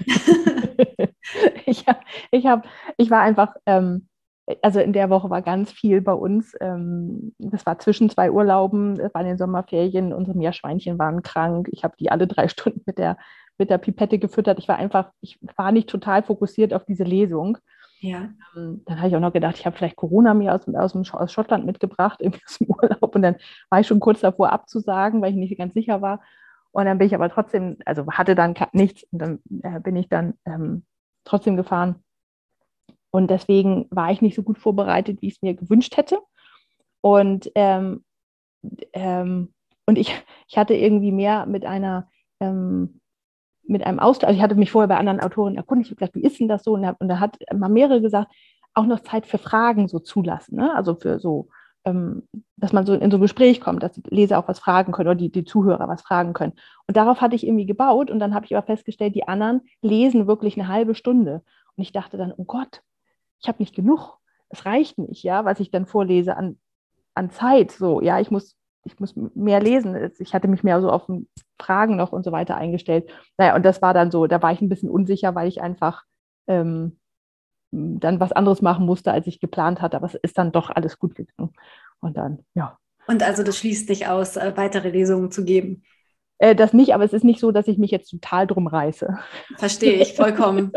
ich, 1.66 1.86
hab, 1.86 2.02
ich, 2.30 2.46
hab, 2.46 2.66
ich 2.96 3.10
war 3.10 3.20
einfach, 3.20 3.54
ähm, 3.66 4.08
also 4.62 4.80
in 4.80 4.92
der 4.92 5.10
Woche 5.10 5.28
war 5.30 5.42
ganz 5.42 5.70
viel 5.70 6.00
bei 6.00 6.12
uns. 6.12 6.54
Ähm, 6.60 7.34
das 7.38 7.66
war 7.66 7.78
zwischen 7.78 8.08
zwei 8.08 8.30
Urlauben, 8.30 8.98
es 8.98 9.12
waren 9.14 9.26
den 9.26 9.38
Sommerferien, 9.38 10.12
unsere 10.12 10.36
Meerschweinchen 10.36 10.98
waren 10.98 11.22
krank. 11.22 11.68
Ich 11.70 11.84
habe 11.84 11.96
die 11.98 12.10
alle 12.10 12.26
drei 12.26 12.48
Stunden 12.48 12.82
mit 12.86 12.98
der, 12.98 13.18
mit 13.58 13.70
der 13.70 13.78
Pipette 13.78 14.18
gefüttert. 14.18 14.58
Ich 14.58 14.68
war 14.68 14.76
einfach, 14.76 15.10
ich 15.20 15.38
war 15.56 15.70
nicht 15.72 15.88
total 15.88 16.22
fokussiert 16.22 16.72
auf 16.72 16.84
diese 16.84 17.04
Lesung. 17.04 17.58
Ja. 18.00 18.30
Ähm, 18.56 18.82
dann 18.86 18.98
habe 18.98 19.08
ich 19.08 19.16
auch 19.16 19.20
noch 19.20 19.32
gedacht, 19.32 19.56
ich 19.58 19.66
habe 19.66 19.76
vielleicht 19.76 19.96
Corona 19.96 20.34
mir 20.34 20.54
aus, 20.54 20.68
aus, 20.74 20.92
dem, 20.92 21.02
aus 21.10 21.32
Schottland 21.32 21.66
mitgebracht, 21.66 22.20
irgendwie 22.22 22.42
aus 22.46 22.58
dem 22.58 22.68
Urlaub. 22.68 23.14
Und 23.14 23.22
dann 23.22 23.36
war 23.70 23.80
ich 23.80 23.86
schon 23.86 24.00
kurz 24.00 24.20
davor 24.20 24.52
abzusagen, 24.52 25.20
weil 25.20 25.30
ich 25.30 25.36
nicht 25.36 25.56
ganz 25.58 25.74
sicher 25.74 26.00
war. 26.02 26.22
Und 26.70 26.84
dann 26.84 26.98
bin 26.98 27.06
ich 27.06 27.14
aber 27.14 27.30
trotzdem, 27.30 27.78
also 27.84 28.06
hatte 28.08 28.34
dann 28.34 28.54
nichts. 28.72 29.04
Und 29.10 29.18
dann 29.18 29.38
äh, 29.62 29.80
bin 29.80 29.96
ich 29.96 30.08
dann 30.08 30.34
ähm, 30.44 30.84
trotzdem 31.24 31.56
gefahren. 31.56 32.02
Und 33.10 33.30
deswegen 33.30 33.86
war 33.90 34.12
ich 34.12 34.20
nicht 34.20 34.36
so 34.36 34.42
gut 34.42 34.58
vorbereitet, 34.58 35.22
wie 35.22 35.28
ich 35.28 35.34
es 35.36 35.42
mir 35.42 35.54
gewünscht 35.54 35.96
hätte. 35.96 36.18
Und, 37.00 37.50
ähm, 37.54 38.04
ähm, 38.92 39.54
und 39.86 39.96
ich, 39.96 40.14
ich 40.46 40.58
hatte 40.58 40.74
irgendwie 40.74 41.12
mehr 41.12 41.46
mit 41.46 41.64
einer 41.64 42.08
ähm, 42.40 42.97
mit 43.68 43.84
einem 43.84 43.98
Austausch, 43.98 44.28
also 44.28 44.36
ich 44.38 44.42
hatte 44.42 44.54
mich 44.54 44.70
vorher 44.70 44.88
bei 44.88 44.96
anderen 44.96 45.20
Autoren 45.20 45.56
erkundigt, 45.56 45.88
ich 45.88 45.92
habe 45.92 45.98
gesagt, 45.98 46.14
wie 46.16 46.26
ist 46.26 46.40
denn 46.40 46.48
das 46.48 46.64
so? 46.64 46.72
Und, 46.72 46.84
und 46.98 47.08
da 47.08 47.20
hat 47.20 47.36
mal 47.54 47.68
mehrere 47.68 48.00
gesagt, 48.00 48.32
auch 48.74 48.86
noch 48.86 49.00
Zeit 49.00 49.26
für 49.26 49.38
Fragen 49.38 49.88
so 49.88 49.98
zulassen, 49.98 50.56
ne? 50.56 50.74
also 50.74 50.94
für 50.94 51.18
so, 51.18 51.48
ähm, 51.84 52.28
dass 52.56 52.72
man 52.72 52.86
so 52.86 52.94
in 52.94 53.10
so 53.10 53.16
ein 53.16 53.20
Gespräch 53.22 53.60
kommt, 53.60 53.82
dass 53.82 53.92
die 53.92 54.02
Leser 54.08 54.38
auch 54.38 54.48
was 54.48 54.58
fragen 54.58 54.92
können 54.92 55.08
oder 55.08 55.16
die, 55.16 55.30
die 55.30 55.44
Zuhörer 55.44 55.88
was 55.88 56.02
fragen 56.02 56.32
können. 56.32 56.54
Und 56.86 56.96
darauf 56.96 57.20
hatte 57.20 57.36
ich 57.36 57.46
irgendwie 57.46 57.66
gebaut 57.66 58.10
und 58.10 58.20
dann 58.20 58.34
habe 58.34 58.46
ich 58.46 58.56
aber 58.56 58.66
festgestellt, 58.66 59.14
die 59.14 59.26
anderen 59.26 59.62
lesen 59.82 60.26
wirklich 60.26 60.56
eine 60.56 60.68
halbe 60.68 60.94
Stunde. 60.94 61.42
Und 61.76 61.82
ich 61.82 61.92
dachte 61.92 62.16
dann, 62.16 62.32
oh 62.36 62.44
Gott, 62.44 62.82
ich 63.40 63.48
habe 63.48 63.58
nicht 63.60 63.74
genug, 63.74 64.18
es 64.48 64.64
reicht 64.64 64.98
nicht, 64.98 65.22
ja, 65.22 65.44
was 65.44 65.60
ich 65.60 65.70
dann 65.70 65.86
vorlese 65.86 66.36
an, 66.36 66.58
an 67.14 67.30
Zeit, 67.30 67.72
so, 67.72 68.00
ja, 68.00 68.20
ich 68.20 68.30
muss 68.30 68.57
ich 68.84 68.98
muss 68.98 69.14
mehr 69.16 69.60
lesen. 69.60 70.10
Ich 70.18 70.34
hatte 70.34 70.48
mich 70.48 70.62
mehr 70.62 70.80
so 70.80 70.90
auf 70.90 71.06
Fragen 71.60 71.96
noch 71.96 72.12
und 72.12 72.24
so 72.24 72.32
weiter 72.32 72.56
eingestellt. 72.56 73.10
Naja, 73.36 73.54
und 73.54 73.64
das 73.64 73.82
war 73.82 73.94
dann 73.94 74.10
so, 74.10 74.26
da 74.26 74.42
war 74.42 74.52
ich 74.52 74.60
ein 74.60 74.68
bisschen 74.68 74.90
unsicher, 74.90 75.34
weil 75.34 75.48
ich 75.48 75.60
einfach 75.60 76.04
ähm, 76.46 76.98
dann 77.70 78.20
was 78.20 78.32
anderes 78.32 78.62
machen 78.62 78.86
musste, 78.86 79.12
als 79.12 79.26
ich 79.26 79.40
geplant 79.40 79.82
hatte. 79.82 79.96
Aber 79.96 80.06
es 80.06 80.14
ist 80.14 80.38
dann 80.38 80.52
doch 80.52 80.70
alles 80.70 80.98
gut 80.98 81.14
gegangen. 81.14 81.52
Und 82.00 82.16
dann, 82.16 82.44
ja. 82.54 82.78
Und 83.06 83.22
also 83.22 83.42
das 83.42 83.58
schließt 83.58 83.88
nicht 83.88 84.08
aus, 84.08 84.36
äh, 84.36 84.52
weitere 84.56 84.90
Lesungen 84.90 85.30
zu 85.30 85.44
geben. 85.44 85.82
Äh, 86.38 86.54
das 86.54 86.72
nicht, 86.72 86.94
aber 86.94 87.04
es 87.04 87.12
ist 87.12 87.24
nicht 87.24 87.40
so, 87.40 87.50
dass 87.50 87.66
ich 87.68 87.78
mich 87.78 87.90
jetzt 87.90 88.10
total 88.10 88.46
drum 88.46 88.66
reiße. 88.66 89.18
Verstehe 89.56 90.00
ich 90.00 90.12
vollkommen. 90.16 90.72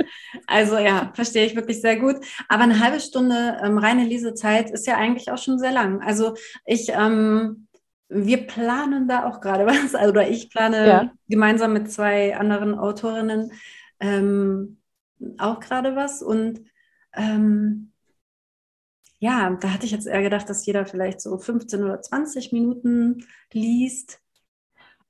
Also 0.47 0.77
ja, 0.77 1.11
verstehe 1.13 1.45
ich 1.45 1.55
wirklich 1.55 1.81
sehr 1.81 1.97
gut. 1.97 2.15
Aber 2.49 2.63
eine 2.63 2.79
halbe 2.79 2.99
Stunde 2.99 3.57
ähm, 3.63 3.77
reine 3.77 4.05
Lesezeit 4.05 4.71
ist 4.71 4.87
ja 4.87 4.97
eigentlich 4.97 5.31
auch 5.31 5.37
schon 5.37 5.59
sehr 5.59 5.71
lang. 5.71 6.01
Also 6.01 6.33
ich 6.65 6.89
ähm, 6.89 7.67
wir 8.11 8.45
planen 8.45 9.07
da 9.07 9.27
auch 9.27 9.41
gerade 9.41 9.65
was, 9.67 9.95
also, 9.95 10.09
oder 10.09 10.29
ich 10.29 10.49
plane 10.49 10.87
ja. 10.87 11.11
gemeinsam 11.27 11.73
mit 11.73 11.91
zwei 11.91 12.35
anderen 12.37 12.77
Autorinnen 12.77 13.51
ähm, 13.99 14.77
auch 15.37 15.59
gerade 15.59 15.95
was. 15.95 16.21
Und 16.21 16.61
ähm, 17.13 17.91
ja, 19.19 19.55
da 19.61 19.73
hatte 19.73 19.85
ich 19.85 19.91
jetzt 19.91 20.07
eher 20.07 20.23
gedacht, 20.23 20.49
dass 20.49 20.65
jeder 20.65 20.85
vielleicht 20.85 21.21
so 21.21 21.37
15 21.37 21.83
oder 21.83 22.01
20 22.01 22.51
Minuten 22.51 23.25
liest. 23.53 24.19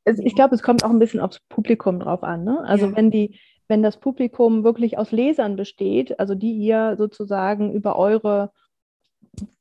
Ich 0.06 0.36
glaube, 0.36 0.56
es 0.56 0.64
kommt 0.64 0.84
auch 0.84 0.90
ein 0.90 1.00
bisschen 1.00 1.20
aufs 1.20 1.40
Publikum 1.48 2.00
drauf 2.00 2.24
an. 2.24 2.44
Ne? 2.44 2.60
Also 2.66 2.88
ja. 2.88 2.96
wenn 2.96 3.12
die, 3.12 3.40
wenn 3.68 3.84
das 3.84 3.98
Publikum 3.98 4.64
wirklich 4.64 4.98
aus 4.98 5.12
Lesern 5.12 5.56
besteht, 5.56 6.20
also 6.20 6.36
die 6.36 6.54
ihr 6.54 6.96
sozusagen 6.98 7.72
über 7.72 7.98
eure, 7.98 8.52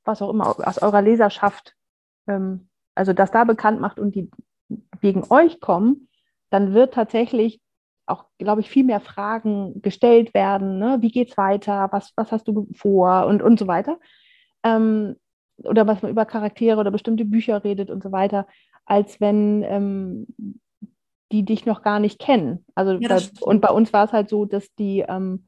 was 0.05 0.23
auch 0.23 0.31
immer, 0.31 0.67
aus 0.67 0.79
eurer 0.79 1.03
Leserschaft 1.03 1.77
ähm, 2.27 2.70
also 3.01 3.15
das 3.15 3.31
da 3.31 3.45
bekannt 3.45 3.81
macht 3.81 3.99
und 3.99 4.15
die 4.15 4.31
wegen 5.01 5.25
euch 5.31 5.59
kommen, 5.59 6.09
dann 6.51 6.75
wird 6.75 6.93
tatsächlich 6.93 7.59
auch, 8.05 8.27
glaube 8.37 8.61
ich, 8.61 8.69
viel 8.69 8.85
mehr 8.85 9.01
Fragen 9.01 9.81
gestellt 9.81 10.35
werden. 10.35 10.79
Ne? 10.79 10.99
Wie 11.01 11.23
es 11.23 11.39
weiter? 11.39 11.89
Was, 11.93 12.13
was 12.17 12.31
hast 12.31 12.47
du 12.47 12.69
vor? 12.75 13.25
Und, 13.25 13.41
und 13.41 13.59
so 13.59 13.67
weiter. 13.67 13.99
Ähm, 14.63 15.17
oder 15.57 15.87
was 15.87 16.03
man 16.03 16.11
über 16.11 16.27
Charaktere 16.27 16.79
oder 16.79 16.91
bestimmte 16.91 17.25
Bücher 17.25 17.65
redet 17.65 17.91
und 17.91 18.03
so 18.03 18.13
weiter, 18.13 18.47
als 18.85 19.19
wenn 19.19 19.63
ähm, 19.63 20.27
die 21.33 21.47
dich 21.47 21.65
noch 21.65 21.81
gar 21.81 22.01
nicht 22.01 22.19
kennen. 22.19 22.67
Also 22.75 22.93
ja, 23.01 23.09
bei, 23.09 23.23
und 23.41 23.63
bei 23.63 23.71
uns 23.71 23.95
war 23.95 24.05
es 24.05 24.13
halt 24.13 24.29
so, 24.29 24.45
dass 24.45 24.75
die 24.75 25.07
ähm, 25.09 25.47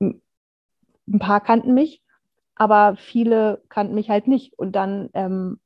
ein 0.00 1.18
paar 1.18 1.42
kannten 1.42 1.74
mich, 1.74 2.02
aber 2.54 2.96
viele 2.96 3.62
kannten 3.68 3.94
mich 3.94 4.08
halt 4.08 4.28
nicht. 4.28 4.58
Und 4.58 4.72
dann 4.72 5.10
ähm, 5.12 5.60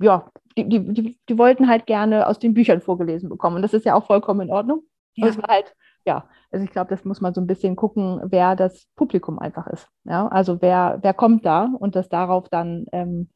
ja, 0.00 0.30
die, 0.56 0.68
die, 0.68 1.18
die, 1.28 1.38
wollten 1.38 1.68
halt 1.68 1.86
gerne 1.86 2.26
aus 2.26 2.38
den 2.38 2.54
Büchern 2.54 2.80
vorgelesen 2.80 3.28
bekommen. 3.28 3.56
Und 3.56 3.62
das 3.62 3.74
ist 3.74 3.84
ja 3.84 3.94
auch 3.94 4.06
vollkommen 4.06 4.42
in 4.42 4.50
Ordnung. 4.50 4.82
Ja. 5.14 5.28
es 5.28 5.36
war 5.36 5.48
halt, 5.48 5.74
ja, 6.04 6.28
also 6.50 6.64
ich 6.64 6.70
glaube, 6.70 6.90
das 6.90 7.04
muss 7.04 7.20
man 7.20 7.34
so 7.34 7.40
ein 7.40 7.46
bisschen 7.46 7.76
gucken, 7.76 8.20
wer 8.24 8.56
das 8.56 8.86
Publikum 8.96 9.38
einfach 9.38 9.66
ist. 9.68 9.88
Ja, 10.04 10.28
also 10.28 10.60
wer, 10.60 10.98
wer 11.02 11.14
kommt 11.14 11.46
da 11.46 11.70
und 11.78 11.96
das 11.96 12.08
darauf 12.08 12.48
dann, 12.48 12.86
ähm, 12.92 13.30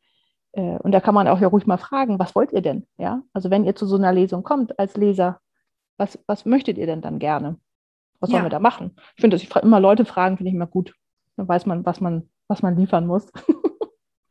äh, 0.52 0.78
und 0.78 0.92
da 0.92 1.00
kann 1.00 1.14
man 1.14 1.28
auch 1.28 1.40
ja 1.40 1.48
ruhig 1.48 1.66
mal 1.66 1.78
fragen, 1.78 2.18
was 2.18 2.34
wollt 2.34 2.52
ihr 2.52 2.62
denn? 2.62 2.86
Ja, 2.98 3.22
also 3.32 3.50
wenn 3.50 3.64
ihr 3.64 3.74
zu 3.74 3.86
so 3.86 3.96
einer 3.96 4.12
Lesung 4.12 4.42
kommt 4.42 4.78
als 4.78 4.96
Leser, 4.96 5.40
was, 5.96 6.18
was 6.26 6.44
möchtet 6.44 6.78
ihr 6.78 6.86
denn 6.86 7.00
dann 7.00 7.18
gerne? 7.18 7.58
Was 8.20 8.30
sollen 8.30 8.44
wir 8.44 8.50
da 8.50 8.58
machen? 8.58 8.96
Ich 9.14 9.20
finde, 9.20 9.36
dass 9.36 9.42
ich 9.42 9.54
immer 9.56 9.80
Leute 9.80 10.04
fragen, 10.04 10.36
finde 10.36 10.48
ich 10.48 10.54
immer 10.54 10.66
gut. 10.66 10.94
Dann 11.36 11.46
weiß 11.46 11.66
man, 11.66 11.86
was 11.86 12.00
man, 12.00 12.28
was 12.48 12.62
man 12.62 12.76
liefern 12.76 13.06
muss. 13.06 13.30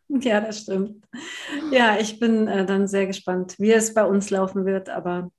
Ja, 0.09 0.39
das 0.41 0.59
stimmt. 0.59 1.03
Ja, 1.71 1.97
ich 1.99 2.19
bin 2.19 2.47
äh, 2.47 2.65
dann 2.65 2.87
sehr 2.87 3.07
gespannt, 3.07 3.55
wie 3.59 3.71
es 3.71 3.93
bei 3.93 4.05
uns 4.05 4.29
laufen 4.29 4.65
wird. 4.65 4.89
Aber 4.89 5.31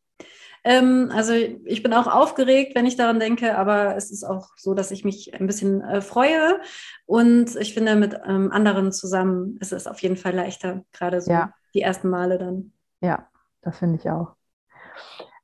ähm, 0.64 1.11
also 1.14 1.33
ich 1.33 1.83
bin 1.83 1.94
auch 1.94 2.07
aufgeregt, 2.07 2.74
wenn 2.74 2.87
ich 2.87 2.96
daran 2.96 3.20
denke, 3.20 3.57
aber 3.57 3.96
es 3.96 4.11
ist 4.11 4.24
auch 4.24 4.50
so, 4.57 4.74
dass 4.74 4.90
ich 4.90 5.04
mich 5.04 5.33
ein 5.35 5.46
bisschen 5.46 5.81
äh, 5.81 6.00
freue. 6.00 6.61
Und 7.07 7.57
ich 7.57 7.72
finde, 7.72 7.96
mit 7.96 8.14
ähm, 8.26 8.52
anderen 8.52 8.92
zusammen 8.92 9.57
ist 9.61 9.72
es 9.72 9.87
auf 9.87 10.00
jeden 10.00 10.16
Fall 10.16 10.35
leichter, 10.35 10.85
gerade 10.92 11.20
so 11.20 11.31
ja. 11.31 11.52
die 11.74 11.81
ersten 11.81 12.11
Male 12.11 12.38
dann. 12.38 12.72
Ja, 13.00 13.28
das 13.62 13.78
finde 13.78 13.96
ich 13.96 14.11
auch. 14.11 14.35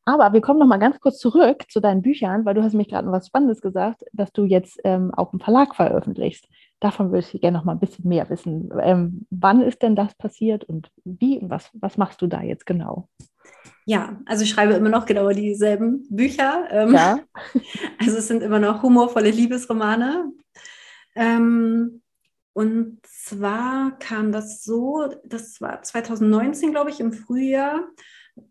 Aber 0.06 0.34
wir 0.34 0.42
kommen 0.42 0.58
noch 0.58 0.66
mal 0.66 0.76
ganz 0.78 1.00
kurz 1.00 1.18
zurück 1.18 1.64
zu 1.70 1.80
deinen 1.80 2.02
Büchern, 2.02 2.44
weil 2.44 2.54
du 2.54 2.62
hast 2.62 2.74
mich 2.74 2.88
gerade 2.88 3.10
was 3.10 3.28
Spannendes 3.28 3.62
gesagt, 3.62 4.04
dass 4.12 4.32
du 4.32 4.44
jetzt 4.44 4.78
ähm, 4.84 5.14
auch 5.14 5.32
im 5.32 5.40
Verlag 5.40 5.74
veröffentlichst. 5.74 6.46
Davon 6.84 7.12
würde 7.12 7.26
ich 7.32 7.40
gerne 7.40 7.56
noch 7.56 7.64
mal 7.64 7.72
ein 7.72 7.80
bisschen 7.80 8.06
mehr 8.06 8.28
wissen. 8.28 8.68
Ähm, 8.78 9.26
wann 9.30 9.62
ist 9.62 9.80
denn 9.80 9.96
das 9.96 10.14
passiert 10.16 10.64
und 10.64 10.90
wie 11.02 11.38
und 11.38 11.48
was, 11.48 11.70
was 11.72 11.96
machst 11.96 12.20
du 12.20 12.26
da 12.26 12.42
jetzt 12.42 12.66
genau? 12.66 13.08
Ja, 13.86 14.20
also 14.26 14.44
ich 14.44 14.50
schreibe 14.50 14.74
immer 14.74 14.90
noch 14.90 15.06
genau 15.06 15.30
dieselben 15.30 16.06
Bücher. 16.10 16.66
Ähm, 16.70 16.92
ja. 16.92 17.20
Also 17.98 18.18
es 18.18 18.28
sind 18.28 18.42
immer 18.42 18.58
noch 18.58 18.82
humorvolle 18.82 19.30
Liebesromane. 19.30 20.30
Ähm, 21.14 22.02
und 22.52 22.98
zwar 23.06 23.98
kam 23.98 24.30
das 24.30 24.62
so, 24.62 25.08
das 25.24 25.62
war 25.62 25.80
2019, 25.80 26.70
glaube 26.70 26.90
ich, 26.90 27.00
im 27.00 27.14
Frühjahr. 27.14 27.88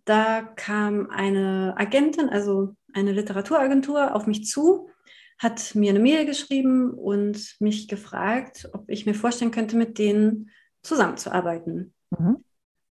Da 0.06 0.42
kam 0.42 1.08
eine 1.12 1.76
Agentin, 1.78 2.30
also 2.30 2.74
eine 2.94 3.12
Literaturagentur, 3.12 4.16
auf 4.16 4.26
mich 4.26 4.48
zu 4.48 4.90
hat 5.40 5.76
mir 5.76 5.90
eine 5.90 6.00
Mail 6.00 6.26
geschrieben 6.26 6.92
und 6.92 7.56
mich 7.60 7.88
gefragt, 7.88 8.70
ob 8.74 8.90
ich 8.90 9.06
mir 9.06 9.16
vorstellen 9.16 9.52
könnte, 9.52 9.76
mit 9.76 9.98
denen 9.98 10.50
zusammenzuarbeiten. 10.82 11.94
Mhm. 12.12 12.44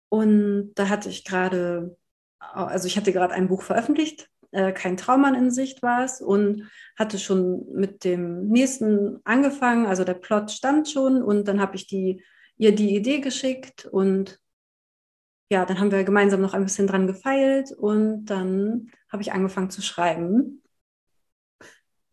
Und 0.09 0.73
da 0.75 0.89
hatte 0.89 1.09
ich 1.09 1.25
gerade, 1.25 1.97
also 2.39 2.87
ich 2.87 2.97
hatte 2.97 3.11
gerade 3.11 3.33
ein 3.33 3.47
Buch 3.47 3.63
veröffentlicht 3.63 4.29
äh, 4.55 4.71
kein 4.71 4.95
Traummann 4.95 5.35
in 5.35 5.51
Sicht 5.51 5.83
war 5.83 6.05
es 6.05 6.21
und 6.21 6.69
hatte 6.97 7.19
schon 7.19 7.65
mit 7.73 8.05
dem 8.05 8.47
nächsten 8.47 9.19
angefangen. 9.25 9.85
Also 9.85 10.05
der 10.05 10.13
Plot 10.13 10.49
stand 10.49 10.87
schon 10.89 11.21
und 11.21 11.49
dann 11.49 11.59
habe 11.59 11.75
ich 11.75 11.87
die, 11.87 12.23
ihr 12.55 12.73
die 12.73 12.95
Idee 12.95 13.19
geschickt 13.19 13.85
und 13.85 14.39
ja, 15.51 15.65
dann 15.65 15.79
haben 15.79 15.91
wir 15.91 16.05
gemeinsam 16.05 16.39
noch 16.39 16.53
ein 16.53 16.63
bisschen 16.63 16.87
dran 16.87 17.05
gefeilt 17.05 17.73
und 17.73 18.25
dann 18.25 18.91
habe 19.11 19.21
ich 19.21 19.33
angefangen 19.33 19.69
zu 19.69 19.81
schreiben. 19.81 20.63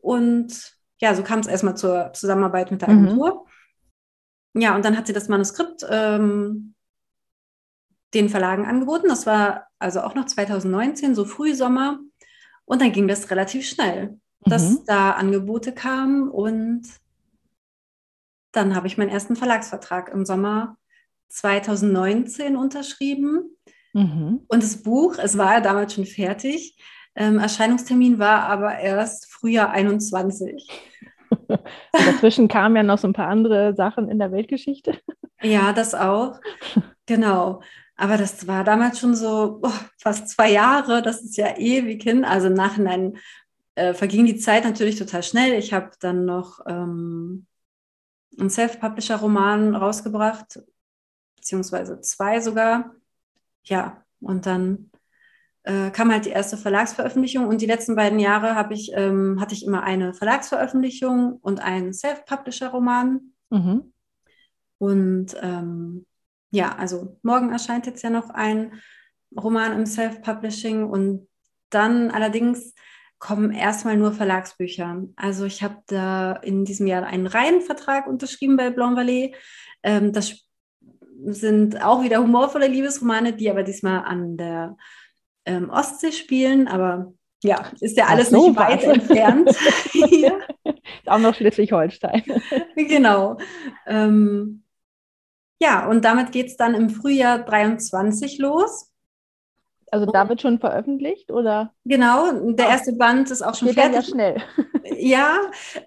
Und 0.03 0.76
ja, 1.00 1.14
so 1.14 1.22
kam 1.22 1.40
es 1.40 1.46
erstmal 1.46 1.76
zur 1.76 2.12
Zusammenarbeit 2.12 2.70
mit 2.70 2.82
der 2.82 2.90
mhm. 2.90 3.07
Agentur. 3.07 3.46
Mhm. 4.53 4.61
Ja, 4.61 4.76
und 4.76 4.84
dann 4.84 4.98
hat 4.98 5.07
sie 5.07 5.14
das 5.14 5.28
Manuskript 5.28 5.86
ähm, 5.88 6.74
den 8.12 8.28
Verlagen 8.28 8.66
angeboten. 8.66 9.09
Das 9.09 9.24
war 9.24 9.68
also 9.78 10.00
auch 10.03 10.14
noch 10.14 10.26
2019, 10.26 11.14
so 11.14 11.24
Frühsommer. 11.24 11.98
Und 12.64 12.82
dann 12.82 12.92
ging 12.92 13.09
das 13.09 13.30
relativ 13.30 13.66
schnell, 13.66 14.20
dass 14.40 14.70
mhm. 14.70 14.84
da 14.86 15.12
Angebote 15.12 15.72
kamen. 15.72 16.28
Und 16.28 16.82
dann 18.53 18.74
habe 18.74 18.86
ich 18.86 18.98
meinen 18.98 19.09
ersten 19.09 19.36
Verlagsvertrag 19.36 20.11
im 20.11 20.26
Sommer 20.26 20.76
2019 21.28 22.57
unterschrieben. 22.57 23.57
Mhm. 23.94 24.44
Und 24.46 24.62
das 24.62 24.82
Buch, 24.82 25.16
es 25.18 25.38
war 25.38 25.55
ja 25.55 25.61
damals 25.61 25.94
schon 25.94 26.07
fertig. 26.07 26.76
Ähm, 27.14 27.38
Erscheinungstermin 27.38 28.18
war 28.18 28.44
aber 28.44 28.78
erst 28.78 29.30
Frühjahr 29.30 29.70
21. 29.70 30.68
dazwischen 31.92 32.48
kamen 32.48 32.76
ja 32.76 32.82
noch 32.82 32.98
so 32.98 33.08
ein 33.08 33.12
paar 33.12 33.28
andere 33.28 33.74
Sachen 33.74 34.08
in 34.08 34.18
der 34.18 34.32
Weltgeschichte. 34.32 34.98
Ja, 35.44 35.72
das 35.72 35.92
auch. 35.92 36.40
Genau. 37.04 37.62
Aber 37.96 38.16
das 38.16 38.46
war 38.46 38.62
damals 38.62 39.00
schon 39.00 39.16
so 39.16 39.58
oh, 39.60 39.72
fast 39.98 40.28
zwei 40.28 40.52
Jahre, 40.52 41.02
das 41.02 41.20
ist 41.20 41.36
ja 41.36 41.56
ewig 41.56 42.00
hin. 42.04 42.24
Also 42.24 42.46
im 42.46 42.54
Nachhinein 42.54 43.18
äh, 43.74 43.92
verging 43.92 44.24
die 44.24 44.36
Zeit 44.36 44.62
natürlich 44.62 45.00
total 45.00 45.24
schnell. 45.24 45.54
Ich 45.54 45.72
habe 45.72 45.90
dann 45.98 46.24
noch 46.26 46.60
ähm, 46.68 47.46
einen 48.38 48.50
Self-Publisher-Roman 48.50 49.74
rausgebracht, 49.74 50.62
beziehungsweise 51.34 52.00
zwei 52.02 52.38
sogar. 52.38 52.94
Ja, 53.64 54.04
und 54.20 54.46
dann 54.46 54.91
äh, 55.64 55.90
kam 55.90 56.10
halt 56.10 56.26
die 56.26 56.30
erste 56.30 56.56
Verlagsveröffentlichung 56.56 57.46
und 57.46 57.60
die 57.60 57.66
letzten 57.66 57.94
beiden 57.94 58.18
Jahre 58.18 58.54
habe 58.54 58.74
ich, 58.74 58.92
ähm, 58.94 59.40
hatte 59.40 59.54
ich 59.54 59.64
immer 59.64 59.82
eine 59.82 60.14
Verlagsveröffentlichung 60.14 61.38
und 61.40 61.60
einen 61.60 61.92
Self-Publisher-Roman. 61.92 63.20
Mhm. 63.50 63.92
Und 64.78 65.36
ähm, 65.40 66.06
ja, 66.50 66.74
also 66.76 67.16
morgen 67.22 67.52
erscheint 67.52 67.86
jetzt 67.86 68.02
ja 68.02 68.10
noch 68.10 68.30
ein 68.30 68.80
Roman 69.36 69.72
im 69.72 69.86
Self-Publishing 69.86 70.84
und 70.84 71.28
dann 71.70 72.10
allerdings 72.10 72.74
kommen 73.18 73.52
erstmal 73.52 73.96
nur 73.96 74.12
Verlagsbücher. 74.12 75.04
Also 75.14 75.44
ich 75.44 75.62
habe 75.62 75.76
da 75.86 76.32
in 76.32 76.64
diesem 76.64 76.88
Jahr 76.88 77.04
einen 77.04 77.28
Reihenvertrag 77.28 78.08
unterschrieben 78.08 78.56
bei 78.56 78.70
Blanc 78.70 78.96
Valley. 78.96 79.36
Ähm, 79.84 80.12
das 80.12 80.48
sind 81.26 81.80
auch 81.82 82.02
wieder 82.02 82.18
humorvolle 82.18 82.66
Liebesromane, 82.66 83.32
die 83.32 83.48
aber 83.48 83.62
diesmal 83.62 84.04
an 84.04 84.36
der 84.36 84.76
ähm, 85.45 85.70
Ostsee 85.70 86.12
spielen, 86.12 86.68
aber 86.68 87.12
ja, 87.43 87.70
ist 87.80 87.97
ja 87.97 88.07
alles 88.07 88.30
so, 88.30 88.49
nicht 88.49 88.59
weit 88.59 88.84
entfernt. 88.84 89.51
Ist 91.03 91.09
auch 91.09 91.18
noch 91.18 91.34
Schleswig-Holstein. 91.34 92.22
genau. 92.76 93.38
Ähm, 93.86 94.62
ja, 95.61 95.88
und 95.88 96.05
damit 96.05 96.32
geht 96.32 96.47
es 96.47 96.57
dann 96.57 96.74
im 96.74 96.90
Frühjahr 96.90 97.40
23 97.40 98.38
los. 98.38 98.93
Also 99.90 100.07
da 100.07 100.28
wird 100.28 100.40
schon 100.40 100.59
veröffentlicht, 100.59 101.30
oder? 101.30 101.74
Genau, 101.84 102.32
der 102.53 102.66
ah. 102.66 102.70
erste 102.70 102.95
Band 102.95 103.30
ist 103.30 103.43
auch 103.43 103.55
schon 103.55 103.68
Geht 103.68 103.76
fertig. 103.76 103.97
Ja, 103.97 104.03
schnell. 104.03 104.43
ja, 104.97 105.38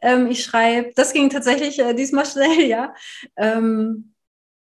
ähm, 0.01 0.27
ich 0.27 0.43
schreibe, 0.43 0.91
das 0.95 1.11
ging 1.11 1.29
tatsächlich 1.29 1.79
äh, 1.79 1.93
diesmal 1.93 2.25
schnell, 2.25 2.61
ja. 2.67 2.93
Ähm, 3.35 4.13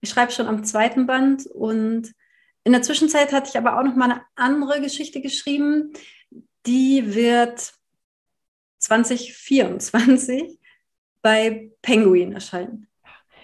ich 0.03 0.11
schreibe 0.11 0.33
schon 0.33 0.47
am 0.47 0.65
zweiten 0.65 1.07
Band 1.07 1.47
und 1.47 2.13
in 2.65 2.73
der 2.73 2.83
Zwischenzeit 2.83 3.33
hatte 3.33 3.51
ich 3.51 3.59
aber 3.59 3.79
auch 3.79 3.83
noch 3.83 3.97
mal 3.97 4.11
eine 4.11 4.23
andere 4.37 4.81
Geschichte 4.81 5.21
geschrieben. 5.21 5.93
Die 6.67 7.15
wird 7.15 7.73
2024 8.79 10.59
bei 11.23 11.71
Penguin 11.83 12.33
erscheinen. 12.33 12.87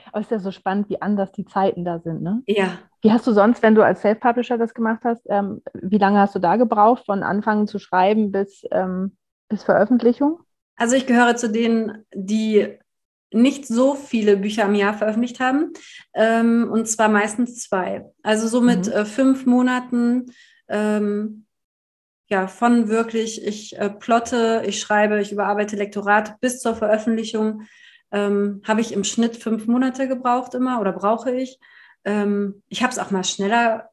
Aber 0.06 0.20
ist 0.20 0.30
ja 0.30 0.38
so 0.38 0.50
spannend, 0.50 0.88
wie 0.88 1.02
anders 1.02 1.32
die 1.32 1.44
Zeiten 1.44 1.84
da 1.84 1.98
sind, 1.98 2.22
ne? 2.22 2.42
Ja. 2.46 2.78
Wie 3.02 3.12
hast 3.12 3.26
du 3.26 3.32
sonst, 3.32 3.62
wenn 3.62 3.74
du 3.74 3.82
als 3.82 4.00
Self-Publisher 4.00 4.58
das 4.58 4.72
gemacht 4.72 5.00
hast, 5.04 5.26
ähm, 5.28 5.62
wie 5.74 5.98
lange 5.98 6.18
hast 6.18 6.34
du 6.34 6.38
da 6.38 6.56
gebraucht, 6.56 7.04
von 7.04 7.22
Anfang 7.22 7.66
zu 7.66 7.78
schreiben 7.78 8.32
bis, 8.32 8.64
ähm, 8.70 9.16
bis 9.48 9.62
Veröffentlichung? 9.62 10.40
Also 10.76 10.96
ich 10.96 11.06
gehöre 11.06 11.36
zu 11.36 11.50
denen, 11.50 12.04
die 12.14 12.78
nicht 13.33 13.66
so 13.66 13.95
viele 13.95 14.37
Bücher 14.37 14.64
im 14.64 14.74
Jahr 14.74 14.95
veröffentlicht 14.95 15.41
haben, 15.41 15.72
ähm, 16.14 16.68
und 16.70 16.87
zwar 16.87 17.09
meistens 17.09 17.61
zwei. 17.61 18.05
Also 18.22 18.49
so 18.49 18.61
mit 18.61 18.87
mhm. 18.87 18.93
äh, 18.93 19.05
fünf 19.05 19.47
Monaten, 19.47 20.33
ähm, 20.68 21.47
ja, 22.29 22.49
von 22.49 22.89
wirklich, 22.89 23.45
ich 23.45 23.79
äh, 23.79 23.91
plotte, 23.91 24.62
ich 24.66 24.81
schreibe, 24.81 25.20
ich 25.20 25.33
überarbeite 25.33 25.77
Lektorat 25.77 26.41
bis 26.41 26.61
zur 26.61 26.74
Veröffentlichung, 26.74 27.62
ähm, 28.11 28.62
habe 28.64 28.81
ich 28.81 28.93
im 28.93 29.05
Schnitt 29.05 29.37
fünf 29.37 29.66
Monate 29.66 30.09
gebraucht 30.09 30.55
immer 30.55 30.81
oder 30.81 30.93
brauche 30.93 31.31
ich. 31.31 31.59
Ähm, 32.05 32.62
ich 32.68 32.83
habe 32.83 32.93
es 32.93 32.99
auch 32.99 33.11
mal 33.11 33.24
schneller 33.24 33.91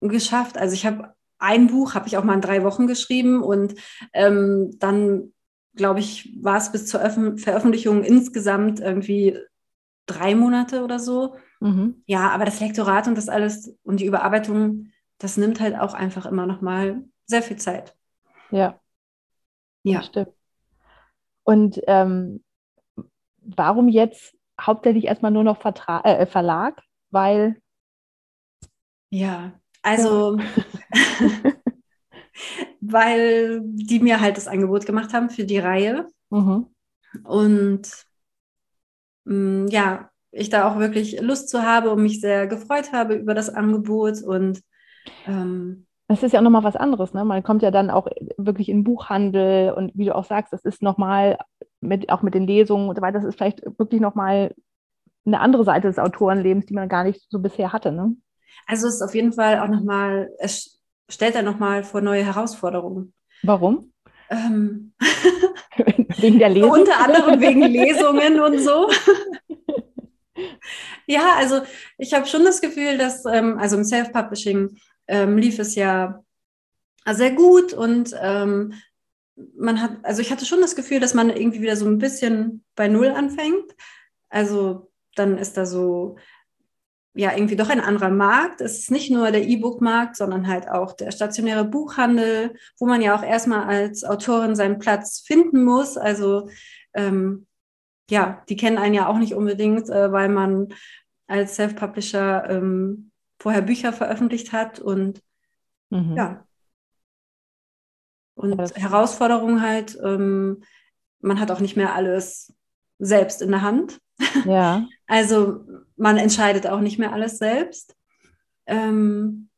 geschafft. 0.00 0.58
Also 0.58 0.74
ich 0.74 0.86
habe 0.86 1.14
ein 1.38 1.68
Buch, 1.68 1.94
habe 1.94 2.08
ich 2.08 2.16
auch 2.16 2.24
mal 2.24 2.34
in 2.34 2.40
drei 2.40 2.64
Wochen 2.64 2.86
geschrieben 2.86 3.42
und 3.42 3.74
ähm, 4.12 4.76
dann 4.78 5.32
glaube 5.78 6.00
ich, 6.00 6.36
war 6.42 6.58
es 6.58 6.70
bis 6.70 6.86
zur 6.86 7.02
Öf 7.02 7.16
Veröffentlichung 7.42 8.04
insgesamt 8.04 8.80
irgendwie 8.80 9.38
drei 10.04 10.34
Monate 10.34 10.84
oder 10.84 10.98
so. 10.98 11.36
Mhm. 11.60 12.02
Ja, 12.06 12.28
aber 12.30 12.44
das 12.44 12.60
Lektorat 12.60 13.08
und 13.08 13.16
das 13.16 13.30
alles 13.30 13.74
und 13.84 14.00
die 14.00 14.06
Überarbeitung, 14.06 14.88
das 15.16 15.38
nimmt 15.38 15.60
halt 15.60 15.78
auch 15.78 15.94
einfach 15.94 16.26
immer 16.26 16.46
noch 16.46 16.60
mal 16.60 17.04
sehr 17.26 17.42
viel 17.42 17.56
Zeit. 17.56 17.96
Ja. 18.50 18.78
Ja. 19.82 20.02
Stimmt. 20.02 20.32
Und 21.44 21.80
ähm, 21.86 22.44
warum 23.40 23.88
jetzt 23.88 24.36
hauptsächlich 24.60 25.04
erstmal 25.06 25.30
nur 25.30 25.44
noch 25.44 25.60
Vertra 25.60 26.02
äh, 26.04 26.26
Verlag? 26.26 26.82
Weil. 27.10 27.60
Ja, 29.10 29.52
also. 29.82 30.38
Ja. 30.38 30.44
Weil 32.92 33.60
die 33.64 34.00
mir 34.00 34.20
halt 34.20 34.36
das 34.36 34.48
Angebot 34.48 34.86
gemacht 34.86 35.12
haben 35.12 35.30
für 35.30 35.44
die 35.44 35.58
Reihe. 35.58 36.06
Mhm. 36.30 36.66
Und 37.24 38.06
mh, 39.24 39.34
mm, 39.34 39.66
ja, 39.68 40.10
ich 40.30 40.50
da 40.50 40.70
auch 40.70 40.78
wirklich 40.78 41.20
Lust 41.20 41.48
zu 41.48 41.62
habe 41.62 41.90
und 41.90 42.02
mich 42.02 42.20
sehr 42.20 42.46
gefreut 42.46 42.92
habe 42.92 43.14
über 43.14 43.34
das 43.34 43.48
Angebot 43.48 44.22
und 44.22 44.60
ähm, 45.26 45.86
das 46.08 46.22
ist 46.22 46.32
ja 46.32 46.40
auch 46.40 46.44
nochmal 46.44 46.64
was 46.64 46.76
anderes, 46.76 47.12
ne? 47.12 47.22
Man 47.24 47.42
kommt 47.42 47.62
ja 47.62 47.70
dann 47.70 47.90
auch 47.90 48.06
wirklich 48.38 48.70
in 48.70 48.82
Buchhandel 48.82 49.72
und 49.72 49.92
wie 49.94 50.06
du 50.06 50.14
auch 50.14 50.24
sagst, 50.24 50.54
das 50.54 50.64
ist 50.64 50.80
nochmal 50.80 51.36
mit, 51.82 52.08
auch 52.10 52.22
mit 52.22 52.34
den 52.34 52.46
Lesungen 52.46 52.88
und 52.88 52.96
so 52.96 53.02
weiter, 53.02 53.18
das 53.18 53.28
ist 53.28 53.36
vielleicht 53.36 53.62
wirklich 53.78 54.00
nochmal 54.00 54.54
eine 55.26 55.40
andere 55.40 55.64
Seite 55.64 55.86
des 55.86 55.98
Autorenlebens, 55.98 56.64
die 56.64 56.74
man 56.74 56.88
gar 56.88 57.04
nicht 57.04 57.26
so 57.30 57.40
bisher 57.40 57.74
hatte, 57.74 57.92
ne? 57.92 58.16
Also 58.66 58.88
es 58.88 58.96
ist 58.96 59.02
auf 59.02 59.14
jeden 59.14 59.34
Fall 59.34 59.60
auch 59.60 59.68
nochmal, 59.68 60.30
es 60.38 60.77
stellt 61.08 61.34
er 61.34 61.42
nochmal 61.42 61.84
vor 61.84 62.00
neue 62.00 62.24
Herausforderungen. 62.24 63.12
Warum? 63.42 63.92
Ähm, 64.30 64.92
wegen 66.18 66.38
der 66.38 66.50
Lesung? 66.50 66.70
Unter 66.70 66.98
anderem 66.98 67.40
wegen 67.40 67.62
Lesungen 67.62 68.40
und 68.40 68.58
so. 68.58 68.90
ja, 71.06 71.34
also 71.36 71.62
ich 71.96 72.12
habe 72.14 72.26
schon 72.26 72.44
das 72.44 72.60
Gefühl, 72.60 72.98
dass, 72.98 73.24
ähm, 73.24 73.58
also 73.58 73.76
im 73.76 73.84
Self-Publishing 73.84 74.78
ähm, 75.06 75.38
lief 75.38 75.58
es 75.58 75.74
ja 75.74 76.22
sehr 77.10 77.30
gut 77.30 77.72
und 77.72 78.14
ähm, 78.20 78.74
man 79.56 79.80
hat, 79.80 79.92
also 80.02 80.20
ich 80.20 80.30
hatte 80.30 80.44
schon 80.44 80.60
das 80.60 80.76
Gefühl, 80.76 81.00
dass 81.00 81.14
man 81.14 81.30
irgendwie 81.30 81.62
wieder 81.62 81.76
so 81.76 81.86
ein 81.86 81.98
bisschen 81.98 82.64
bei 82.74 82.88
Null 82.88 83.08
anfängt. 83.08 83.74
Also 84.28 84.90
dann 85.14 85.38
ist 85.38 85.56
da 85.56 85.64
so 85.64 86.16
ja 87.18 87.34
irgendwie 87.34 87.56
doch 87.56 87.68
ein 87.68 87.80
anderer 87.80 88.10
Markt. 88.10 88.60
Es 88.60 88.78
ist 88.78 88.92
nicht 88.92 89.10
nur 89.10 89.32
der 89.32 89.46
E-Book-Markt, 89.46 90.14
sondern 90.14 90.46
halt 90.46 90.68
auch 90.68 90.92
der 90.92 91.10
stationäre 91.10 91.64
Buchhandel, 91.64 92.54
wo 92.78 92.86
man 92.86 93.02
ja 93.02 93.16
auch 93.16 93.24
erstmal 93.24 93.64
als 93.64 94.04
Autorin 94.04 94.54
seinen 94.54 94.78
Platz 94.78 95.20
finden 95.26 95.64
muss. 95.64 95.96
Also 95.96 96.48
ähm, 96.94 97.48
ja, 98.08 98.44
die 98.48 98.56
kennen 98.56 98.78
einen 98.78 98.94
ja 98.94 99.08
auch 99.08 99.18
nicht 99.18 99.34
unbedingt, 99.34 99.90
äh, 99.90 100.12
weil 100.12 100.28
man 100.28 100.68
als 101.26 101.56
Self-Publisher 101.56 102.48
ähm, 102.48 103.10
vorher 103.40 103.62
Bücher 103.62 103.92
veröffentlicht 103.92 104.52
hat 104.52 104.78
und 104.78 105.20
mhm. 105.90 106.16
ja. 106.16 106.46
Und 108.36 108.56
ja, 108.56 108.74
Herausforderung 108.76 109.60
halt, 109.60 109.98
ähm, 110.04 110.62
man 111.20 111.40
hat 111.40 111.50
auch 111.50 111.58
nicht 111.58 111.76
mehr 111.76 111.96
alles 111.96 112.54
selbst 113.00 113.42
in 113.42 113.50
der 113.50 113.62
Hand. 113.62 113.98
Ja. 114.44 114.86
Also 115.10 115.64
man 115.98 116.16
entscheidet 116.16 116.66
auch 116.66 116.80
nicht 116.80 116.98
mehr 116.98 117.12
alles 117.12 117.38
selbst. 117.38 117.96
Ähm, 118.66 119.48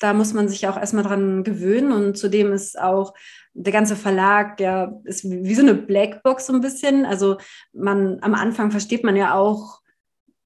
da 0.00 0.12
muss 0.12 0.32
man 0.32 0.48
sich 0.48 0.66
auch 0.68 0.76
erstmal 0.76 1.04
dran 1.04 1.44
gewöhnen 1.44 1.92
und 1.92 2.18
zudem 2.18 2.52
ist 2.52 2.78
auch 2.78 3.14
der 3.54 3.72
ganze 3.72 3.96
Verlag, 3.96 4.56
der 4.56 5.00
ist 5.04 5.24
wie 5.24 5.54
so 5.54 5.62
eine 5.62 5.74
Blackbox 5.74 6.46
so 6.46 6.52
ein 6.52 6.60
bisschen. 6.60 7.06
Also 7.06 7.38
man 7.72 8.18
am 8.20 8.34
Anfang 8.34 8.70
versteht 8.70 9.04
man 9.04 9.16
ja 9.16 9.34
auch 9.34 9.80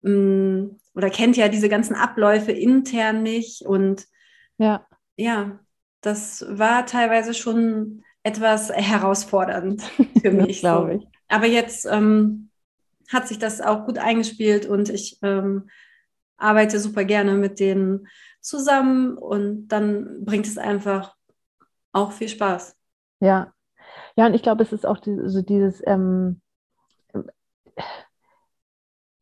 mh, 0.03 0.12
mm, 0.12 0.81
oder 0.95 1.11
kennt 1.11 1.37
ja 1.37 1.49
diese 1.49 1.69
ganzen 1.69 1.95
Abläufe 1.95 2.53
intern 2.53 3.23
nicht. 3.23 3.62
Und 3.62 4.07
ja, 4.59 4.87
ja 5.16 5.59
das 6.03 6.45
war 6.49 6.87
teilweise 6.87 7.35
schon 7.35 8.03
etwas 8.23 8.71
herausfordernd 8.71 9.83
für 10.21 10.31
mich. 10.33 10.61
glaube 10.61 10.97
ich. 10.97 11.07
Aber 11.29 11.47
jetzt 11.47 11.87
ähm, 11.91 12.48
hat 13.09 13.29
sich 13.29 13.39
das 13.39 13.61
auch 13.61 13.87
gut 13.87 13.99
eingespielt 13.99 14.67
und 14.67 14.89
ich 14.89 15.19
ähm, 15.23 15.69
arbeite 16.37 16.79
super 16.79 17.05
gerne 17.05 17.35
mit 17.35 17.61
denen 17.61 18.07
zusammen 18.41 19.19
und 19.19 19.69
dann 19.69 20.25
bringt 20.25 20.47
es 20.47 20.59
einfach 20.59 21.15
auch 21.93 22.13
viel 22.13 22.29
Spaß. 22.29 22.77
Ja, 23.21 23.53
ja, 24.17 24.27
und 24.27 24.35
ich 24.35 24.43
glaube, 24.43 24.63
es 24.63 24.73
ist 24.73 24.87
auch 24.87 24.99
die, 24.99 25.17
so 25.27 25.43
dieses, 25.43 25.83
ähm, 25.87 26.41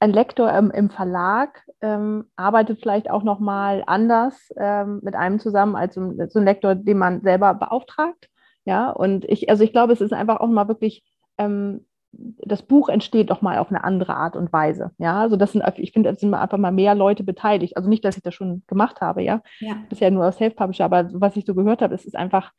ein 0.00 0.12
Lektor 0.12 0.52
ähm, 0.52 0.70
im 0.70 0.90
Verlag 0.90 1.62
ähm, 1.80 2.26
arbeitet 2.36 2.80
vielleicht 2.80 3.10
auch 3.10 3.22
nochmal 3.22 3.82
anders 3.86 4.50
ähm, 4.56 5.00
mit 5.02 5.14
einem 5.14 5.38
zusammen 5.40 5.76
als 5.76 5.94
so 5.94 6.00
ein, 6.00 6.28
so 6.28 6.38
ein, 6.38 6.44
Lektor, 6.44 6.74
den 6.74 6.98
man 6.98 7.22
selber 7.22 7.54
beauftragt. 7.54 8.28
Ja, 8.64 8.90
und 8.90 9.24
ich, 9.26 9.48
also 9.48 9.64
ich 9.64 9.72
glaube, 9.72 9.92
es 9.92 10.00
ist 10.00 10.12
einfach 10.12 10.40
auch 10.40 10.48
mal 10.48 10.68
wirklich 10.68 11.04
ähm, 11.38 11.86
das 12.18 12.62
Buch 12.62 12.88
entsteht 12.88 13.30
doch 13.30 13.42
mal 13.42 13.58
auf 13.58 13.70
eine 13.70 13.84
andere 13.84 14.14
Art 14.14 14.36
und 14.36 14.52
Weise. 14.52 14.92
Ja, 14.98 15.20
also 15.20 15.36
das 15.36 15.52
sind, 15.52 15.62
ich 15.76 15.92
finde, 15.92 16.10
es 16.10 16.20
sind 16.20 16.32
einfach 16.34 16.58
mal 16.58 16.72
mehr 16.72 16.94
Leute 16.94 17.24
beteiligt. 17.24 17.76
Also 17.76 17.88
nicht, 17.88 18.04
dass 18.04 18.16
ich 18.16 18.22
das 18.22 18.34
schon 18.34 18.62
gemacht 18.66 19.00
habe, 19.00 19.22
ja. 19.22 19.42
ja. 19.60 19.76
Bisher 19.88 20.10
nur 20.10 20.24
als 20.24 20.36
Self-Publisher, 20.38 20.84
aber 20.84 21.08
was 21.12 21.36
ich 21.36 21.44
so 21.44 21.54
gehört 21.54 21.82
habe, 21.82 21.94
es 21.94 22.04
ist 22.04 22.16
einfach, 22.16 22.52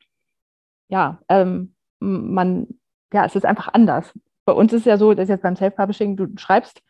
ja, 0.88 1.20
ähm, 1.28 1.74
man, 2.00 2.68
ja, 3.12 3.24
es 3.24 3.34
ist 3.34 3.44
einfach 3.44 3.68
anders. 3.72 4.12
Bei 4.44 4.52
uns 4.52 4.72
ist 4.72 4.80
es 4.80 4.86
ja 4.86 4.96
so, 4.96 5.14
dass 5.14 5.28
jetzt 5.28 5.42
beim 5.42 5.56
Self-Publishing, 5.56 6.16
du 6.16 6.28
schreibst, 6.36 6.82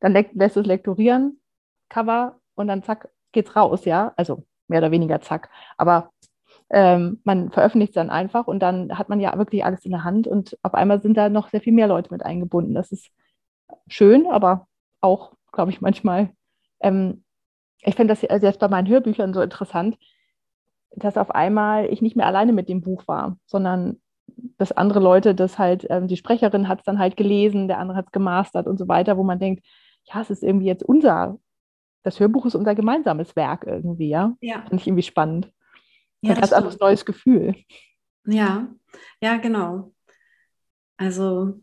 dann 0.00 0.12
lässt 0.12 0.56
du 0.56 0.60
es 0.60 0.66
lektorieren, 0.66 1.40
Cover 1.88 2.40
und 2.54 2.68
dann 2.68 2.82
zack, 2.82 3.08
geht's 3.32 3.54
raus, 3.56 3.84
ja. 3.84 4.12
Also 4.16 4.44
mehr 4.68 4.80
oder 4.80 4.90
weniger 4.90 5.20
zack. 5.20 5.48
Aber 5.76 6.10
ähm, 6.70 7.20
man 7.24 7.50
veröffentlicht 7.50 7.90
es 7.90 7.94
dann 7.94 8.10
einfach 8.10 8.46
und 8.46 8.60
dann 8.60 8.98
hat 8.98 9.08
man 9.08 9.20
ja 9.20 9.36
wirklich 9.38 9.64
alles 9.64 9.84
in 9.84 9.90
der 9.92 10.04
Hand 10.04 10.26
und 10.26 10.56
auf 10.62 10.74
einmal 10.74 11.00
sind 11.00 11.16
da 11.16 11.28
noch 11.28 11.48
sehr 11.48 11.60
viel 11.60 11.72
mehr 11.72 11.86
Leute 11.86 12.12
mit 12.12 12.24
eingebunden. 12.24 12.74
Das 12.74 12.92
ist 12.92 13.10
schön, 13.86 14.26
aber 14.26 14.66
auch, 15.00 15.32
glaube 15.52 15.70
ich, 15.70 15.80
manchmal, 15.80 16.30
ähm, 16.80 17.24
ich 17.80 17.94
finde 17.94 18.12
das 18.12 18.22
jetzt 18.22 18.58
bei 18.60 18.68
meinen 18.68 18.88
Hörbüchern 18.88 19.32
so 19.32 19.40
interessant, 19.40 19.96
dass 20.94 21.16
auf 21.16 21.30
einmal 21.30 21.86
ich 21.86 22.02
nicht 22.02 22.16
mehr 22.16 22.26
alleine 22.26 22.52
mit 22.52 22.68
dem 22.68 22.82
Buch 22.82 23.06
war, 23.06 23.38
sondern 23.46 24.00
dass 24.58 24.72
andere 24.72 25.00
Leute 25.00 25.34
das 25.34 25.58
halt, 25.58 25.86
ähm, 25.90 26.06
die 26.08 26.16
Sprecherin 26.16 26.68
hat 26.68 26.80
es 26.80 26.84
dann 26.84 26.98
halt 26.98 27.16
gelesen, 27.16 27.68
der 27.68 27.78
andere 27.78 27.98
hat 27.98 28.06
es 28.06 28.12
gemastert 28.12 28.66
und 28.66 28.78
so 28.78 28.88
weiter, 28.88 29.16
wo 29.16 29.22
man 29.22 29.38
denkt, 29.38 29.64
ja, 30.04 30.20
es 30.20 30.30
ist 30.30 30.42
irgendwie 30.42 30.66
jetzt 30.66 30.82
unser, 30.82 31.38
das 32.02 32.20
Hörbuch 32.20 32.46
ist 32.46 32.54
unser 32.54 32.74
gemeinsames 32.74 33.36
Werk 33.36 33.64
irgendwie, 33.66 34.08
ja. 34.08 34.34
Ja. 34.40 34.62
Finde 34.62 34.76
ich 34.76 34.86
irgendwie 34.86 35.02
spannend. 35.02 35.50
Ja, 36.20 36.34
ein 36.34 36.40
ganz 36.40 36.52
anderes 36.52 36.78
neues 36.78 37.04
Gefühl. 37.04 37.54
Ja, 38.26 38.68
ja, 39.20 39.36
genau. 39.36 39.92
Also 40.96 41.60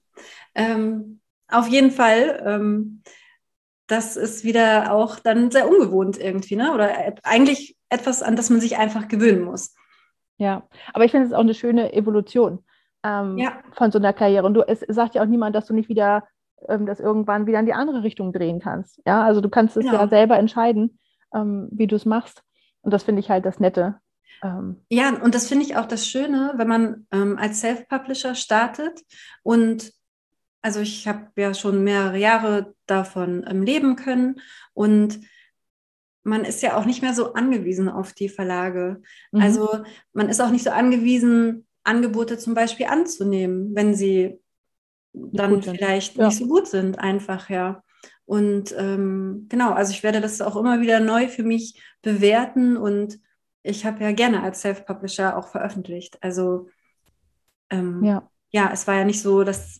ähm, 0.55 1.19
auf 1.47 1.67
jeden 1.67 1.91
Fall, 1.91 2.41
ähm, 2.45 3.03
das 3.87 4.15
ist 4.15 4.43
wieder 4.43 4.93
auch 4.93 5.19
dann 5.19 5.51
sehr 5.51 5.67
ungewohnt 5.67 6.17
irgendwie, 6.17 6.55
ne? 6.55 6.73
Oder 6.73 7.15
eigentlich 7.23 7.77
etwas, 7.89 8.23
an 8.23 8.35
das 8.35 8.49
man 8.49 8.61
sich 8.61 8.77
einfach 8.77 9.07
gewöhnen 9.07 9.43
muss. 9.43 9.75
Ja, 10.37 10.67
aber 10.93 11.05
ich 11.05 11.11
finde 11.11 11.27
es 11.27 11.33
auch 11.33 11.41
eine 11.41 11.53
schöne 11.53 11.93
Evolution 11.93 12.63
ähm, 13.03 13.37
ja. 13.37 13.59
von 13.73 13.91
so 13.91 13.99
einer 13.99 14.13
Karriere. 14.13 14.45
Und 14.45 14.55
du, 14.55 14.61
es 14.67 14.79
sagt 14.87 15.15
ja 15.15 15.21
auch 15.21 15.27
niemand, 15.27 15.55
dass 15.55 15.67
du 15.67 15.73
nicht 15.73 15.89
wieder 15.89 16.23
ähm, 16.67 16.85
das 16.85 16.99
irgendwann 16.99 17.45
wieder 17.45 17.59
in 17.59 17.65
die 17.65 17.73
andere 17.73 18.03
Richtung 18.03 18.33
drehen 18.33 18.59
kannst. 18.59 19.01
Ja, 19.05 19.23
also 19.23 19.41
du 19.41 19.49
kannst 19.49 19.77
es 19.77 19.85
genau. 19.85 19.99
ja 19.99 20.07
selber 20.07 20.37
entscheiden, 20.37 20.99
ähm, 21.33 21.67
wie 21.71 21.87
du 21.87 21.95
es 21.95 22.05
machst. 22.05 22.41
Und 22.81 22.91
das 22.91 23.03
finde 23.03 23.19
ich 23.19 23.29
halt 23.29 23.45
das 23.45 23.59
Nette 23.59 23.99
ähm, 24.43 24.81
ja, 24.89 25.09
und 25.21 25.35
das 25.35 25.47
finde 25.47 25.65
ich 25.65 25.75
auch 25.75 25.87
das 25.87 26.07
Schöne, 26.07 26.53
wenn 26.57 26.67
man 26.67 27.07
ähm, 27.11 27.37
als 27.37 27.61
Self-Publisher 27.61 28.35
startet 28.35 29.01
und 29.43 29.93
also 30.61 30.79
ich 30.79 31.07
habe 31.07 31.27
ja 31.35 31.53
schon 31.53 31.83
mehrere 31.83 32.17
Jahre 32.17 32.73
davon 32.87 33.45
ähm, 33.47 33.61
leben 33.61 33.95
können 33.95 34.41
und 34.73 35.19
man 36.23 36.43
ist 36.43 36.63
ja 36.63 36.75
auch 36.75 36.85
nicht 36.85 37.03
mehr 37.03 37.13
so 37.13 37.33
angewiesen 37.33 37.87
auf 37.87 38.13
die 38.13 38.29
Verlage. 38.29 39.03
Mhm. 39.31 39.41
Also 39.41 39.83
man 40.11 40.27
ist 40.27 40.41
auch 40.41 40.49
nicht 40.49 40.63
so 40.63 40.71
angewiesen, 40.71 41.67
Angebote 41.83 42.39
zum 42.39 42.55
Beispiel 42.55 42.87
anzunehmen, 42.87 43.75
wenn 43.75 43.93
sie 43.93 44.39
dann 45.13 45.61
vielleicht 45.61 46.17
ja. 46.17 46.27
nicht 46.27 46.39
so 46.39 46.47
gut 46.47 46.67
sind, 46.67 46.99
einfach, 46.99 47.49
ja. 47.49 47.83
Und 48.25 48.73
ähm, 48.77 49.45
genau, 49.49 49.71
also 49.71 49.91
ich 49.91 50.01
werde 50.01 50.19
das 50.19 50.41
auch 50.41 50.55
immer 50.55 50.81
wieder 50.81 50.99
neu 50.99 51.27
für 51.27 51.43
mich 51.43 51.79
bewerten 52.01 52.75
und 52.75 53.19
ich 53.65 53.85
habe 53.85 54.03
ja 54.03 54.11
gerne 54.11 54.43
als 54.43 54.61
Self-Publisher 54.61 55.37
auch 55.37 55.47
veröffentlicht. 55.47 56.17
Also 56.21 56.69
ähm, 57.69 58.03
ja. 58.03 58.29
ja, 58.51 58.69
es 58.71 58.87
war 58.87 58.95
ja 58.95 59.03
nicht 59.03 59.21
so, 59.21 59.43
dass 59.43 59.79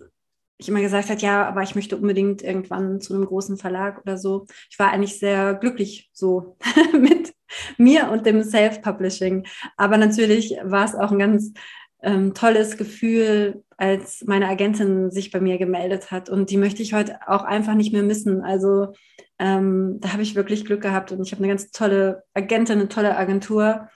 ich 0.57 0.69
immer 0.69 0.81
gesagt 0.81 1.09
habe, 1.09 1.19
ja, 1.21 1.45
aber 1.45 1.61
ich 1.61 1.75
möchte 1.75 1.97
unbedingt 1.97 2.41
irgendwann 2.41 2.99
zu 2.99 3.13
einem 3.13 3.25
großen 3.25 3.57
Verlag 3.57 4.01
oder 4.01 4.17
so. 4.17 4.47
Ich 4.69 4.79
war 4.79 4.91
eigentlich 4.91 5.19
sehr 5.19 5.53
glücklich 5.53 6.09
so 6.13 6.57
mit 6.99 7.33
mir 7.77 8.09
und 8.09 8.25
dem 8.25 8.43
Self-Publishing. 8.43 9.45
Aber 9.77 9.97
natürlich 9.97 10.55
war 10.63 10.85
es 10.85 10.95
auch 10.95 11.11
ein 11.11 11.19
ganz 11.19 11.53
ähm, 12.01 12.33
tolles 12.33 12.77
Gefühl, 12.77 13.63
als 13.77 14.23
meine 14.25 14.47
Agentin 14.47 15.11
sich 15.11 15.31
bei 15.31 15.41
mir 15.41 15.57
gemeldet 15.57 16.09
hat. 16.09 16.29
Und 16.29 16.49
die 16.49 16.57
möchte 16.57 16.81
ich 16.81 16.93
heute 16.93 17.19
auch 17.27 17.43
einfach 17.43 17.75
nicht 17.75 17.93
mehr 17.93 18.03
missen. 18.03 18.41
Also 18.41 18.93
ähm, 19.39 19.99
da 19.99 20.13
habe 20.13 20.21
ich 20.21 20.35
wirklich 20.35 20.65
Glück 20.65 20.81
gehabt 20.81 21.11
und 21.11 21.21
ich 21.21 21.31
habe 21.31 21.43
eine 21.43 21.49
ganz 21.51 21.71
tolle 21.71 22.23
Agentin, 22.33 22.79
eine 22.79 22.87
tolle 22.87 23.17
Agentur 23.17 23.89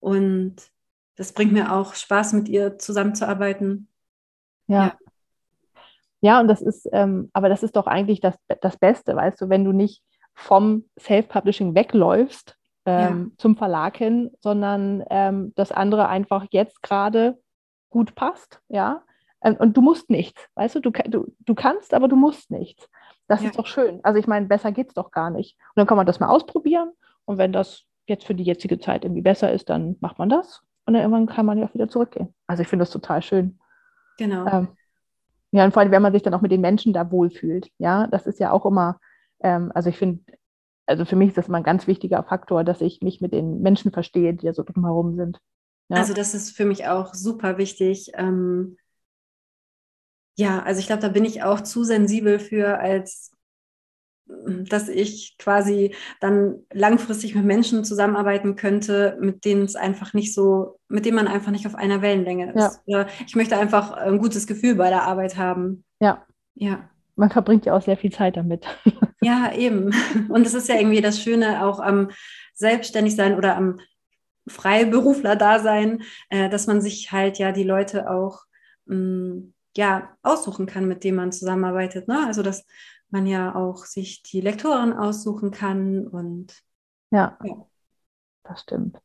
und 0.00 0.56
das 1.16 1.32
bringt 1.32 1.52
mir 1.52 1.72
auch 1.72 1.94
Spaß, 1.94 2.32
mit 2.32 2.48
ihr 2.48 2.78
zusammenzuarbeiten. 2.78 3.88
Ja. 4.68 4.84
Ja, 4.84 4.98
ja 6.20 6.40
und 6.40 6.48
das 6.48 6.62
ist, 6.62 6.88
ähm, 6.92 7.28
aber 7.32 7.48
das 7.48 7.62
ist 7.62 7.76
doch 7.76 7.86
eigentlich 7.86 8.20
das, 8.20 8.36
das 8.60 8.76
Beste, 8.76 9.16
weißt 9.16 9.40
du, 9.40 9.48
wenn 9.48 9.64
du 9.64 9.72
nicht 9.72 10.02
vom 10.34 10.84
Self-Publishing 10.98 11.74
wegläufst 11.74 12.56
ähm, 12.86 13.30
ja. 13.30 13.36
zum 13.38 13.56
Verlag 13.56 13.96
hin, 13.96 14.30
sondern 14.40 15.04
ähm, 15.10 15.52
das 15.56 15.72
andere 15.72 16.08
einfach 16.08 16.46
jetzt 16.50 16.82
gerade 16.82 17.38
gut 17.90 18.14
passt, 18.14 18.60
ja. 18.68 19.02
Ähm, 19.42 19.56
und 19.56 19.76
du 19.76 19.82
musst 19.82 20.08
nichts, 20.10 20.48
weißt 20.54 20.76
du? 20.76 20.80
du, 20.80 20.90
du, 20.90 21.34
du 21.40 21.54
kannst, 21.54 21.92
aber 21.94 22.08
du 22.08 22.16
musst 22.16 22.50
nichts. 22.50 22.88
Das 23.28 23.42
ja. 23.42 23.50
ist 23.50 23.58
doch 23.58 23.66
schön. 23.66 24.00
Also 24.02 24.18
ich 24.18 24.26
meine, 24.26 24.46
besser 24.46 24.72
geht 24.72 24.88
es 24.88 24.94
doch 24.94 25.10
gar 25.10 25.30
nicht. 25.30 25.56
Und 25.58 25.76
dann 25.76 25.86
kann 25.86 25.96
man 25.96 26.06
das 26.06 26.18
mal 26.18 26.28
ausprobieren. 26.28 26.92
Und 27.26 27.38
wenn 27.38 27.52
das 27.52 27.84
jetzt 28.06 28.26
für 28.26 28.34
die 28.34 28.42
jetzige 28.42 28.78
Zeit 28.78 29.04
irgendwie 29.04 29.22
besser 29.22 29.52
ist, 29.52 29.68
dann 29.68 29.96
macht 30.00 30.18
man 30.18 30.30
das. 30.30 30.62
Und 30.86 30.94
dann 30.94 31.02
irgendwann 31.02 31.26
kann 31.26 31.46
man 31.46 31.58
ja 31.58 31.72
wieder 31.74 31.88
zurückgehen. 31.88 32.34
Also 32.46 32.62
ich 32.62 32.68
finde 32.68 32.82
das 32.82 32.90
total 32.90 33.20
schön. 33.22 33.58
Genau. 34.16 34.46
Ähm, 34.46 34.68
ja, 35.50 35.64
und 35.64 35.72
vor 35.72 35.82
allem, 35.82 35.92
wenn 35.92 36.02
man 36.02 36.12
sich 36.12 36.22
dann 36.22 36.34
auch 36.34 36.40
mit 36.40 36.50
den 36.50 36.62
Menschen 36.62 36.92
da 36.92 37.10
wohlfühlt. 37.10 37.70
Ja, 37.78 38.06
das 38.06 38.26
ist 38.26 38.40
ja 38.40 38.50
auch 38.50 38.64
immer, 38.64 38.98
ähm, 39.40 39.70
also 39.74 39.90
ich 39.90 39.98
finde, 39.98 40.22
also 40.86 41.04
für 41.04 41.16
mich 41.16 41.28
ist 41.28 41.38
das 41.38 41.48
immer 41.48 41.58
ein 41.58 41.64
ganz 41.64 41.86
wichtiger 41.86 42.22
Faktor, 42.22 42.64
dass 42.64 42.80
ich 42.80 43.02
mich 43.02 43.20
mit 43.20 43.32
den 43.32 43.60
Menschen 43.60 43.92
verstehe, 43.92 44.32
die 44.32 44.46
da 44.46 44.54
so 44.54 44.62
drumherum 44.62 45.16
sind. 45.16 45.38
Ja. 45.90 45.98
Also 45.98 46.14
das 46.14 46.34
ist 46.34 46.56
für 46.56 46.64
mich 46.64 46.86
auch 46.86 47.14
super 47.14 47.58
wichtig. 47.58 48.12
Ähm, 48.14 48.78
ja, 50.38 50.62
also 50.62 50.78
ich 50.78 50.86
glaube, 50.86 51.02
da 51.02 51.08
bin 51.08 51.24
ich 51.24 51.42
auch 51.42 51.62
zu 51.62 51.82
sensibel 51.82 52.38
für, 52.38 52.78
als 52.78 53.32
hm, 54.28 54.66
dass 54.66 54.88
ich 54.88 55.36
quasi 55.36 55.96
dann 56.20 56.60
langfristig 56.72 57.34
mit 57.34 57.44
Menschen 57.44 57.84
zusammenarbeiten 57.84 58.54
könnte, 58.54 59.18
mit 59.20 59.44
denen 59.44 59.64
es 59.64 59.74
einfach 59.74 60.14
nicht 60.14 60.32
so, 60.32 60.78
mit 60.88 61.06
denen 61.06 61.16
man 61.16 61.26
einfach 61.26 61.50
nicht 61.50 61.66
auf 61.66 61.74
einer 61.74 62.02
Wellenlänge 62.02 62.52
ist. 62.52 62.80
Ja. 62.86 63.08
Ich 63.26 63.34
möchte 63.34 63.58
einfach 63.58 63.90
ein 63.90 64.18
gutes 64.18 64.46
Gefühl 64.46 64.76
bei 64.76 64.90
der 64.90 65.02
Arbeit 65.02 65.36
haben. 65.36 65.84
Ja. 65.98 66.24
Ja. 66.54 66.88
Man 67.16 67.30
verbringt 67.30 67.66
ja 67.66 67.76
auch 67.76 67.82
sehr 67.82 67.96
viel 67.96 68.12
Zeit 68.12 68.36
damit. 68.36 68.64
Ja, 69.20 69.52
eben. 69.52 69.92
Und 70.28 70.46
es 70.46 70.54
ist 70.54 70.68
ja 70.68 70.76
irgendwie 70.76 71.00
das 71.00 71.20
Schöne 71.20 71.64
auch 71.64 71.80
am 71.80 72.12
Selbstständigsein 72.54 73.36
oder 73.36 73.56
am 73.56 73.80
Freiberufler-Dasein, 74.46 76.02
äh, 76.30 76.48
dass 76.48 76.68
man 76.68 76.80
sich 76.80 77.10
halt 77.10 77.36
ja 77.36 77.50
die 77.50 77.64
Leute 77.64 78.08
auch 78.08 78.44
mh, 78.86 78.94
hm, 78.94 79.54
ja, 79.78 80.16
aussuchen 80.24 80.66
kann, 80.66 80.88
mit 80.88 81.04
dem 81.04 81.14
man 81.14 81.30
zusammenarbeitet. 81.30 82.08
Ne? 82.08 82.26
Also 82.26 82.42
dass 82.42 82.66
man 83.10 83.28
ja 83.28 83.54
auch 83.54 83.84
sich 83.84 84.24
die 84.24 84.40
Lektoren 84.40 84.92
aussuchen 84.92 85.52
kann 85.52 86.08
und 86.08 86.52
ja, 87.12 87.38
ja. 87.44 87.66
das 88.42 88.62
stimmt. 88.62 89.00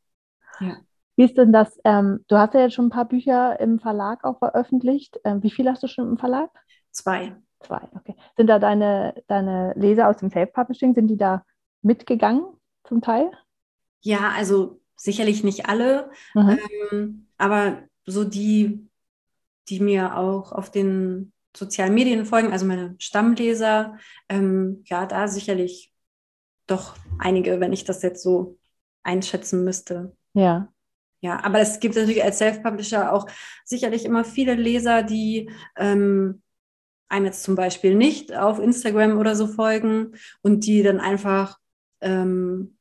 Ja. 0.58 0.78
Wie 1.14 1.26
ist 1.26 1.38
denn 1.38 1.52
das? 1.52 1.78
Ähm, 1.84 2.24
du 2.26 2.36
hast 2.36 2.54
ja 2.54 2.62
jetzt 2.62 2.74
schon 2.74 2.86
ein 2.86 2.90
paar 2.90 3.04
Bücher 3.04 3.60
im 3.60 3.78
Verlag 3.78 4.24
auch 4.24 4.40
veröffentlicht. 4.40 5.20
Ähm, 5.22 5.44
wie 5.44 5.50
viele 5.52 5.70
hast 5.70 5.84
du 5.84 5.86
schon 5.86 6.08
im 6.08 6.18
Verlag? 6.18 6.50
Zwei. 6.90 7.36
Zwei, 7.60 7.88
okay. 7.94 8.16
Sind 8.36 8.48
da 8.48 8.58
deine, 8.58 9.14
deine 9.28 9.74
Leser 9.76 10.08
aus 10.08 10.16
dem 10.16 10.28
Self-Publishing, 10.28 10.94
sind 10.94 11.06
die 11.06 11.16
da 11.16 11.46
mitgegangen 11.82 12.44
zum 12.82 13.00
Teil? 13.00 13.30
Ja, 14.00 14.32
also 14.36 14.80
sicherlich 14.96 15.44
nicht 15.44 15.68
alle, 15.68 16.10
mhm. 16.34 16.58
ähm, 16.90 17.26
aber 17.38 17.78
so 18.06 18.24
die, 18.24 18.90
die 19.68 19.80
mir 19.80 20.16
auch 20.16 20.52
auf 20.52 20.70
den 20.70 21.32
sozialen 21.56 21.94
Medien 21.94 22.26
folgen, 22.26 22.52
also 22.52 22.66
meine 22.66 22.96
Stammleser, 22.98 23.98
ähm, 24.28 24.82
ja, 24.86 25.06
da 25.06 25.28
sicherlich 25.28 25.92
doch 26.66 26.96
einige, 27.18 27.60
wenn 27.60 27.72
ich 27.72 27.84
das 27.84 28.02
jetzt 28.02 28.22
so 28.22 28.58
einschätzen 29.02 29.64
müsste. 29.64 30.16
Ja. 30.32 30.68
Ja, 31.20 31.42
aber 31.42 31.60
es 31.60 31.80
gibt 31.80 31.94
natürlich 31.94 32.22
als 32.22 32.38
Self-Publisher 32.38 33.12
auch 33.12 33.26
sicherlich 33.64 34.04
immer 34.04 34.24
viele 34.24 34.54
Leser, 34.54 35.02
die 35.02 35.50
ähm, 35.76 36.42
einem 37.08 37.26
jetzt 37.26 37.44
zum 37.44 37.54
Beispiel 37.54 37.94
nicht 37.94 38.34
auf 38.34 38.58
Instagram 38.58 39.16
oder 39.16 39.34
so 39.34 39.46
folgen 39.46 40.16
und 40.42 40.66
die 40.66 40.82
dann 40.82 41.00
einfach 41.00 41.58
ähm, 42.02 42.76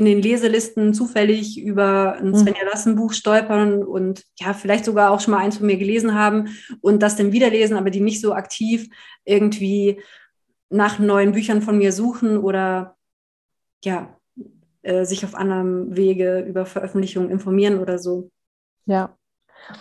in 0.00 0.06
den 0.06 0.22
Leselisten 0.22 0.94
zufällig 0.94 1.60
über 1.60 2.14
ein 2.14 2.30
mhm. 2.30 2.34
Svenja 2.34 2.64
Lassen 2.64 2.96
Buch 2.96 3.12
stolpern 3.12 3.82
und 3.82 4.24
ja, 4.38 4.54
vielleicht 4.54 4.86
sogar 4.86 5.10
auch 5.10 5.20
schon 5.20 5.32
mal 5.32 5.40
eins 5.40 5.58
von 5.58 5.66
mir 5.66 5.76
gelesen 5.76 6.14
haben 6.14 6.48
und 6.80 7.02
das 7.02 7.16
dann 7.16 7.32
wieder 7.32 7.50
lesen, 7.50 7.76
aber 7.76 7.90
die 7.90 8.00
nicht 8.00 8.22
so 8.22 8.32
aktiv 8.32 8.88
irgendwie 9.26 10.00
nach 10.70 10.98
neuen 10.98 11.32
Büchern 11.32 11.60
von 11.60 11.76
mir 11.76 11.92
suchen 11.92 12.38
oder 12.38 12.96
ja, 13.84 14.16
äh, 14.80 15.04
sich 15.04 15.22
auf 15.22 15.34
anderem 15.34 15.94
Wege 15.94 16.40
über 16.48 16.64
Veröffentlichungen 16.64 17.28
informieren 17.28 17.78
oder 17.78 17.98
so. 17.98 18.30
Ja. 18.86 19.18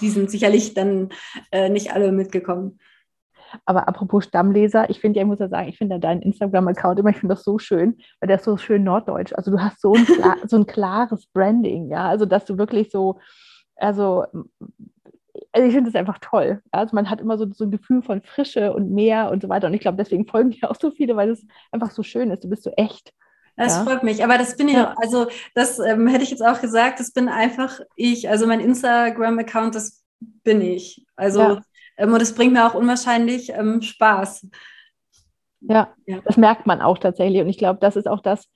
Die 0.01 0.09
sind 0.09 0.30
sicherlich 0.30 0.74
dann 0.74 1.13
äh, 1.51 1.70
nicht 1.70 1.93
alle 1.93 2.11
mitgekommen. 2.11 2.80
Aber 3.66 3.88
apropos 3.88 4.26
Stammleser, 4.26 4.89
ich 4.89 5.00
finde 5.00 5.20
ja, 5.20 5.24
ich 5.24 5.28
muss 5.28 5.39
ja 5.39 5.50
sagen, 5.50 5.70
ich 5.70 5.78
finde 5.78 6.00
deinen 6.00 6.22
Instagram-Account 6.22 7.00
immer, 7.00 7.10
ich 7.10 7.18
finde 7.18 7.36
das 7.36 7.43
so 7.43 7.60
schön, 7.60 7.97
weil 8.20 8.28
der 8.28 8.38
ist 8.38 8.45
so 8.45 8.58
schön 8.58 8.84
norddeutsch. 8.84 9.34
Also 9.34 9.52
du 9.52 9.62
hast 9.62 9.82
so 9.82 9.93
ein, 9.93 10.06
so 10.47 10.58
ein 10.58 10.66
klares 10.66 11.28
Branding, 11.28 11.89
ja. 11.89 12.08
Also 12.08 12.26
dass 12.26 12.45
du 12.45 12.58
wirklich 12.58 12.91
so, 12.91 13.20
also, 13.76 14.26
also 15.52 15.68
ich 15.68 15.74
finde 15.74 15.91
das 15.91 16.00
einfach 16.00 16.20
toll. 16.20 16.62
Also 16.72 16.95
man 16.95 17.10
hat 17.10 17.22
immer 17.22 17.38
so, 17.38 17.47
so 17.52 17.66
ein 17.66 17.72
Gefühl 17.72 18.02
von 18.02 18.22
Frische 18.22 18.74
und 18.74 18.91
Meer 18.91 19.32
und 19.32 19.41
so 19.41 19.50
weiter. 19.50 19.68
Und 19.68 19.74
ich 19.74 19.82
glaube, 19.82 19.97
deswegen 19.97 20.28
folgen 20.28 20.52
dir 20.52 20.70
auch 20.70 20.76
so 20.80 20.91
viele, 20.91 21.16
weil 21.16 21.30
es 21.30 21.45
einfach 21.72 21.91
so 21.91 22.04
schön 22.04 22.32
ist. 22.32 22.43
Du 22.43 22.50
bist 22.50 22.64
so 22.64 22.72
echt. 22.72 23.14
Das 23.56 23.76
ja. 23.76 23.84
freut 23.84 24.04
mich. 24.04 24.24
Aber 24.24 24.38
das 24.38 24.56
bin 24.56 24.70
ich, 24.70 24.76
ja. 24.76 24.95
also 25.02 25.28
das 25.54 25.80
ähm, 25.80 26.08
hätte 26.08 26.24
ich 26.24 26.32
jetzt 26.32 26.45
auch 26.45 26.62
gesagt, 26.62 27.00
das 27.00 27.12
bin 27.12 27.28
einfach 27.28 27.80
ich. 27.95 28.30
Also 28.30 28.47
mein 28.47 28.62
Instagram-Account, 28.62 29.76
das 29.76 30.04
bin 30.43 30.62
ich. 30.62 31.06
Also 31.16 31.41
ja. 31.41 31.62
Ähm, 32.00 32.14
und 32.14 32.22
das 32.22 32.34
bringt 32.34 32.54
mir 32.54 32.66
auch 32.66 32.74
unwahrscheinlich 32.74 33.50
ähm, 33.50 33.82
Spaß. 33.82 34.47
Ja, 35.62 35.93
ja, 36.06 36.22
das 36.24 36.38
merkt 36.38 36.66
man 36.66 36.82
auch 36.82 36.97
tatsächlich. 36.97 37.41
Und 37.41 37.50
ich 37.50 37.58
glaube, 37.58 37.80
das 37.82 37.95
ist 37.95 38.08
auch 38.08 38.22
das, 38.22 38.47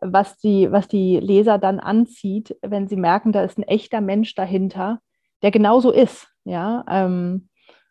was 0.00 0.36
die, 0.38 0.70
was 0.70 0.88
die 0.88 1.18
Leser 1.18 1.58
dann 1.58 1.80
anzieht, 1.80 2.56
wenn 2.62 2.88
sie 2.88 2.96
merken, 2.96 3.32
da 3.32 3.42
ist 3.42 3.58
ein 3.58 3.62
echter 3.62 4.00
Mensch 4.00 4.34
dahinter, 4.34 5.00
der 5.42 5.50
genauso 5.50 5.92
ist. 5.92 6.28
Ja, 6.44 6.84
ähm, 6.88 7.48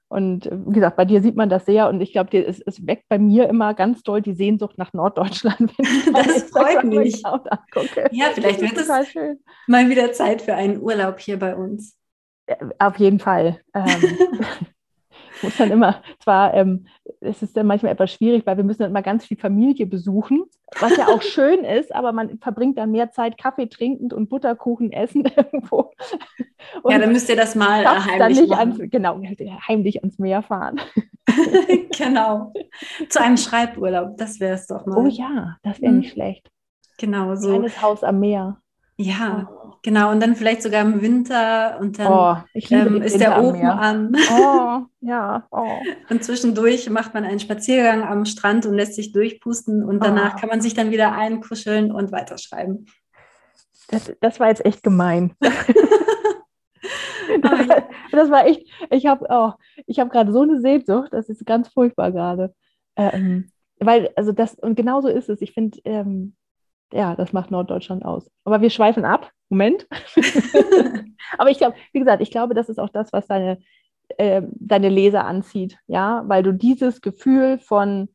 und 0.09 0.45
äh, 0.47 0.57
wie 0.65 0.73
gesagt, 0.73 0.97
bei 0.97 1.05
dir 1.05 1.21
sieht 1.21 1.35
man 1.35 1.49
das 1.49 1.65
sehr 1.65 1.89
und 1.89 2.01
ich 2.01 2.11
glaube, 2.11 2.37
es, 2.37 2.61
es 2.61 2.85
weckt 2.85 3.07
bei 3.09 3.19
mir 3.19 3.49
immer 3.49 3.73
ganz 3.73 4.03
doll 4.03 4.21
die 4.21 4.33
Sehnsucht 4.33 4.77
nach 4.77 4.93
Norddeutschland. 4.93 5.73
das 6.13 6.43
freut 6.43 6.83
mich. 6.83 7.21
Ja, 8.11 8.31
vielleicht 8.33 8.61
wird 8.61 8.77
es 8.77 8.89
mal 9.67 9.89
wieder 9.89 10.11
Zeit 10.11 10.41
für 10.41 10.55
einen 10.55 10.81
Urlaub 10.81 11.19
hier 11.19 11.39
bei 11.39 11.55
uns. 11.55 11.97
Auf 12.79 12.97
jeden 12.97 13.19
Fall. 13.19 13.61
Ähm, 13.73 14.17
muss 15.41 15.57
dann 15.57 15.71
immer, 15.71 16.01
zwar 16.19 16.53
ähm, 16.53 16.87
es 17.21 17.41
ist 17.41 17.55
dann 17.57 17.67
manchmal 17.67 17.91
etwas 17.91 18.11
schwierig, 18.11 18.45
weil 18.45 18.57
wir 18.57 18.63
müssen 18.63 18.83
dann 18.83 18.91
immer 18.91 19.01
ganz 19.01 19.25
viel 19.25 19.37
Familie 19.37 19.85
besuchen, 19.85 20.43
was 20.79 20.95
ja 20.97 21.07
auch 21.07 21.21
schön 21.23 21.63
ist, 21.63 21.93
aber 21.93 22.11
man 22.11 22.39
verbringt 22.39 22.77
dann 22.77 22.91
mehr 22.91 23.11
Zeit 23.11 23.37
Kaffee 23.37 23.67
trinkend 23.67 24.13
und 24.13 24.29
Butterkuchen 24.29 24.91
essen 24.91 25.25
irgendwo. 25.35 25.91
Und 26.83 26.91
ja, 26.91 26.99
dann 26.99 27.11
müsst 27.11 27.29
ihr 27.29 27.35
das 27.35 27.55
mal 27.55 27.85
heimlich 28.05 28.41
nicht 28.41 28.53
ans, 28.53 28.77
genau, 28.79 29.19
heimlich 29.67 30.01
ans 30.01 30.19
Meer 30.19 30.41
fahren. 30.41 30.79
genau. 31.97 32.53
Zu 33.09 33.21
einem 33.21 33.37
Schreiburlaub, 33.37 34.17
das 34.17 34.39
wäre 34.39 34.55
es 34.55 34.67
doch 34.67 34.85
mal. 34.85 34.97
Oh 34.97 35.07
ja, 35.07 35.57
das 35.63 35.81
wäre 35.81 35.93
nicht 35.93 36.09
mhm. 36.09 36.13
schlecht. 36.13 36.51
Genau 36.97 37.35
so. 37.35 37.49
Kleines 37.49 37.81
Haus 37.81 38.03
am 38.03 38.19
Meer. 38.19 38.61
Ja, 38.99 39.47
oh. 39.49 39.75
genau. 39.83 40.11
Und 40.11 40.19
dann 40.19 40.35
vielleicht 40.35 40.63
sogar 40.63 40.81
im 40.81 41.01
Winter 41.01 41.77
und 41.79 41.99
dann 41.99 42.07
oh, 42.11 42.35
ähm, 42.55 43.01
ist 43.03 43.19
der 43.19 43.43
Ofen 43.43 43.65
an. 43.65 44.15
Oh, 44.31 44.79
ja. 45.01 45.47
Oh. 45.51 45.77
Und 46.09 46.23
zwischendurch 46.23 46.89
macht 46.89 47.13
man 47.13 47.23
einen 47.23 47.39
Spaziergang 47.39 48.03
am 48.03 48.25
Strand 48.25 48.65
und 48.65 48.73
lässt 48.73 48.95
sich 48.95 49.11
durchpusten 49.11 49.83
und 49.83 50.03
danach 50.03 50.35
oh. 50.35 50.39
kann 50.39 50.49
man 50.49 50.61
sich 50.61 50.73
dann 50.73 50.89
wieder 50.89 51.11
einkuscheln 51.11 51.91
und 51.91 52.11
weiterschreiben. 52.11 52.87
Das, 53.89 54.11
das 54.19 54.39
war 54.39 54.49
jetzt 54.49 54.65
echt 54.65 54.81
gemein. 54.81 55.33
das, 55.39 55.53
das, 58.11 58.31
war 58.31 58.47
echt, 58.47 58.67
ich 58.89 59.05
habe 59.05 59.27
oh, 59.29 59.53
hab 59.97 60.09
gerade 60.09 60.31
so 60.31 60.41
eine 60.41 60.59
Sehnsucht, 60.59 61.13
das 61.13 61.29
ist 61.29 61.45
ganz 61.45 61.69
furchtbar 61.69 62.11
gerade. 62.11 62.53
Ähm, 62.95 63.51
weil, 63.79 64.09
also 64.15 64.31
das, 64.31 64.55
und 64.55 64.75
genauso 64.75 65.07
ist 65.07 65.29
es. 65.29 65.39
Ich 65.41 65.53
finde, 65.53 65.77
ähm, 65.85 66.35
ja, 66.93 67.15
das 67.15 67.33
macht 67.33 67.51
Norddeutschland 67.51 68.05
aus. 68.05 68.29
Aber 68.43 68.61
wir 68.61 68.69
schweifen 68.69 69.05
ab. 69.05 69.31
Moment. 69.49 69.87
Aber 71.37 71.49
ich 71.49 71.57
glaube, 71.57 71.75
wie 71.93 71.99
gesagt, 71.99 72.21
ich 72.21 72.31
glaube, 72.31 72.53
das 72.53 72.69
ist 72.69 72.79
auch 72.79 72.89
das, 72.89 73.13
was 73.13 73.27
deine, 73.27 73.59
äh, 74.17 74.41
deine 74.55 74.89
Leser 74.89 75.25
anzieht, 75.25 75.77
ja, 75.87 76.23
weil 76.27 76.43
du 76.43 76.53
dieses 76.53 77.01
Gefühl 77.01 77.59
von 77.59 78.09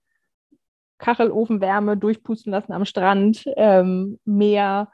Kachelofenwärme 0.98 1.96
durchpusten 1.96 2.52
lassen 2.52 2.72
am 2.72 2.84
Strand, 2.84 3.44
ähm, 3.56 4.18
Meer, 4.24 4.90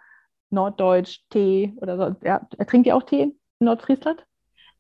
Norddeutsch, 0.50 1.20
Tee 1.30 1.74
oder 1.76 1.96
so. 1.96 2.26
Ja, 2.26 2.40
trinkt 2.66 2.86
ihr 2.86 2.96
auch 2.96 3.02
Tee 3.02 3.22
in 3.22 3.34
Nordfriesland? 3.60 4.24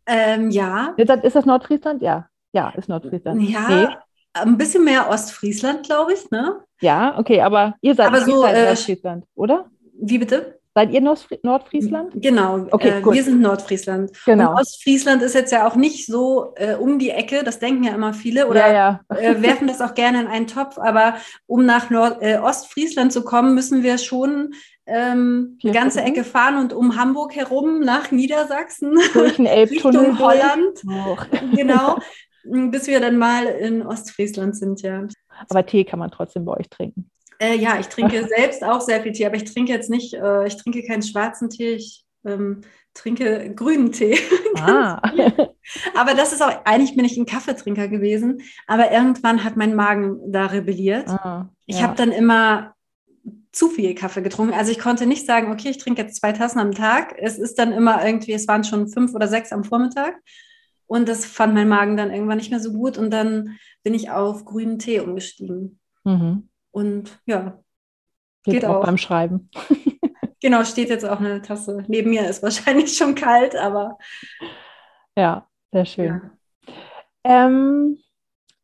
Ähm, 0.06 0.50
ja. 0.50 0.94
Ist 0.96 1.34
das 1.34 1.44
Nordfriesland? 1.44 2.02
Ja. 2.02 2.28
Ja, 2.52 2.70
ist 2.70 2.88
Nordfriesland. 2.88 3.42
Ja. 3.42 4.02
Ein 4.42 4.58
bisschen 4.58 4.84
mehr 4.84 5.08
Ostfriesland, 5.08 5.84
glaube 5.84 6.12
ich, 6.14 6.30
ne? 6.30 6.60
Ja, 6.80 7.18
okay, 7.18 7.40
aber 7.40 7.74
ihr 7.80 7.94
seid, 7.94 8.08
aber 8.08 8.20
so, 8.20 8.44
äh, 8.44 8.66
Nordfriesland, 8.66 9.24
oder? 9.34 9.70
Wie 10.00 10.18
bitte? 10.18 10.58
Seid 10.78 10.92
ihr 10.92 11.00
Nordfriesland? 11.00 12.12
Genau, 12.14 12.66
okay, 12.70 13.00
äh, 13.00 13.04
wir 13.04 13.24
sind 13.24 13.40
Nordfriesland. 13.40 14.12
Genau. 14.24 14.50
Und 14.50 14.60
Ostfriesland 14.60 15.22
ist 15.22 15.34
jetzt 15.34 15.50
ja 15.50 15.66
auch 15.66 15.74
nicht 15.74 16.06
so 16.06 16.52
äh, 16.54 16.74
um 16.74 17.00
die 17.00 17.10
Ecke, 17.10 17.42
das 17.42 17.58
denken 17.58 17.82
ja 17.82 17.94
immer 17.94 18.14
viele 18.14 18.46
oder 18.46 18.70
ja, 18.70 19.00
ja. 19.10 19.16
äh, 19.16 19.42
werfen 19.42 19.66
das 19.66 19.80
auch 19.80 19.94
gerne 19.94 20.20
in 20.20 20.26
einen 20.28 20.46
Topf, 20.46 20.78
aber 20.78 21.16
um 21.46 21.66
nach 21.66 21.90
Nord 21.90 22.22
äh, 22.22 22.38
Ostfriesland 22.38 23.12
zu 23.12 23.24
kommen, 23.24 23.56
müssen 23.56 23.82
wir 23.82 23.98
schon 23.98 24.54
ähm, 24.86 25.58
eine 25.64 25.72
ganze 25.72 26.00
Ecke 26.00 26.22
fahren 26.22 26.58
und 26.58 26.72
um 26.72 26.96
Hamburg 26.96 27.34
herum 27.34 27.80
nach 27.80 28.12
Niedersachsen, 28.12 28.96
durch 29.14 29.34
den 29.34 29.46
Elbtunnel 29.46 30.00
Richtung 30.00 30.18
Holland, 30.20 30.84
oh. 30.88 31.16
genau, 31.56 31.98
bis 32.70 32.86
wir 32.86 33.00
dann 33.00 33.18
mal 33.18 33.46
in 33.46 33.82
Ostfriesland 33.82 34.56
sind, 34.56 34.82
ja. 34.82 35.06
Aber 35.48 35.64
Tee 35.64 35.84
kann 35.84 35.98
man 35.98 36.10
trotzdem 36.10 36.44
bei 36.44 36.56
euch 36.56 36.68
trinken. 36.68 37.10
Äh, 37.38 37.56
ja, 37.56 37.78
ich 37.78 37.86
trinke 37.86 38.26
selbst 38.36 38.64
auch 38.64 38.80
sehr 38.80 39.00
viel 39.02 39.12
Tee, 39.12 39.26
aber 39.26 39.36
ich 39.36 39.44
trinke 39.44 39.72
jetzt 39.72 39.90
nicht, 39.90 40.14
äh, 40.14 40.46
ich 40.46 40.56
trinke 40.56 40.82
keinen 40.84 41.02
schwarzen 41.02 41.50
Tee, 41.50 41.74
ich 41.74 42.04
ähm, 42.24 42.62
trinke 42.94 43.54
grünen 43.54 43.92
Tee. 43.92 44.18
Ah. 44.60 45.00
aber 45.94 46.14
das 46.14 46.32
ist 46.32 46.42
auch, 46.42 46.64
eigentlich 46.64 46.96
bin 46.96 47.04
ich 47.04 47.16
ein 47.16 47.26
Kaffeetrinker 47.26 47.86
gewesen, 47.86 48.42
aber 48.66 48.90
irgendwann 48.90 49.44
hat 49.44 49.56
mein 49.56 49.76
Magen 49.76 50.18
da 50.32 50.46
rebelliert. 50.46 51.08
Ah, 51.08 51.48
ich 51.66 51.76
ja. 51.76 51.82
habe 51.82 51.94
dann 51.94 52.10
immer 52.10 52.74
zu 53.52 53.68
viel 53.68 53.94
Kaffee 53.94 54.22
getrunken. 54.22 54.54
Also 54.54 54.72
ich 54.72 54.78
konnte 54.78 55.06
nicht 55.06 55.26
sagen, 55.26 55.52
okay, 55.52 55.70
ich 55.70 55.78
trinke 55.78 56.02
jetzt 56.02 56.20
zwei 56.20 56.32
Tassen 56.32 56.58
am 56.58 56.72
Tag. 56.72 57.14
Es 57.18 57.38
ist 57.38 57.58
dann 57.58 57.72
immer 57.72 58.04
irgendwie, 58.04 58.32
es 58.32 58.48
waren 58.48 58.64
schon 58.64 58.88
fünf 58.88 59.14
oder 59.14 59.28
sechs 59.28 59.52
am 59.52 59.64
Vormittag. 59.64 60.16
Und 60.88 61.06
das 61.06 61.26
fand 61.26 61.54
mein 61.54 61.68
Magen 61.68 61.98
dann 61.98 62.10
irgendwann 62.10 62.38
nicht 62.38 62.50
mehr 62.50 62.60
so 62.60 62.72
gut. 62.72 62.96
Und 62.96 63.10
dann 63.10 63.58
bin 63.84 63.92
ich 63.92 64.10
auf 64.10 64.46
grünen 64.46 64.78
Tee 64.78 65.00
umgestiegen. 65.00 65.78
Mhm. 66.02 66.48
Und 66.70 67.20
ja, 67.26 67.62
geht, 68.42 68.54
geht 68.54 68.64
auch, 68.64 68.76
auch 68.76 68.84
beim 68.86 68.96
Schreiben. 68.96 69.50
genau, 70.40 70.64
steht 70.64 70.88
jetzt 70.88 71.04
auch 71.04 71.20
eine 71.20 71.42
Tasse. 71.42 71.84
Neben 71.88 72.08
mir 72.10 72.26
ist 72.26 72.42
wahrscheinlich 72.42 72.96
schon 72.96 73.14
kalt, 73.14 73.54
aber. 73.54 73.98
Ja, 75.14 75.46
sehr 75.72 75.84
schön. 75.84 76.06
Ja, 76.06 77.46
ähm, 77.46 77.98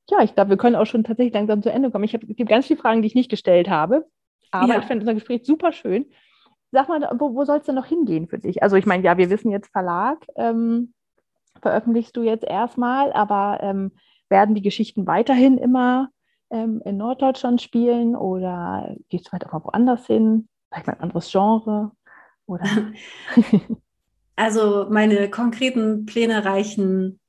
ja 0.08 0.22
ich 0.22 0.34
glaube, 0.34 0.50
wir 0.50 0.56
können 0.56 0.76
auch 0.76 0.86
schon 0.86 1.04
tatsächlich 1.04 1.34
langsam 1.34 1.62
zu 1.62 1.70
Ende 1.70 1.90
kommen. 1.90 2.04
Ich 2.04 2.14
habe 2.14 2.26
ganz 2.46 2.66
viele 2.66 2.80
Fragen, 2.80 3.02
die 3.02 3.08
ich 3.08 3.14
nicht 3.14 3.30
gestellt 3.30 3.68
habe. 3.68 4.06
Aber 4.50 4.72
ja. 4.72 4.78
ich 4.78 4.86
finde 4.86 5.02
unser 5.02 5.14
Gespräch 5.14 5.44
super 5.44 5.72
schön. 5.72 6.06
Sag 6.72 6.88
mal, 6.88 7.06
wo, 7.18 7.34
wo 7.34 7.44
soll 7.44 7.58
es 7.58 7.66
denn 7.66 7.74
noch 7.74 7.86
hingehen 7.86 8.28
für 8.28 8.38
dich? 8.38 8.62
Also 8.62 8.76
ich 8.76 8.86
meine, 8.86 9.04
ja, 9.04 9.18
wir 9.18 9.28
wissen 9.28 9.50
jetzt 9.50 9.70
Verlag. 9.72 10.24
Ähm, 10.36 10.93
veröffentlichst 11.60 12.16
du 12.16 12.22
jetzt 12.22 12.44
erstmal, 12.44 13.12
aber 13.12 13.58
ähm, 13.62 13.92
werden 14.28 14.54
die 14.54 14.62
Geschichten 14.62 15.06
weiterhin 15.06 15.58
immer 15.58 16.10
ähm, 16.50 16.82
in 16.84 16.96
Norddeutschland 16.96 17.62
spielen 17.62 18.16
oder 18.16 18.94
gehst 19.08 19.26
du 19.26 19.30
vielleicht 19.30 19.46
auch 19.46 19.52
mal 19.52 19.64
woanders 19.64 20.06
hin? 20.06 20.48
Vielleicht 20.70 20.86
mal 20.86 20.94
ein 20.94 21.00
anderes 21.00 21.30
Genre? 21.30 21.92
Oder? 22.46 22.64
also 24.36 24.86
meine 24.90 25.30
konkreten 25.30 26.06
Pläne 26.06 26.44
reichen 26.44 27.20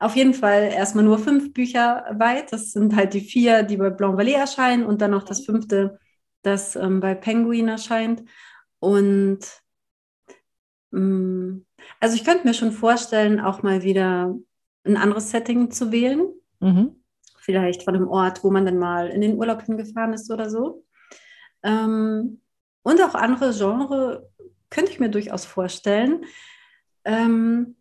auf 0.00 0.16
jeden 0.16 0.32
Fall 0.32 0.72
erstmal 0.72 1.04
nur 1.04 1.18
fünf 1.18 1.52
Bücher 1.52 2.06
weit. 2.18 2.52
Das 2.52 2.72
sind 2.72 2.96
halt 2.96 3.12
die 3.12 3.20
vier, 3.20 3.62
die 3.62 3.76
bei 3.76 3.90
Blanc 3.90 4.18
Vallée 4.18 4.34
erscheinen 4.34 4.84
und 4.84 5.02
dann 5.02 5.10
noch 5.10 5.24
das 5.24 5.44
fünfte, 5.44 5.98
das 6.42 6.74
ähm, 6.74 7.00
bei 7.00 7.14
Penguin 7.14 7.68
erscheint. 7.68 8.24
Und 8.78 9.40
mm, 10.90 11.58
Also 11.98 12.16
ich 12.16 12.24
könnte 12.24 12.46
mir 12.46 12.54
schon 12.54 12.72
vorstellen, 12.72 13.40
auch 13.40 13.62
mal 13.62 13.82
wieder 13.82 14.34
ein 14.84 14.96
anderes 14.96 15.30
Setting 15.30 15.70
zu 15.70 15.92
wählen. 15.92 16.28
Mhm. 16.60 16.96
Vielleicht 17.38 17.82
von 17.82 17.94
einem 17.94 18.08
Ort, 18.08 18.44
wo 18.44 18.50
man 18.50 18.64
dann 18.64 18.78
mal 18.78 19.08
in 19.08 19.20
den 19.20 19.36
Urlaub 19.36 19.62
hingefahren 19.62 20.12
ist 20.12 20.30
oder 20.30 20.50
so. 20.50 20.84
Ähm, 21.62 22.40
und 22.82 23.02
auch 23.02 23.14
andere 23.14 23.52
Genre 23.52 24.28
könnte 24.70 24.92
ich 24.92 25.00
mir 25.00 25.10
durchaus 25.10 25.44
vorstellen. 25.44 26.24
Ähm, 27.04 27.76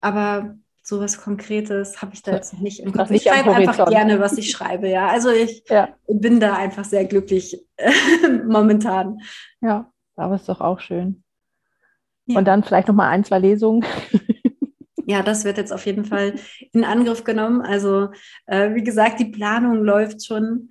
aber 0.00 0.56
sowas 0.82 1.20
Konkretes 1.20 2.00
habe 2.00 2.14
ich 2.14 2.22
da 2.22 2.32
jetzt 2.32 2.52
noch 2.54 2.60
nicht 2.60 2.80
im 2.80 2.92
Kopf. 2.92 3.10
Ich 3.10 3.24
schreibe 3.24 3.52
einfach 3.52 3.88
gerne, 3.88 4.20
was 4.20 4.38
ich 4.38 4.50
schreibe, 4.50 4.88
ja. 4.88 5.08
Also 5.08 5.30
ich 5.30 5.64
ja. 5.68 5.94
bin 6.06 6.40
da 6.40 6.54
einfach 6.54 6.84
sehr 6.84 7.04
glücklich 7.04 7.62
momentan. 8.46 9.18
Ja, 9.60 9.92
aber 10.16 10.36
ist 10.36 10.48
doch 10.48 10.60
auch 10.60 10.80
schön. 10.80 11.22
Ja. 12.28 12.38
Und 12.38 12.44
dann 12.46 12.62
vielleicht 12.62 12.88
noch 12.88 12.94
mal 12.94 13.08
ein, 13.08 13.24
zwei 13.24 13.38
Lesungen. 13.38 13.84
Ja, 15.10 15.22
das 15.22 15.46
wird 15.46 15.56
jetzt 15.56 15.72
auf 15.72 15.86
jeden 15.86 16.04
Fall 16.04 16.34
in 16.74 16.84
Angriff 16.84 17.24
genommen. 17.24 17.62
Also 17.62 18.10
äh, 18.44 18.74
wie 18.74 18.84
gesagt, 18.84 19.18
die 19.18 19.30
Planung 19.30 19.82
läuft 19.82 20.22
schon 20.22 20.68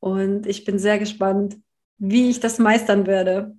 und 0.00 0.46
ich 0.46 0.66
bin 0.66 0.78
sehr 0.78 0.98
gespannt, 0.98 1.56
wie 1.96 2.28
ich 2.28 2.40
das 2.40 2.58
meistern 2.58 3.06
werde. 3.06 3.56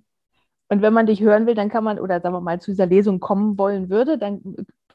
Und 0.68 0.80
wenn 0.80 0.92
man 0.92 1.06
dich 1.06 1.20
hören 1.22 1.46
will, 1.46 1.56
dann 1.56 1.70
kann 1.70 1.82
man, 1.82 1.98
oder 1.98 2.20
sagen 2.20 2.36
wir 2.36 2.40
mal, 2.40 2.60
zu 2.60 2.70
dieser 2.70 2.86
Lesung 2.86 3.18
kommen 3.18 3.58
wollen 3.58 3.90
würde, 3.90 4.16
dann 4.16 4.40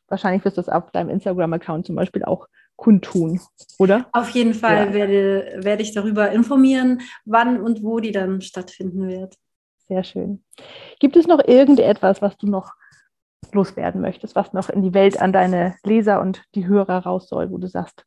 wahrscheinlich 0.08 0.46
wirst 0.46 0.56
du 0.56 0.62
es 0.62 0.70
auf 0.70 0.92
deinem 0.92 1.10
Instagram-Account 1.10 1.86
zum 1.86 1.98
Beispiel 1.98 2.24
auch 2.24 2.48
kundtun, 2.78 3.42
oder? 3.80 4.08
Auf 4.14 4.30
jeden 4.30 4.54
Fall 4.54 4.88
ja. 4.88 4.94
werde, 4.94 5.58
werde 5.58 5.84
ich 5.84 5.94
darüber 5.94 6.32
informieren, 6.32 7.02
wann 7.26 7.60
und 7.60 7.84
wo 7.84 8.00
die 8.00 8.14
dann 8.14 8.40
stattfinden 8.40 9.10
wird. 9.10 9.36
Sehr 9.88 10.04
schön. 10.04 10.44
Gibt 11.00 11.16
es 11.16 11.28
noch 11.28 11.40
irgendetwas, 11.46 12.22
was 12.22 12.38
du 12.38 12.48
noch 12.48 12.74
loswerden 13.54 14.02
möchtest, 14.02 14.36
was 14.36 14.54
noch 14.54 14.70
in 14.70 14.82
die 14.82 14.94
Welt 14.94 15.22
an 15.22 15.32
deine 15.32 15.76
Leser 15.84 16.20
und 16.22 16.44
die 16.56 16.68
Hörer 16.68 17.00
raus 17.00 17.30
soll, 17.30 17.52
wo 17.52 17.58
du 17.58 17.68
sagst, 17.68 18.06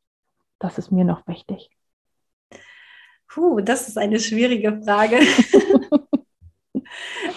das 0.58 0.76
ist 0.76 0.90
mir 0.90 1.04
noch 1.04 1.26
wichtig? 1.26 1.70
Puh, 3.28 3.60
das 3.60 3.88
ist 3.88 3.96
eine 3.96 4.20
schwierige 4.20 4.80
Frage. 4.82 5.20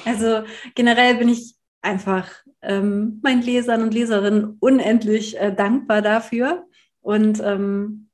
Also 0.06 0.44
generell 0.76 1.16
bin 1.16 1.30
ich 1.30 1.56
einfach 1.82 2.30
ähm, 2.62 3.20
meinen 3.24 3.42
Lesern 3.42 3.82
und 3.82 3.94
Leserinnen 3.94 4.58
unendlich 4.60 5.40
äh, 5.40 5.54
dankbar 5.54 6.02
dafür 6.02 6.66
und 7.02 7.42
ähm, 7.42 8.10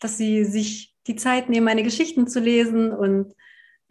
dass 0.00 0.16
sie 0.16 0.44
sich 0.44 0.94
die 1.06 1.16
Zeit 1.16 1.48
nehmen, 1.48 1.66
meine 1.66 1.82
Geschichten 1.82 2.26
zu 2.28 2.40
lesen 2.40 2.92
und 2.92 3.34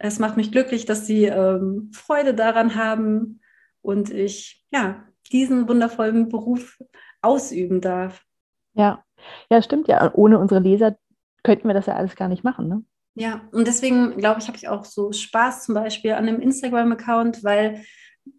es 0.02 0.18
macht 0.18 0.36
mich 0.36 0.50
glücklich, 0.50 0.86
dass 0.86 1.06
sie 1.06 1.26
ähm, 1.26 1.90
Freude 1.92 2.32
daran 2.34 2.74
haben 2.74 3.40
und 3.82 4.10
ich 4.10 4.64
ja 4.72 5.04
diesen 5.30 5.68
wundervollen 5.68 6.28
Beruf 6.28 6.78
ausüben 7.20 7.80
darf. 7.82 8.24
Ja, 8.72 9.04
ja, 9.50 9.62
stimmt 9.62 9.88
ja. 9.88 10.10
Ohne 10.14 10.38
unsere 10.38 10.60
Leser 10.60 10.96
könnten 11.42 11.68
wir 11.68 11.74
das 11.74 11.86
ja 11.86 11.96
alles 11.96 12.16
gar 12.16 12.28
nicht 12.28 12.44
machen, 12.44 12.68
ne? 12.68 12.82
Ja, 13.14 13.42
und 13.52 13.66
deswegen 13.66 14.16
glaube 14.16 14.40
ich, 14.40 14.46
habe 14.46 14.56
ich 14.56 14.68
auch 14.68 14.84
so 14.84 15.12
Spaß 15.12 15.64
zum 15.64 15.74
Beispiel 15.74 16.12
an 16.12 16.26
dem 16.26 16.40
Instagram-Account, 16.40 17.44
weil 17.44 17.82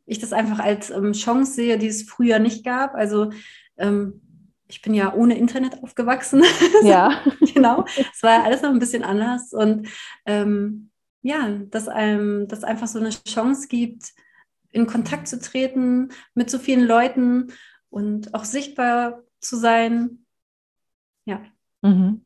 ich 0.06 0.18
das 0.18 0.34
einfach 0.34 0.60
als 0.60 0.90
ähm, 0.90 1.14
Chance 1.14 1.54
sehe, 1.54 1.78
die 1.78 1.88
es 1.88 2.04
früher 2.10 2.40
nicht 2.40 2.66
gab. 2.66 2.96
Also 2.96 3.30
ähm, 3.78 4.22
ich 4.68 4.82
bin 4.82 4.94
ja 4.94 5.14
ohne 5.14 5.38
Internet 5.38 5.84
aufgewachsen. 5.84 6.44
Ja. 6.84 7.22
genau. 7.54 7.86
Es 7.98 8.24
war 8.24 8.44
alles 8.44 8.64
noch 8.64 8.72
ein 8.72 8.80
bisschen 8.80 9.04
anders. 9.04 9.54
Und 9.54 9.90
ähm, 10.26 10.91
ja, 11.22 11.50
dass 11.70 11.88
einem 11.88 12.48
das 12.48 12.64
einfach 12.64 12.88
so 12.88 13.00
eine 13.00 13.10
Chance 13.10 13.68
gibt, 13.68 14.14
in 14.72 14.88
Kontakt 14.88 15.28
zu 15.28 15.40
treten 15.40 16.10
mit 16.34 16.50
so 16.50 16.58
vielen 16.58 16.86
Leuten 16.86 17.52
und 17.90 18.34
auch 18.34 18.46
sichtbar 18.46 19.22
zu 19.40 19.58
sein. 19.58 20.26
Ja. 21.26 21.42
Mhm. 21.82 22.26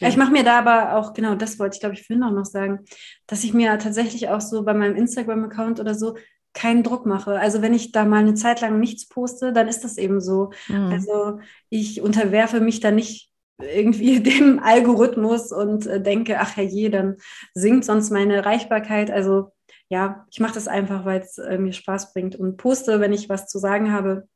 Ich 0.00 0.16
mache 0.16 0.30
mir 0.30 0.44
da 0.44 0.58
aber 0.60 0.94
auch, 0.96 1.14
genau 1.14 1.34
das 1.34 1.58
wollte 1.58 1.74
ich, 1.74 1.80
glaube 1.80 1.96
ich, 1.96 2.06
vorhin 2.06 2.22
auch 2.22 2.30
noch 2.30 2.44
sagen, 2.44 2.84
dass 3.26 3.42
ich 3.42 3.52
mir 3.54 3.76
tatsächlich 3.78 4.28
auch 4.28 4.40
so 4.40 4.62
bei 4.62 4.72
meinem 4.72 4.94
Instagram-Account 4.94 5.80
oder 5.80 5.96
so 5.96 6.16
keinen 6.52 6.84
Druck 6.84 7.06
mache. 7.06 7.40
Also 7.40 7.60
wenn 7.60 7.74
ich 7.74 7.90
da 7.90 8.04
mal 8.04 8.20
eine 8.20 8.34
Zeit 8.34 8.60
lang 8.60 8.78
nichts 8.78 9.08
poste, 9.08 9.52
dann 9.52 9.66
ist 9.66 9.82
das 9.82 9.98
eben 9.98 10.20
so. 10.20 10.52
Mhm. 10.68 10.92
Also 10.92 11.40
ich 11.70 12.00
unterwerfe 12.00 12.60
mich 12.60 12.78
da 12.78 12.92
nicht 12.92 13.33
irgendwie 13.58 14.20
dem 14.22 14.60
Algorithmus 14.60 15.52
und 15.52 15.86
äh, 15.86 16.00
denke, 16.00 16.38
ach 16.40 16.56
je, 16.56 16.88
dann 16.88 17.16
sinkt 17.54 17.84
sonst 17.84 18.10
meine 18.10 18.44
Reichbarkeit. 18.44 19.10
Also 19.10 19.52
ja, 19.88 20.26
ich 20.30 20.40
mache 20.40 20.54
das 20.54 20.68
einfach, 20.68 21.04
weil 21.04 21.20
es 21.20 21.38
äh, 21.38 21.58
mir 21.58 21.72
Spaß 21.72 22.12
bringt 22.12 22.36
und 22.36 22.56
poste, 22.56 23.00
wenn 23.00 23.12
ich 23.12 23.28
was 23.28 23.46
zu 23.46 23.58
sagen 23.58 23.92
habe, 23.92 24.28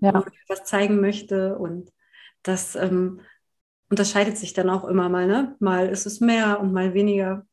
ja. 0.00 0.24
was 0.48 0.64
zeigen 0.64 1.00
möchte 1.00 1.56
und 1.56 1.90
das 2.42 2.76
ähm, 2.76 3.20
unterscheidet 3.90 4.36
sich 4.36 4.52
dann 4.52 4.70
auch 4.70 4.84
immer 4.84 5.08
mal, 5.08 5.26
ne? 5.26 5.56
Mal 5.58 5.88
ist 5.88 6.06
es 6.06 6.20
mehr 6.20 6.60
und 6.60 6.72
mal 6.72 6.94
weniger. 6.94 7.46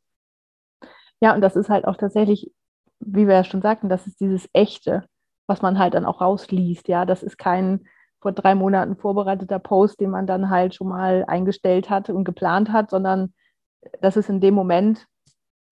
Ja, 1.22 1.34
und 1.34 1.42
das 1.42 1.56
ist 1.56 1.70
halt 1.70 1.86
auch 1.86 1.96
tatsächlich, 1.96 2.52
wie 3.00 3.28
wir 3.28 3.36
ja 3.36 3.44
schon 3.44 3.62
sagten, 3.62 3.90
das 3.90 4.08
ist 4.08 4.20
dieses 4.20 4.50
Echte, 4.52 5.06
was 5.48 5.62
man 5.62 5.80
halt 5.80 5.94
dann 5.94 6.06
auch 6.06 6.22
rausliest. 6.22 6.88
Ja, 6.88 7.06
das 7.06 7.24
ist 7.24 7.38
kein 7.38 7.88
vor 8.24 8.32
drei 8.32 8.56
Monaten 8.56 8.96
vorbereiteter 8.96 9.60
Post, 9.60 10.00
den 10.00 10.10
man 10.10 10.26
dann 10.26 10.50
halt 10.50 10.74
schon 10.74 10.88
mal 10.88 11.26
eingestellt 11.28 11.90
hat 11.90 12.10
und 12.10 12.24
geplant 12.24 12.72
hat, 12.72 12.90
sondern 12.90 13.34
das 14.02 14.16
ist 14.16 14.30
in 14.30 14.40
dem 14.40 14.54
Moment 14.54 15.08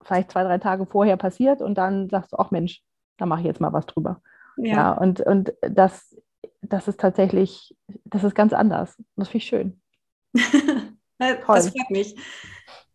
vielleicht 0.04 0.32
zwei, 0.32 0.44
drei 0.44 0.58
Tage 0.58 0.86
vorher 0.86 1.16
passiert 1.16 1.62
und 1.62 1.76
dann 1.76 2.10
sagst 2.10 2.34
du, 2.34 2.38
ach 2.38 2.52
Mensch, 2.52 2.84
da 3.18 3.26
mache 3.26 3.40
ich 3.40 3.46
jetzt 3.46 3.62
mal 3.62 3.72
was 3.72 3.86
drüber. 3.86 4.22
Ja, 4.58 4.74
ja 4.74 4.92
und, 4.92 5.22
und 5.22 5.54
das, 5.62 6.16
das 6.62 6.90
ist 6.90 7.00
tatsächlich, 7.00 7.74
das 8.04 8.26
ist 8.26 8.36
ganz 8.36 8.52
anders. 8.52 9.02
Das 9.16 9.30
finde 9.30 9.38
ich 9.38 9.46
schön. 9.46 9.82
das 11.18 11.40
freut 11.70 11.90
mich. 11.90 12.16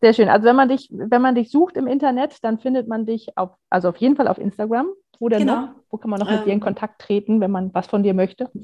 Sehr 0.01 0.13
schön. 0.13 0.29
Also 0.29 0.45
wenn 0.45 0.55
man 0.55 0.69
dich, 0.69 0.89
wenn 0.91 1.21
man 1.21 1.35
dich 1.35 1.49
sucht 1.49 1.75
im 1.75 1.87
Internet, 1.87 2.43
dann 2.43 2.59
findet 2.59 2.87
man 2.87 3.05
dich 3.05 3.37
auf, 3.37 3.51
also 3.69 3.89
auf 3.89 3.97
jeden 3.97 4.15
Fall 4.15 4.27
auf 4.27 4.37
Instagram. 4.37 4.87
Wo 5.19 5.29
denn 5.29 5.39
genau. 5.39 5.61
noch? 5.61 5.69
Wo 5.89 5.97
kann 5.97 6.11
man 6.11 6.19
noch 6.19 6.29
mit 6.29 6.39
ähm, 6.39 6.45
dir 6.45 6.51
in 6.51 6.59
ähm. 6.59 6.63
Kontakt 6.63 7.01
treten, 7.01 7.41
wenn 7.41 7.49
man 7.49 7.73
was 7.73 7.87
von 7.87 8.03
dir 8.03 8.13
möchte? 8.13 8.49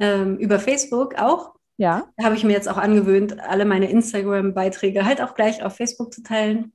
Ähm, 0.00 0.38
über 0.38 0.58
Facebook 0.58 1.16
auch. 1.20 1.54
Ja. 1.76 2.08
Da 2.16 2.24
habe 2.24 2.34
ich 2.34 2.42
mir 2.42 2.52
jetzt 2.52 2.70
auch 2.70 2.78
angewöhnt, 2.78 3.38
alle 3.38 3.66
meine 3.66 3.90
Instagram-Beiträge 3.90 5.04
halt 5.04 5.20
auch 5.20 5.34
gleich 5.34 5.62
auf 5.62 5.76
Facebook 5.76 6.14
zu 6.14 6.22
teilen. 6.22 6.72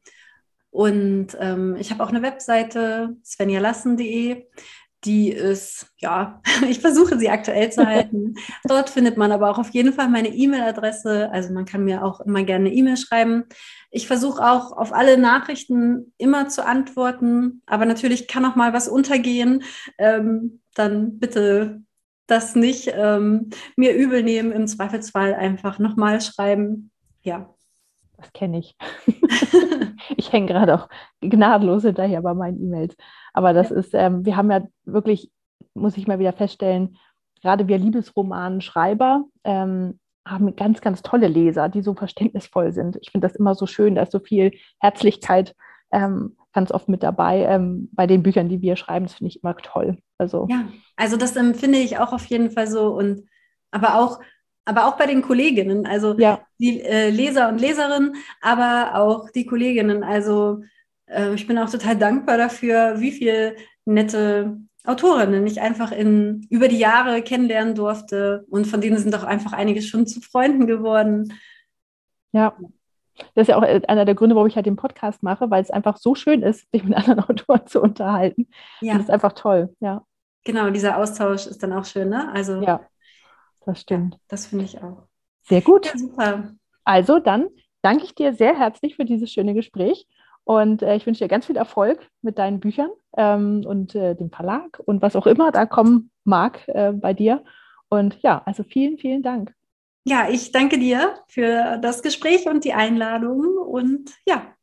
Und 0.69 1.35
ähm, 1.39 1.75
ich 1.79 1.91
habe 1.91 2.03
auch 2.03 2.09
eine 2.09 2.21
Webseite, 2.21 3.15
svenjalassen.de 3.23 4.45
die 5.05 5.31
ist, 5.31 5.87
ja, 5.97 6.41
ich 6.69 6.79
versuche 6.79 7.17
sie 7.17 7.29
aktuell 7.29 7.71
zu 7.71 7.85
halten. 7.87 8.35
Dort 8.65 8.89
findet 8.89 9.17
man 9.17 9.31
aber 9.31 9.49
auch 9.49 9.59
auf 9.59 9.69
jeden 9.69 9.93
Fall 9.93 10.09
meine 10.09 10.29
E-Mail-Adresse. 10.29 11.29
Also 11.31 11.53
man 11.53 11.65
kann 11.65 11.83
mir 11.83 12.03
auch 12.03 12.19
immer 12.21 12.43
gerne 12.43 12.67
eine 12.67 12.75
E-Mail 12.75 12.97
schreiben. 12.97 13.43
Ich 13.91 14.07
versuche 14.07 14.43
auch 14.43 14.71
auf 14.71 14.93
alle 14.93 15.17
Nachrichten 15.17 16.13
immer 16.17 16.49
zu 16.49 16.65
antworten, 16.65 17.61
aber 17.65 17.85
natürlich 17.85 18.27
kann 18.27 18.45
auch 18.45 18.55
mal 18.55 18.73
was 18.73 18.87
untergehen. 18.87 19.63
Ähm, 19.97 20.61
dann 20.75 21.19
bitte 21.19 21.81
das 22.27 22.55
nicht 22.55 22.91
ähm, 22.93 23.49
mir 23.77 23.95
übel 23.95 24.21
nehmen, 24.21 24.51
im 24.51 24.67
Zweifelsfall 24.67 25.33
einfach 25.33 25.79
nochmal 25.79 26.19
schreiben. 26.21 26.91
Ja. 27.23 27.53
Das 28.17 28.33
kenne 28.33 28.59
ich. 28.59 28.75
ich 30.17 30.31
hänge 30.31 30.47
gerade 30.47 30.75
auch 30.75 30.89
gnadenlos 31.21 31.83
hinterher 31.83 32.21
bei 32.21 32.33
meinen 32.33 32.61
E-Mails. 32.61 32.95
Aber 33.33 33.53
das 33.53 33.71
ist, 33.71 33.93
ähm, 33.93 34.25
wir 34.25 34.35
haben 34.35 34.51
ja 34.51 34.63
wirklich, 34.85 35.31
muss 35.73 35.97
ich 35.97 36.07
mal 36.07 36.19
wieder 36.19 36.33
feststellen, 36.33 36.97
gerade 37.41 37.67
wir 37.67 37.77
Liebesromanenschreiber 37.77 39.25
ähm, 39.43 39.99
haben 40.27 40.55
ganz, 40.55 40.81
ganz 40.81 41.01
tolle 41.03 41.27
Leser, 41.27 41.69
die 41.69 41.81
so 41.81 41.93
verständnisvoll 41.93 42.73
sind. 42.73 42.97
Ich 43.01 43.11
finde 43.11 43.27
das 43.27 43.37
immer 43.37 43.55
so 43.55 43.65
schön, 43.65 43.95
da 43.95 44.03
ist 44.03 44.11
so 44.11 44.19
viel 44.19 44.51
Herzlichkeit 44.79 45.55
ähm, 45.91 46.35
ganz 46.53 46.71
oft 46.71 46.89
mit 46.89 47.03
dabei 47.03 47.43
ähm, 47.43 47.89
bei 47.93 48.07
den 48.07 48.23
Büchern, 48.23 48.49
die 48.49 48.61
wir 48.61 48.75
schreiben. 48.75 49.05
Das 49.05 49.15
finde 49.15 49.29
ich 49.29 49.43
immer 49.43 49.55
toll. 49.57 49.99
Also, 50.17 50.47
ja, 50.49 50.65
also 50.95 51.15
das 51.15 51.35
empfinde 51.35 51.77
ich 51.77 51.99
auch 51.99 52.13
auf 52.13 52.25
jeden 52.25 52.51
Fall 52.51 52.67
so. 52.67 52.89
Und 52.89 53.25
aber 53.71 53.99
auch 53.99 54.19
aber 54.67 54.85
auch 54.85 54.97
bei 54.97 55.05
den 55.05 55.21
Kolleginnen, 55.21 55.85
also 55.85 56.13
ja. 56.19 56.41
die 56.59 56.81
äh, 56.81 57.09
Leser 57.09 57.47
und 57.47 57.61
Leserinnen, 57.61 58.15
aber 58.41 58.95
auch 58.95 59.29
die 59.29 59.45
Kolleginnen. 59.45 60.03
Also 60.03 60.61
äh, 61.05 61.33
ich 61.35 61.47
bin 61.47 61.57
auch 61.57 61.69
total 61.69 61.95
dankbar 61.95 62.37
dafür, 62.37 62.99
wie 62.99 63.13
viele 63.13 63.55
nette 63.85 64.57
Autorinnen 64.83 65.47
ich 65.47 65.61
einfach 65.61 65.93
in, 65.93 66.45
über 66.49 66.67
die 66.67 66.79
Jahre 66.79 67.21
kennenlernen 67.21 67.75
durfte. 67.75 68.45
Und 68.49 68.67
von 68.67 68.81
denen 68.81 68.97
sind 68.97 69.15
auch 69.15 69.23
einfach 69.23 69.53
einige 69.53 69.81
schon 69.81 70.05
zu 70.05 70.19
Freunden 70.19 70.67
geworden. 70.67 71.33
Ja. 72.33 72.53
Das 73.35 73.43
ist 73.43 73.47
ja 73.47 73.57
auch 73.57 73.63
äh, 73.63 73.81
einer 73.87 74.03
der 74.03 74.15
Gründe, 74.15 74.35
warum 74.35 74.49
ich 74.49 74.57
halt 74.57 74.65
den 74.65 74.75
Podcast 74.75 75.23
mache, 75.23 75.49
weil 75.49 75.63
es 75.63 75.71
einfach 75.71 75.95
so 75.95 76.13
schön 76.13 76.41
ist, 76.41 76.69
sich 76.73 76.83
mit 76.83 76.93
anderen 76.93 77.19
Autoren 77.29 77.65
zu 77.67 77.81
unterhalten. 77.81 78.49
Ja. 78.81 78.95
Das 78.95 79.03
ist 79.03 79.11
einfach 79.11 79.31
toll, 79.31 79.73
ja. 79.79 80.03
Genau, 80.43 80.69
dieser 80.69 80.97
Austausch 80.97 81.47
ist 81.47 81.63
dann 81.63 81.73
auch 81.73 81.85
schön, 81.85 82.09
ne? 82.09 82.29
Also 82.33 82.61
ja 82.61 82.81
das 83.67 83.81
stimmt. 83.81 84.17
Das 84.29 84.47
finde 84.47 84.65
ich 84.65 84.81
auch. 84.81 85.03
Sehr 85.43 85.61
gut. 85.61 85.85
Ja, 85.85 85.97
super. 85.97 86.51
Also 86.83 87.19
dann 87.19 87.49
danke 87.81 88.05
ich 88.05 88.15
dir 88.15 88.33
sehr 88.33 88.57
herzlich 88.57 88.95
für 88.95 89.05
dieses 89.05 89.31
schöne 89.31 89.53
Gespräch 89.53 90.07
Und 90.45 90.81
äh, 90.81 90.95
ich 90.95 91.05
wünsche 91.05 91.25
dir 91.25 91.27
ganz 91.27 91.45
viel 91.45 91.57
Erfolg 91.57 92.09
mit 92.21 92.37
deinen 92.37 92.61
Büchern 92.61 92.89
ähm, 93.17 93.63
und 93.65 93.93
äh, 93.95 94.15
dem 94.15 94.31
Verlag 94.31 94.81
und 94.85 95.01
was 95.01 95.17
auch 95.17 95.27
immer 95.27 95.51
da 95.51 95.65
kommen 95.65 96.09
mag 96.23 96.65
äh, 96.69 96.93
bei 96.93 97.13
dir. 97.13 97.43
Und 97.89 98.21
ja, 98.21 98.41
also 98.45 98.63
vielen, 98.63 98.97
vielen 98.97 99.23
Dank. 99.23 99.53
Ja, 100.05 100.29
ich 100.29 100.53
danke 100.53 100.79
dir 100.79 101.19
für 101.27 101.77
das 101.81 102.01
Gespräch 102.01 102.47
und 102.47 102.63
die 102.63 102.71
Einladung. 102.71 103.57
Und 103.57 104.11
ja, 104.25 104.55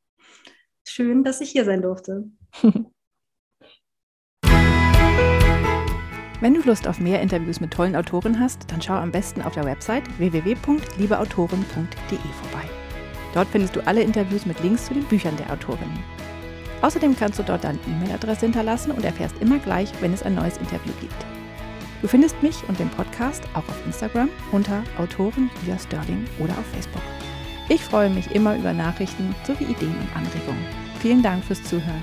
schön, 0.88 1.22
dass 1.22 1.42
ich 1.42 1.50
hier 1.50 1.66
sein 1.66 1.82
durfte. 1.82 2.30
Wenn 6.40 6.54
du 6.54 6.62
Lust 6.62 6.88
auf 6.88 6.98
mehr 6.98 7.22
Interviews 7.22 7.60
mit 7.60 7.70
tollen 7.70 7.94
Autoren 7.94 8.40
hast, 8.40 8.70
dann 8.70 8.82
schau 8.82 8.94
am 8.94 9.12
besten 9.12 9.40
auf 9.40 9.54
der 9.54 9.64
Website 9.64 10.02
www.liebeautoren.de 10.18 12.18
vorbei. 12.18 12.68
Dort 13.32 13.48
findest 13.48 13.76
du 13.76 13.86
alle 13.86 14.02
Interviews 14.02 14.46
mit 14.46 14.60
Links 14.60 14.86
zu 14.86 14.94
den 14.94 15.04
Büchern 15.04 15.36
der 15.36 15.52
Autorinnen. 15.52 15.98
Außerdem 16.82 17.16
kannst 17.16 17.38
du 17.38 17.42
dort 17.42 17.64
deine 17.64 17.78
E-Mail-Adresse 17.86 18.46
hinterlassen 18.46 18.90
und 18.90 19.04
erfährst 19.04 19.36
immer 19.40 19.58
gleich, 19.58 19.90
wenn 20.00 20.12
es 20.12 20.22
ein 20.22 20.34
neues 20.34 20.58
Interview 20.58 20.92
gibt. 21.00 21.26
Du 22.02 22.08
findest 22.08 22.42
mich 22.42 22.56
und 22.68 22.78
den 22.78 22.90
Podcast 22.90 23.42
auch 23.54 23.66
auf 23.66 23.86
Instagram 23.86 24.28
unter 24.52 24.82
Autorin 24.98 25.48
Julia 25.62 25.78
Sterling 25.78 26.26
oder 26.38 26.52
auf 26.52 26.66
Facebook. 26.74 27.02
Ich 27.70 27.80
freue 27.80 28.10
mich 28.10 28.34
immer 28.34 28.56
über 28.56 28.74
Nachrichten 28.74 29.34
sowie 29.46 29.64
Ideen 29.64 29.96
und 29.96 30.14
Anregungen. 30.14 30.66
Vielen 31.00 31.22
Dank 31.22 31.42
fürs 31.44 31.62
Zuhören. 31.62 32.02